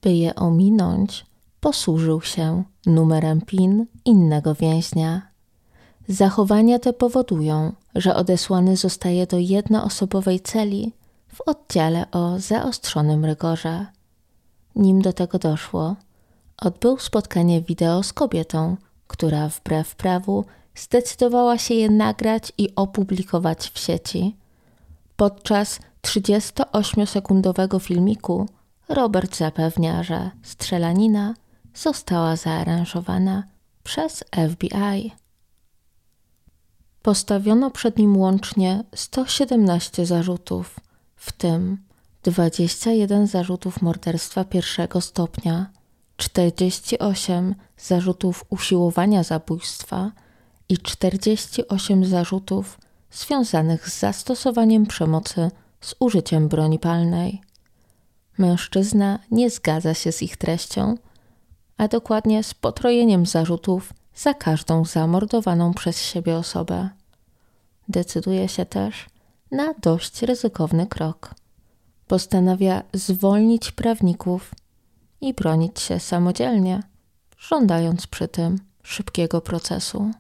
By 0.03 0.13
je 0.13 0.35
ominąć, 0.35 1.32
posłużył 1.63 2.21
się 2.21 2.65
numerem 2.87 3.41
PIN 3.41 3.87
innego 4.05 4.55
więźnia. 4.55 5.23
Zachowania 6.09 6.79
te 6.79 6.93
powodują, 6.93 7.73
że 7.95 8.15
odesłany 8.15 8.77
zostaje 8.77 9.27
do 9.27 9.39
jednoosobowej 9.39 10.41
celi 10.41 10.93
w 11.35 11.41
oddziale 11.41 12.11
o 12.11 12.39
zaostrzonym 12.39 13.25
rygorze. 13.25 13.87
Nim 14.77 15.03
do 15.03 15.13
tego 15.13 15.39
doszło, 15.39 15.97
odbył 16.59 16.99
spotkanie 16.99 17.61
wideo 17.61 18.03
z 18.03 18.13
kobietą, 18.13 18.77
która 19.07 19.49
wbrew 19.49 19.95
prawu 19.95 20.45
zdecydowała 20.75 21.59
się 21.59 21.75
je 21.75 21.91
nagrać 21.91 22.53
i 22.59 22.75
opublikować 22.77 23.71
w 23.71 23.79
sieci. 23.79 24.37
Podczas 25.17 25.81
38-sekundowego 26.03 27.81
filmiku 27.81 28.47
Robert 28.89 29.37
zapewnia, 29.37 30.03
że 30.03 30.31
strzelanina 30.43 31.35
została 31.75 32.37
zaaranżowana 32.37 33.45
przez 33.83 34.25
FBI. 34.51 35.13
Postawiono 37.03 37.71
przed 37.71 37.99
nim 37.99 38.17
łącznie 38.17 38.85
117 38.95 40.07
zarzutów, 40.07 40.81
w 41.17 41.33
tym 41.33 41.79
21 42.23 43.27
zarzutów 43.27 43.83
morderstwa 43.83 44.45
pierwszego 44.45 45.01
stopnia, 45.01 45.71
48 46.17 47.55
zarzutów 47.79 48.45
usiłowania 48.51 49.23
zabójstwa 49.23 50.13
i 50.69 50.79
48 50.79 52.05
zarzutów 52.05 52.79
związanych 53.11 53.89
z 53.89 53.99
zastosowaniem 53.99 54.87
przemocy 54.87 55.51
z 55.81 55.95
użyciem 55.99 56.49
broni 56.49 56.79
palnej. 56.79 57.41
Mężczyzna 58.39 59.19
nie 59.31 59.51
zgadza 59.51 59.95
się 59.95 60.13
z 60.13 60.23
ich 60.23 60.37
treścią, 60.37 60.97
a 61.83 61.89
dokładnie 61.89 62.43
z 62.43 62.55
potrojeniem 62.55 63.27
zarzutów 63.27 63.93
za 64.15 64.35
każdą 64.35 64.85
zamordowaną 64.85 65.75
przez 65.75 66.03
siebie 66.03 66.37
osobę. 66.37 66.89
Decyduje 67.89 68.49
się 68.49 68.67
też 68.67 69.07
na 69.51 69.75
dość 69.75 70.23
ryzykowny 70.23 70.87
krok. 70.87 71.35
Postanawia 72.07 72.83
zwolnić 72.93 73.73
prawników 73.73 74.55
i 75.21 75.35
bronić 75.35 75.81
się 75.81 76.01
samodzielnie, 76.01 76.83
żądając 77.39 78.07
przy 78.07 78.29
tym 78.29 78.59
szybkiego 78.83 79.41
procesu. 79.41 80.11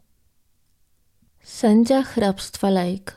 Sędzia 1.42 2.02
hrabstwa 2.02 2.70
Lake, 2.70 3.12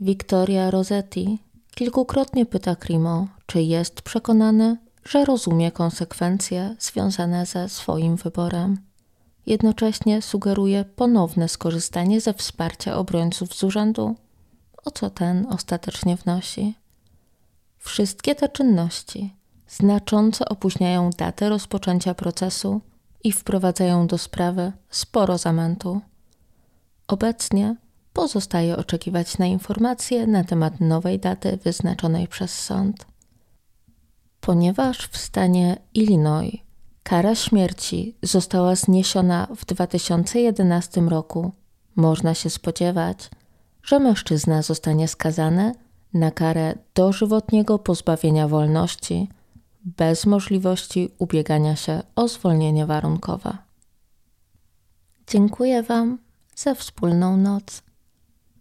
Victoria 0.00 0.70
Rossetti, 0.70 1.38
kilkukrotnie 1.74 2.46
pyta 2.46 2.76
Crimo, 2.76 3.28
czy 3.46 3.62
jest 3.62 4.02
przekonany, 4.02 4.76
że 5.04 5.24
rozumie 5.24 5.72
konsekwencje 5.72 6.76
związane 6.78 7.46
ze 7.46 7.68
swoim 7.68 8.16
wyborem. 8.16 8.78
Jednocześnie 9.46 10.22
sugeruje 10.22 10.84
ponowne 10.84 11.48
skorzystanie 11.48 12.20
ze 12.20 12.34
wsparcia 12.34 12.96
obrońców 12.96 13.54
z 13.54 13.64
urzędu, 13.64 14.16
o 14.84 14.90
co 14.90 15.10
ten 15.10 15.46
ostatecznie 15.50 16.16
wnosi. 16.16 16.74
Wszystkie 17.78 18.34
te 18.34 18.48
czynności 18.48 19.34
znacząco 19.68 20.44
opóźniają 20.44 21.10
datę 21.10 21.48
rozpoczęcia 21.48 22.14
procesu 22.14 22.80
i 23.24 23.32
wprowadzają 23.32 24.06
do 24.06 24.18
sprawy 24.18 24.72
sporo 24.90 25.38
zamętu. 25.38 26.00
Obecnie 27.08 27.76
pozostaje 28.12 28.76
oczekiwać 28.76 29.38
na 29.38 29.46
informacje 29.46 30.26
na 30.26 30.44
temat 30.44 30.80
nowej 30.80 31.18
daty 31.18 31.56
wyznaczonej 31.56 32.28
przez 32.28 32.58
sąd. 32.58 33.09
Ponieważ 34.40 35.08
w 35.08 35.16
stanie 35.16 35.76
Illinois 35.94 36.60
kara 37.02 37.34
śmierci 37.34 38.16
została 38.22 38.74
zniesiona 38.74 39.48
w 39.56 39.64
2011 39.64 41.00
roku, 41.00 41.52
można 41.96 42.34
się 42.34 42.50
spodziewać, 42.50 43.30
że 43.82 43.98
mężczyzna 43.98 44.62
zostanie 44.62 45.08
skazany 45.08 45.74
na 46.14 46.30
karę 46.30 46.74
dożywotniego 46.94 47.78
pozbawienia 47.78 48.48
wolności 48.48 49.28
bez 49.84 50.26
możliwości 50.26 51.08
ubiegania 51.18 51.76
się 51.76 52.02
o 52.16 52.28
zwolnienie 52.28 52.86
warunkowe. 52.86 53.58
Dziękuję 55.26 55.82
Wam 55.82 56.18
za 56.56 56.74
wspólną 56.74 57.36
noc. 57.36 57.82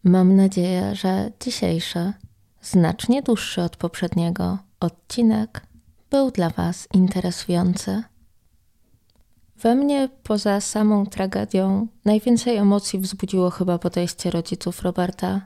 Mam 0.03 0.35
nadzieję, 0.35 0.95
że 0.95 1.31
dzisiejszy, 1.39 2.13
znacznie 2.61 3.21
dłuższy 3.21 3.61
od 3.61 3.77
poprzedniego 3.77 4.57
odcinek 4.79 5.61
był 6.09 6.31
dla 6.31 6.49
Was 6.49 6.87
interesujący. 6.93 8.03
We 9.61 9.75
mnie, 9.75 10.09
poza 10.23 10.61
samą 10.61 11.05
tragedią, 11.05 11.87
najwięcej 12.05 12.57
emocji 12.57 12.99
wzbudziło 12.99 13.49
chyba 13.49 13.79
podejście 13.79 14.31
rodziców 14.31 14.81
Roberta. 14.81 15.41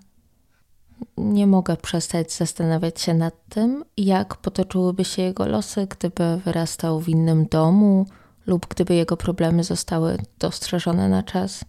Nie 1.17 1.47
mogę 1.47 1.77
przestać 1.77 2.33
zastanawiać 2.33 3.01
się 3.01 3.13
nad 3.13 3.33
tym, 3.49 3.85
jak 3.97 4.35
potoczyłyby 4.35 5.05
się 5.05 5.21
jego 5.21 5.47
losy, 5.47 5.87
gdyby 5.87 6.37
wyrastał 6.45 6.99
w 6.99 7.09
innym 7.09 7.45
domu 7.45 8.05
lub 8.47 8.67
gdyby 8.67 8.95
jego 8.95 9.17
problemy 9.17 9.63
zostały 9.63 10.17
dostrzeżone 10.39 11.09
na 11.09 11.23
czas. 11.23 11.65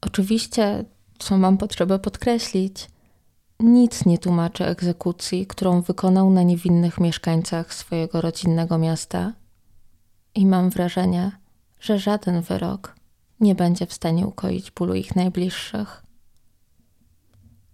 Oczywiście, 0.00 0.84
co 1.18 1.38
mam 1.38 1.58
potrzebę 1.58 1.98
podkreślić, 1.98 2.86
nic 3.62 4.06
nie 4.06 4.18
tłumaczy 4.18 4.64
egzekucji, 4.66 5.46
którą 5.46 5.82
wykonał 5.82 6.30
na 6.30 6.42
niewinnych 6.42 7.00
mieszkańcach 7.00 7.74
swojego 7.74 8.20
rodzinnego 8.20 8.78
miasta. 8.78 9.32
I 10.34 10.46
mam 10.46 10.70
wrażenie, 10.70 11.32
że 11.80 11.98
żaden 11.98 12.40
wyrok 12.40 12.94
nie 13.40 13.54
będzie 13.54 13.86
w 13.86 13.92
stanie 13.92 14.26
ukoić 14.26 14.70
bólu 14.70 14.94
ich 14.94 15.16
najbliższych. 15.16 16.02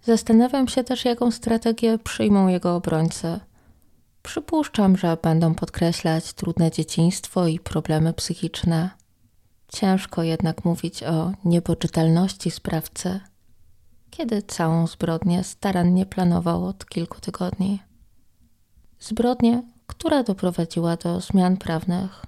Zastanawiam 0.03 0.69
się 0.69 0.85
też, 0.85 1.05
jaką 1.05 1.31
strategię 1.31 1.99
przyjmą 1.99 2.49
jego 2.49 2.77
obrońcy. 2.77 3.41
Przypuszczam, 4.23 4.97
że 4.97 5.17
będą 5.23 5.55
podkreślać 5.55 6.33
trudne 6.33 6.71
dzieciństwo 6.71 7.47
i 7.47 7.61
problemy 7.61 8.13
psychiczne. 8.13 8.91
Ciężko 9.69 10.23
jednak 10.23 10.65
mówić 10.65 11.03
o 11.03 11.33
niepoczytalności 11.45 12.51
sprawcy 12.51 13.21
kiedy 14.19 14.43
całą 14.43 14.87
zbrodnię 14.87 15.45
starannie 15.45 16.07
planował 16.07 16.67
od 16.67 16.87
kilku 16.87 17.21
tygodni. 17.21 17.79
Zbrodnię, 19.01 19.63
która 19.87 20.23
doprowadziła 20.23 20.97
do 20.97 21.21
zmian 21.21 21.57
prawnych. 21.57 22.25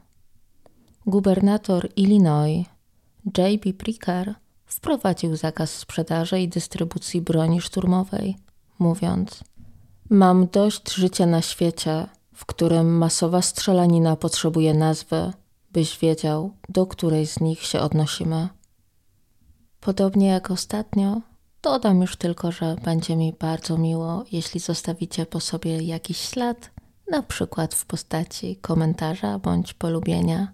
Gubernator 1.06 1.88
Illinois 1.96 2.66
J.B. 3.38 3.72
Pricker 3.72 4.34
wprowadził 4.66 5.36
zakaz 5.36 5.70
sprzedaży 5.70 6.40
i 6.40 6.48
dystrybucji 6.48 7.20
broni 7.20 7.60
szturmowej, 7.60 8.36
mówiąc: 8.78 9.44
Mam 10.10 10.46
dość 10.46 10.94
życia 10.94 11.26
na 11.26 11.42
świecie, 11.42 12.06
w 12.34 12.46
którym 12.46 12.98
masowa 12.98 13.42
strzelanina 13.42 14.16
potrzebuje 14.16 14.74
nazwy, 14.74 15.32
byś 15.72 15.98
wiedział, 15.98 16.50
do 16.68 16.86
której 16.86 17.26
z 17.26 17.40
nich 17.40 17.62
się 17.62 17.80
odnosimy. 17.80 18.48
Podobnie 19.80 20.26
jak 20.26 20.50
ostatnio, 20.50 21.29
dodam 21.62 22.00
już 22.00 22.16
tylko, 22.16 22.52
że 22.52 22.76
będzie 22.84 23.16
mi 23.16 23.32
bardzo 23.32 23.78
miło, 23.78 24.24
jeśli 24.32 24.60
zostawicie 24.60 25.26
po 25.26 25.40
sobie 25.40 25.82
jakiś 25.82 26.18
ślad, 26.18 26.70
na 27.10 27.22
przykład 27.22 27.74
w 27.74 27.86
postaci 27.86 28.56
komentarza 28.56 29.38
bądź 29.38 29.74
polubienia. 29.74 30.52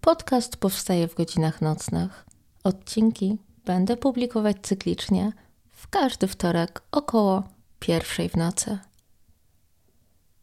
Podcast 0.00 0.56
powstaje 0.56 1.08
w 1.08 1.14
godzinach 1.14 1.60
nocnych. 1.60 2.26
Odcinki 2.64 3.38
będę 3.64 3.96
publikować 3.96 4.56
cyklicznie 4.62 5.32
w 5.72 5.88
każdy 5.88 6.26
wtorek 6.26 6.82
około 6.92 7.42
pierwszej 7.80 8.28
w 8.28 8.36
nocy. 8.36 8.78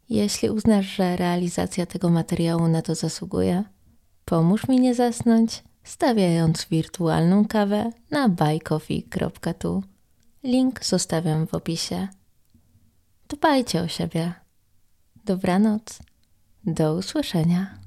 Jeśli 0.08 0.50
uznasz, 0.50 0.86
że 0.86 1.16
realizacja 1.16 1.86
tego 1.86 2.10
materiału 2.10 2.68
na 2.68 2.82
to 2.82 2.94
zasługuje, 2.94 3.64
pomóż 4.24 4.68
mi 4.68 4.80
nie 4.80 4.94
zasnąć, 4.94 5.62
stawiając 5.90 6.66
wirtualną 6.70 7.44
kawę 7.44 7.92
na 8.10 8.28
buycoffee.tu. 8.28 9.82
Link 10.42 10.84
zostawiam 10.84 11.46
w 11.46 11.54
opisie. 11.54 12.08
Dbajcie 13.28 13.80
o 13.80 13.88
siebie. 13.88 14.32
Dobranoc. 15.24 15.98
Do 16.64 16.94
usłyszenia. 16.94 17.78